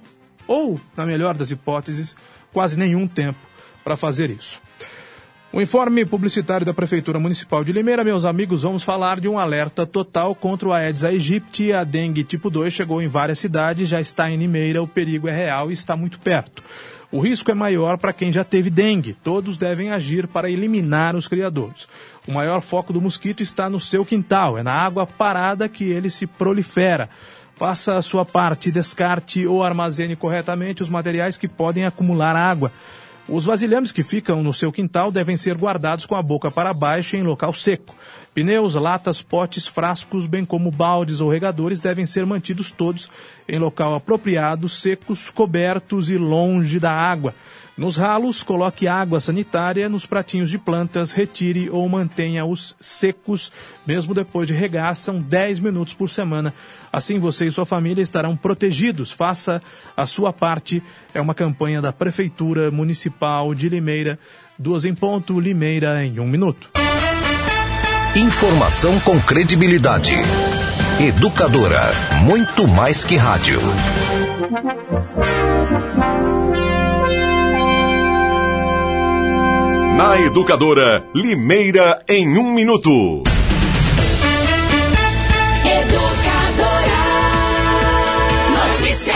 ou, 0.47 0.81
na 0.97 1.07
melhor 1.07 1.35
das 1.35 1.51
hipóteses, 1.51 2.17
quase 2.53 2.79
nenhum 2.79 3.07
tempo 3.07 3.39
para 3.83 3.97
fazer 3.97 4.31
isso. 4.31 4.61
O 5.53 5.61
informe 5.61 6.07
publicitário 6.07 6.65
da 6.65 6.73
Prefeitura 6.73 7.19
Municipal 7.19 7.63
de 7.63 7.73
Limeira, 7.73 8.03
meus 8.03 8.25
amigos, 8.25 8.63
vamos 8.63 8.83
falar 8.83 9.21
de 9.21 9.29
um 9.29 9.39
alerta 9.39 9.85
total 9.85 10.35
contra 10.35 10.67
o 10.67 10.73
Aedes 10.73 11.05
aegypti. 11.05 11.75
A 11.75 11.85
dengue 11.85 12.25
tipo 12.25 12.49
2 12.49 12.73
chegou 12.73 13.03
em 13.03 13.07
várias 13.07 13.39
cidades, 13.39 13.87
já 13.87 14.01
está 14.01 14.31
em 14.31 14.39
Limeira, 14.39 14.83
o 14.83 14.89
perigo 14.89 15.29
é 15.29 15.37
real 15.37 15.71
e 15.71 15.75
está 15.75 15.95
muito 15.95 16.19
perto. 16.19 16.63
O 17.11 17.21
risco 17.21 17.51
é 17.51 17.55
maior 17.55 17.99
para 17.99 18.15
quem 18.15 18.33
já 18.33 18.43
teve 18.43 18.71
dengue. 18.71 19.13
Todos 19.13 19.59
devem 19.59 19.91
agir 19.91 20.27
para 20.27 20.51
eliminar 20.51 21.15
os 21.15 21.29
criadores. 21.29 21.87
O 22.27 22.33
maior 22.33 22.63
foco 22.63 22.91
do 22.91 23.03
mosquito 23.03 23.43
está 23.43 23.69
no 23.69 23.79
seu 23.79 24.07
quintal, 24.07 24.57
é 24.57 24.63
na 24.63 24.73
água 24.73 25.07
parada 25.07 25.69
que 25.69 25.85
ele 25.85 26.09
se 26.09 26.27
prolifera. 26.27 27.11
Faça 27.63 27.97
a 27.97 28.03
sua 28.03 28.25
parte, 28.25 28.73
descarte 28.73 29.47
ou 29.47 29.63
armazene 29.63 30.17
corretamente 30.17 30.83
os 30.83 30.89
materiais 30.89 31.37
que 31.37 31.47
podem 31.47 31.85
acumular 31.85 32.35
água. 32.35 32.73
Os 33.29 33.45
vasilhames 33.45 33.93
que 33.93 34.03
ficam 34.03 34.43
no 34.43 34.53
seu 34.53 34.73
quintal 34.73 35.13
devem 35.13 35.37
ser 35.37 35.57
guardados 35.57 36.05
com 36.05 36.17
a 36.17 36.23
boca 36.25 36.51
para 36.51 36.75
baixo 36.75 37.15
em 37.15 37.23
local 37.23 37.55
seco. 37.55 37.95
Pneus, 38.35 38.75
latas, 38.75 39.23
potes, 39.23 39.69
frascos, 39.69 40.27
bem 40.27 40.45
como 40.45 40.73
baldes 40.73 41.21
ou 41.21 41.31
regadores 41.31 41.79
devem 41.79 42.05
ser 42.05 42.27
mantidos 42.27 42.73
todos 42.73 43.09
em 43.49 43.61
local 43.61 43.95
apropriado, 43.95 44.69
secos, 44.69 45.31
cobertos 45.31 46.11
e 46.11 46.19
longe 46.19 46.81
da 46.81 46.91
água. 46.91 47.33
Nos 47.77 47.97
ralos, 47.97 48.43
coloque 48.43 48.87
água 48.87 49.19
sanitária 49.21 49.89
nos 49.89 50.05
pratinhos 50.05 50.51
de 50.51 50.59
plantas, 50.59 51.11
retire 51.11 51.71
ou 51.71 51.89
mantenha-os 51.89 52.77
secos, 52.79 53.51
mesmo 53.87 54.13
depois 54.13 54.47
de 54.47 54.53
regar, 54.53 54.95
são 54.95 55.21
10 55.21 55.61
minutos 55.61 55.95
por 55.95 56.11
semana. 56.11 56.53
Assim 56.93 57.19
você 57.19 57.47
e 57.47 57.51
sua 57.51 57.65
família 57.65 58.03
estarão 58.03 58.37
protegidos. 58.37 59.11
Faça 59.11 59.63
a 59.97 60.05
sua 60.05 60.33
parte. 60.33 60.83
É 61.15 61.21
uma 61.21 61.35
campanha 61.35 61.81
da 61.81 61.93
Prefeitura 61.93 62.71
Municipal 62.71 63.55
de 63.55 63.71
Limeira. 63.71 64.19
Duas 64.59 64.85
em 64.85 64.95
ponto, 64.95 65.41
Limeira 65.41 66.05
em 66.05 66.21
um 66.21 66.29
minuto. 66.29 66.71
Informação 68.15 69.01
com 69.01 69.19
credibilidade. 69.19 70.13
Educadora, 71.01 71.81
muito 72.23 72.69
mais 72.69 73.03
que 73.03 73.17
rádio. 73.17 73.59
Na 79.97 80.19
Educadora, 80.19 81.05
Limeira 81.15 82.03
em 82.09 82.39
um 82.39 82.53
minuto. 82.55 83.23
Educadora. 85.65 86.99
Notícia. 88.69 89.15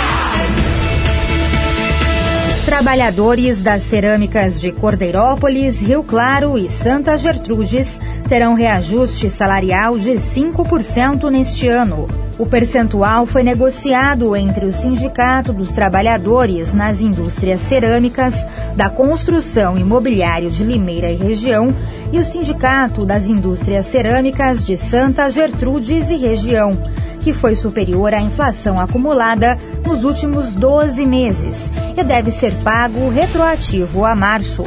Trabalhadores 2.66 3.62
das 3.62 3.82
cerâmicas 3.82 4.60
de 4.60 4.70
Cordeirópolis, 4.70 5.80
Rio 5.80 6.04
Claro 6.04 6.58
e 6.58 6.68
Santa 6.68 7.16
Gertrudes 7.16 7.98
terão 8.28 8.54
reajuste 8.54 9.30
salarial 9.30 9.98
de 9.98 10.12
5% 10.12 11.30
neste 11.30 11.68
ano. 11.68 12.25
O 12.38 12.44
percentual 12.44 13.24
foi 13.24 13.42
negociado 13.42 14.36
entre 14.36 14.66
o 14.66 14.72
Sindicato 14.72 15.54
dos 15.54 15.70
Trabalhadores 15.70 16.74
nas 16.74 17.00
Indústrias 17.00 17.62
Cerâmicas, 17.62 18.46
da 18.76 18.90
Construção 18.90 19.78
Imobiliário 19.78 20.50
de 20.50 20.62
Limeira 20.62 21.10
e 21.10 21.16
Região 21.16 21.74
e 22.12 22.18
o 22.18 22.24
Sindicato 22.24 23.06
das 23.06 23.26
Indústrias 23.26 23.86
Cerâmicas 23.86 24.66
de 24.66 24.76
Santa 24.76 25.30
Gertrudes 25.30 26.10
e 26.10 26.16
Região, 26.16 26.78
que 27.20 27.32
foi 27.32 27.54
superior 27.54 28.12
à 28.12 28.20
inflação 28.20 28.78
acumulada 28.78 29.58
nos 29.86 30.04
últimos 30.04 30.54
12 30.54 31.06
meses 31.06 31.72
e 31.96 32.04
deve 32.04 32.30
ser 32.30 32.52
pago 32.56 33.08
retroativo 33.08 34.04
a 34.04 34.14
março. 34.14 34.62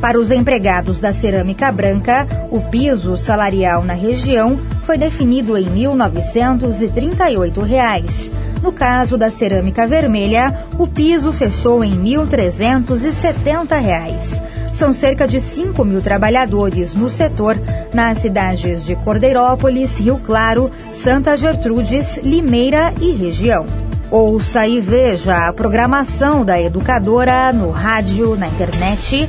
Para 0.00 0.18
os 0.18 0.30
empregados 0.30 1.00
da 1.00 1.12
cerâmica 1.12 1.72
branca, 1.72 2.26
o 2.50 2.60
piso 2.60 3.16
salarial 3.16 3.82
na 3.82 3.94
região 3.94 4.58
foi 4.82 4.98
definido 4.98 5.56
em 5.56 5.66
1.938 5.66 7.62
reais. 7.62 8.30
No 8.62 8.72
caso 8.72 9.18
da 9.18 9.30
cerâmica 9.30 9.86
vermelha, 9.86 10.66
o 10.78 10.86
piso 10.86 11.32
fechou 11.32 11.84
em 11.84 11.98
1.370 12.02 13.80
reais. 13.80 14.42
São 14.72 14.92
cerca 14.92 15.28
de 15.28 15.40
5 15.40 15.84
mil 15.84 16.02
trabalhadores 16.02 16.94
no 16.94 17.08
setor 17.08 17.56
nas 17.92 18.18
cidades 18.18 18.84
de 18.84 18.96
Cordeirópolis, 18.96 20.00
Rio 20.00 20.18
Claro, 20.18 20.70
Santa 20.90 21.36
Gertrudes, 21.36 22.18
Limeira 22.22 22.92
e 23.00 23.12
região. 23.12 23.66
Ouça 24.10 24.66
e 24.66 24.80
veja 24.80 25.48
a 25.48 25.52
programação 25.52 26.44
da 26.44 26.60
educadora 26.60 27.52
no 27.52 27.70
rádio, 27.70 28.36
na 28.36 28.46
internet, 28.46 29.28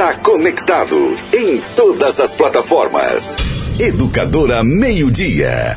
Está 0.00 0.14
conectado 0.14 1.14
em 1.30 1.60
todas 1.76 2.18
as 2.20 2.34
plataformas. 2.34 3.36
Educadora 3.78 4.64
Meio 4.64 5.10
Dia. 5.10 5.76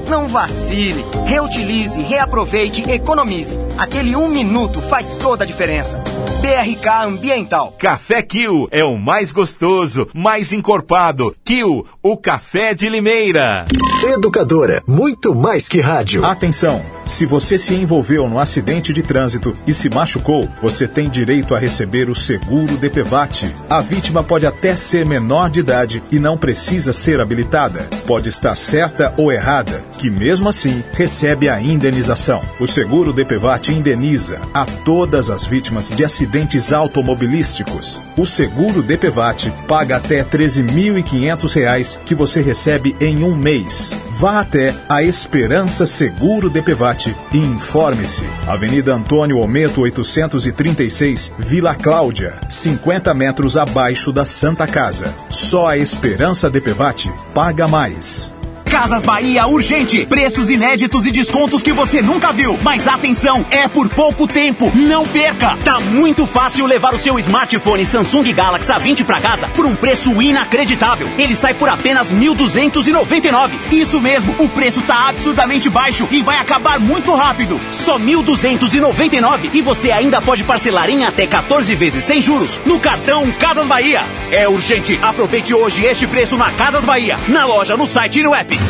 Não 0.11 0.27
vacile, 0.27 1.05
reutilize, 1.25 2.01
reaproveite, 2.01 2.83
economize. 2.91 3.57
Aquele 3.77 4.13
um 4.13 4.27
minuto 4.27 4.81
faz 4.81 5.15
toda 5.15 5.45
a 5.45 5.47
diferença. 5.47 6.03
BRK 6.41 7.05
Ambiental. 7.05 7.73
Café 7.79 8.21
Kill 8.21 8.67
é 8.71 8.83
o 8.83 8.97
mais 8.97 9.31
gostoso, 9.31 10.09
mais 10.13 10.51
encorpado. 10.51 11.33
Kill, 11.45 11.85
o 12.03 12.17
café 12.17 12.73
de 12.73 12.89
Limeira. 12.89 13.65
Educadora, 14.03 14.83
muito 14.85 15.33
mais 15.33 15.69
que 15.69 15.79
rádio. 15.79 16.25
Atenção! 16.25 16.83
Se 17.05 17.25
você 17.25 17.57
se 17.57 17.75
envolveu 17.75 18.27
no 18.27 18.39
acidente 18.39 18.91
de 18.93 19.03
trânsito 19.03 19.55
e 19.67 19.73
se 19.73 19.89
machucou, 19.89 20.49
você 20.61 20.87
tem 20.87 21.09
direito 21.09 21.53
a 21.53 21.59
receber 21.59 22.09
o 22.09 22.15
seguro 22.15 22.77
DPVAT. 22.77 23.53
A 23.69 23.79
vítima 23.79 24.23
pode 24.23 24.45
até 24.45 24.75
ser 24.75 25.05
menor 25.05 25.49
de 25.49 25.59
idade 25.59 26.01
e 26.11 26.17
não 26.17 26.37
precisa 26.37 26.93
ser 26.93 27.19
habilitada. 27.19 27.87
Pode 28.07 28.29
estar 28.29 28.55
certa 28.55 29.13
ou 29.17 29.31
errada, 29.31 29.83
que 30.01 30.09
mesmo 30.09 30.49
assim 30.49 30.83
recebe 30.93 31.47
a 31.47 31.61
indenização. 31.61 32.41
O 32.59 32.65
seguro 32.65 33.13
DPVAT 33.13 33.69
indeniza 33.69 34.41
a 34.51 34.65
todas 34.65 35.29
as 35.29 35.45
vítimas 35.45 35.89
de 35.91 36.03
acidentes 36.03 36.73
automobilísticos. 36.73 37.99
O 38.17 38.25
seguro 38.25 38.81
DPVAT 38.81 39.53
paga 39.67 39.97
até 39.97 40.21
R$ 40.21 40.25
13.500 40.25 41.99
que 42.03 42.15
você 42.15 42.41
recebe 42.41 42.95
em 42.99 43.23
um 43.23 43.35
mês. 43.35 43.91
Vá 44.17 44.39
até 44.39 44.73
a 44.89 45.03
Esperança 45.03 45.85
Seguro 45.85 46.49
DPVAT 46.49 47.15
e 47.31 47.37
informe-se. 47.37 48.25
Avenida 48.47 48.95
Antônio 48.95 49.37
Ometo 49.37 49.81
836, 49.81 51.31
Vila 51.37 51.75
Cláudia, 51.75 52.39
50 52.49 53.13
metros 53.13 53.55
abaixo 53.55 54.11
da 54.11 54.25
Santa 54.25 54.65
Casa. 54.65 55.13
Só 55.29 55.67
a 55.67 55.77
Esperança 55.77 56.49
DPVAT 56.49 57.11
paga 57.35 57.67
mais. 57.67 58.33
Casas 58.71 59.03
Bahia 59.03 59.45
urgente. 59.45 60.05
Preços 60.05 60.49
inéditos 60.49 61.05
e 61.05 61.11
descontos 61.11 61.61
que 61.61 61.73
você 61.73 62.01
nunca 62.01 62.31
viu. 62.31 62.57
Mas 62.63 62.87
atenção, 62.87 63.45
é 63.51 63.67
por 63.67 63.89
pouco 63.89 64.25
tempo. 64.25 64.71
Não 64.73 65.05
perca. 65.05 65.57
Tá 65.61 65.81
muito 65.81 66.25
fácil 66.25 66.65
levar 66.65 66.93
o 66.95 66.97
seu 66.97 67.19
smartphone 67.19 67.85
Samsung 67.85 68.31
Galaxy 68.31 68.71
A20 68.71 69.03
para 69.03 69.19
casa 69.19 69.49
por 69.49 69.65
um 69.65 69.75
preço 69.75 70.21
inacreditável. 70.21 71.09
Ele 71.17 71.35
sai 71.35 71.53
por 71.53 71.67
apenas 71.67 72.13
1.299. 72.13 73.51
Isso 73.73 73.99
mesmo, 73.99 74.33
o 74.39 74.47
preço 74.47 74.81
tá 74.83 75.09
absurdamente 75.09 75.69
baixo 75.69 76.07
e 76.09 76.21
vai 76.21 76.37
acabar 76.37 76.79
muito 76.79 77.13
rápido. 77.13 77.59
Só 77.71 77.99
1.299 77.99 79.49
e 79.53 79.61
você 79.61 79.91
ainda 79.91 80.21
pode 80.21 80.45
parcelar 80.45 80.89
em 80.89 81.03
até 81.03 81.27
14 81.27 81.75
vezes 81.75 82.05
sem 82.05 82.21
juros 82.21 82.57
no 82.65 82.79
cartão 82.79 83.29
Casas 83.33 83.67
Bahia. 83.67 84.01
É 84.31 84.47
urgente. 84.47 84.97
Aproveite 85.01 85.53
hoje 85.53 85.83
este 85.83 86.07
preço 86.07 86.37
na 86.37 86.51
Casas 86.51 86.85
Bahia, 86.85 87.19
na 87.27 87.45
loja, 87.45 87.75
no 87.75 87.85
site 87.85 88.21
e 88.21 88.23
no 88.23 88.33
app. 88.33 88.60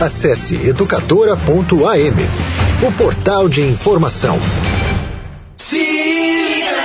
Acesse 0.00 0.56
educadora.am, 0.56 2.86
o 2.86 2.92
portal 2.92 3.48
de 3.48 3.62
informação. 3.62 4.38
Se 5.56 6.15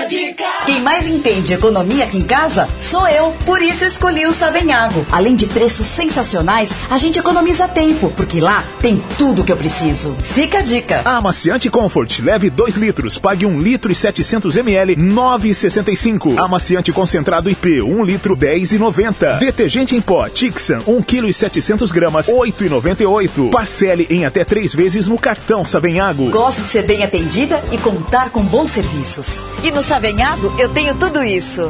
dica. 0.06 0.44
Quem 0.66 0.82
mais 0.82 1.08
entende 1.08 1.54
economia 1.54 2.06
aqui 2.06 2.18
em 2.18 2.22
casa 2.22 2.68
sou 2.78 3.08
eu. 3.08 3.34
Por 3.46 3.62
isso 3.62 3.84
eu 3.84 3.88
escolhi 3.88 4.26
o 4.26 4.34
Savenhago. 4.34 5.06
Além 5.12 5.36
de 5.36 5.46
preços 5.46 5.88
sensacionais, 5.88 6.70
a 6.90 6.98
gente 6.98 7.20
economiza 7.20 7.68
tempo, 7.68 8.12
porque 8.16 8.40
lá 8.40 8.64
tem 8.80 9.02
tudo 9.18 9.44
que 9.44 9.52
eu 9.52 9.58
preciso. 9.58 10.16
Fica 10.24 10.60
a 10.60 10.62
dica. 10.62 11.02
Amaciante 11.06 11.70
Comfort, 11.70 12.20
leve 12.20 12.50
2 12.50 12.76
litros, 12.78 13.18
pague 13.18 13.46
1 13.46 13.60
litro 13.60 13.92
e 13.92 13.96
700 13.96 14.58
ml, 14.58 14.96
9,65. 14.96 16.38
Amaciante 16.38 16.92
concentrado 16.92 17.50
IP, 17.50 17.82
1 17.82 18.04
litro, 18.04 18.36
10,90. 18.36 19.40
Detergente 19.40 19.96
em 19.96 20.02
pó, 20.02 20.28
Tixan, 20.30 20.82
1 20.88 21.02
kg 21.02 21.30
e 21.30 21.34
700 21.34 21.92
gramas, 21.92 22.28
8,98. 22.28 23.50
Parcele 23.52 24.08
em 24.10 24.26
até 24.26 24.44
3 24.44 24.74
vezes 24.74 25.08
no 25.08 25.18
cartão 25.18 25.66
Savenhago. 25.66 26.30
Gosto 26.30 26.62
de 26.62 26.70
ser 26.70 26.84
bem 26.84 27.04
atendida 27.04 27.62
e 27.72 27.78
contar 27.78 28.30
com 28.30 28.44
bons 28.44 28.72
serviços. 28.72 29.40
E 29.64 29.72
no 29.72 29.82
Savenhago 29.92 30.54
eu 30.58 30.70
tenho 30.70 30.96
tudo 30.96 31.22
isso. 31.22 31.70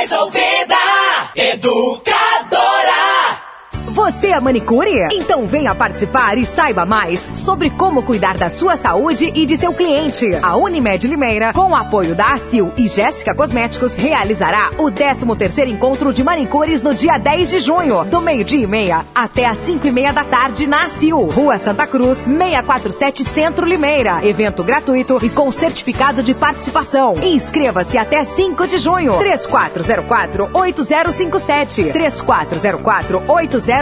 Mais 0.01 0.11
ouvida, 0.13 0.75
educadora. 1.35 2.40
Você 3.91 4.27
é 4.27 4.39
manicure? 4.39 5.09
Então 5.11 5.45
venha 5.45 5.75
participar 5.75 6.37
e 6.37 6.45
saiba 6.45 6.85
mais 6.85 7.29
sobre 7.35 7.69
como 7.69 8.01
cuidar 8.01 8.37
da 8.37 8.49
sua 8.49 8.77
saúde 8.77 9.29
e 9.35 9.45
de 9.45 9.57
seu 9.57 9.73
cliente. 9.73 10.33
A 10.41 10.55
Unimed 10.55 11.05
Limeira, 11.05 11.51
com 11.51 11.71
o 11.71 11.75
apoio 11.75 12.15
da 12.15 12.31
ACIL 12.31 12.71
e 12.77 12.87
Jéssica 12.87 13.35
Cosméticos, 13.35 13.93
realizará 13.93 14.71
o 14.77 14.85
13º 14.85 15.67
Encontro 15.67 16.13
de 16.13 16.23
Manicures 16.23 16.81
no 16.81 16.95
dia 16.95 17.17
10 17.17 17.49
de 17.49 17.59
junho, 17.59 18.05
do 18.05 18.21
meio-dia 18.21 18.63
e 18.63 18.67
meia 18.67 19.05
até 19.13 19.45
às 19.45 19.57
5 19.57 19.85
e 19.85 19.91
meia 19.91 20.13
da 20.13 20.23
tarde 20.23 20.65
na 20.65 20.85
ACIL, 20.85 21.25
Rua 21.25 21.59
Santa 21.59 21.85
Cruz, 21.85 22.19
647 22.19 23.25
Centro 23.25 23.65
Limeira. 23.65 24.25
Evento 24.25 24.63
gratuito 24.63 25.19
e 25.21 25.29
com 25.29 25.51
certificado 25.51 26.23
de 26.23 26.33
participação. 26.33 27.15
Inscreva-se 27.21 27.97
até 27.97 28.23
5 28.23 28.67
de 28.67 28.77
junho. 28.77 29.19
3404-8057. 29.19 31.91
3404-8057. 31.91 33.80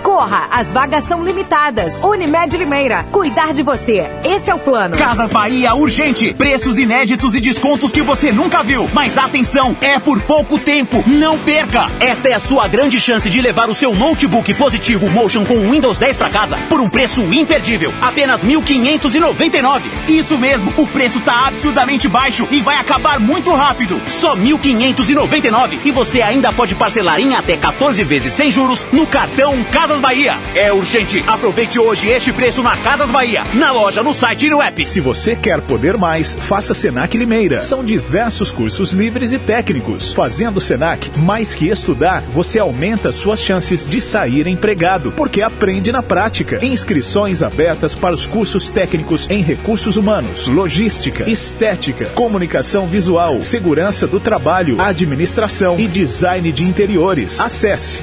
Corra, 0.00 0.48
as 0.50 0.72
vagas 0.72 1.04
são 1.04 1.24
limitadas. 1.24 2.00
Unimed 2.02 2.56
Limeira, 2.56 3.04
cuidar 3.10 3.52
de 3.52 3.62
você. 3.62 4.06
Esse 4.24 4.50
é 4.50 4.54
o 4.54 4.58
plano. 4.58 4.96
Casas 4.96 5.30
Bahia 5.30 5.74
urgente. 5.74 6.32
Preços 6.34 6.78
inéditos 6.78 7.34
e 7.34 7.40
descontos 7.40 7.90
que 7.90 8.02
você 8.02 8.32
nunca 8.32 8.62
viu. 8.62 8.88
Mas 8.92 9.18
atenção, 9.18 9.76
é 9.80 9.98
por 9.98 10.20
pouco 10.22 10.58
tempo. 10.58 11.04
Não 11.06 11.38
perca. 11.38 11.86
Esta 12.00 12.28
é 12.28 12.32
a 12.34 12.40
sua 12.40 12.68
grande 12.68 12.98
chance 13.00 13.28
de 13.28 13.40
levar 13.40 13.68
o 13.68 13.74
seu 13.74 13.94
notebook 13.94 14.54
positivo 14.54 15.08
Motion 15.10 15.44
com 15.44 15.70
Windows 15.70 15.98
10 15.98 16.16
para 16.16 16.30
casa 16.30 16.56
por 16.68 16.80
um 16.80 16.88
preço 16.88 17.20
imperdível. 17.32 17.92
Apenas 18.00 18.44
1.599. 18.44 19.82
Isso 20.08 20.38
mesmo, 20.38 20.72
o 20.76 20.86
preço 20.86 21.20
tá 21.20 21.48
absurdamente 21.48 22.08
baixo 22.08 22.46
e 22.50 22.60
vai 22.60 22.76
acabar 22.76 23.18
muito 23.20 23.52
rápido. 23.52 24.00
Só 24.08 24.36
1.599 24.36 25.80
e 25.84 25.90
você 25.90 26.22
ainda 26.22 26.52
pode 26.52 26.74
parcelar 26.74 27.20
em 27.20 27.34
até 27.34 27.56
14 27.56 28.02
vezes 28.04 28.32
sem 28.32 28.50
juros 28.50 28.86
no 28.92 29.01
cartão 29.06 29.62
Casas 29.64 30.00
Bahia. 30.00 30.36
É 30.54 30.72
urgente. 30.72 31.22
Aproveite 31.26 31.78
hoje 31.78 32.08
este 32.08 32.32
preço 32.32 32.62
na 32.62 32.76
Casas 32.76 33.10
Bahia, 33.10 33.44
na 33.54 33.72
loja, 33.72 34.02
no 34.02 34.12
site 34.12 34.46
e 34.46 34.50
no 34.50 34.60
app. 34.60 34.84
Se 34.84 35.00
você 35.00 35.34
quer 35.34 35.60
poder 35.60 35.96
mais, 35.96 36.34
faça 36.34 36.74
Senac 36.74 37.16
Limeira. 37.16 37.60
São 37.60 37.84
diversos 37.84 38.50
cursos 38.50 38.90
livres 38.92 39.32
e 39.32 39.38
técnicos. 39.38 40.12
Fazendo 40.12 40.60
Senac, 40.60 41.18
mais 41.18 41.54
que 41.54 41.68
estudar, 41.68 42.22
você 42.32 42.58
aumenta 42.58 43.12
suas 43.12 43.40
chances 43.40 43.86
de 43.86 44.00
sair 44.00 44.46
empregado, 44.46 45.12
porque 45.12 45.42
aprende 45.42 45.92
na 45.92 46.02
prática. 46.02 46.64
Inscrições 46.64 47.42
abertas 47.42 47.94
para 47.94 48.14
os 48.14 48.26
cursos 48.26 48.70
técnicos 48.70 49.28
em 49.30 49.42
recursos 49.42 49.96
humanos, 49.96 50.46
logística, 50.46 51.28
estética, 51.28 52.06
comunicação 52.06 52.86
visual, 52.86 53.40
segurança 53.42 54.06
do 54.06 54.20
trabalho, 54.20 54.80
administração 54.80 55.78
e 55.78 55.86
design 55.86 56.50
de 56.52 56.64
interiores. 56.64 57.40
Acesse 57.40 58.00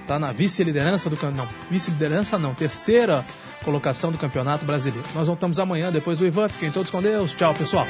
Tá 0.06 0.18
na 0.18 0.32
vice-liderança 0.32 1.10
do 1.10 1.16
campeonato. 1.16 1.48
Não, 1.48 1.70
vice-liderança 1.70 2.38
não. 2.38 2.54
Terceira 2.54 3.24
colocação 3.64 4.10
do 4.10 4.18
Campeonato 4.18 4.64
Brasileiro. 4.64 5.06
Nós 5.14 5.26
voltamos 5.26 5.58
amanhã, 5.58 5.90
depois 5.90 6.18
do 6.18 6.26
Ivan. 6.26 6.48
Fiquem 6.48 6.70
todos 6.70 6.90
com 6.90 7.02
Deus. 7.02 7.34
Tchau, 7.34 7.54
pessoal. 7.54 7.86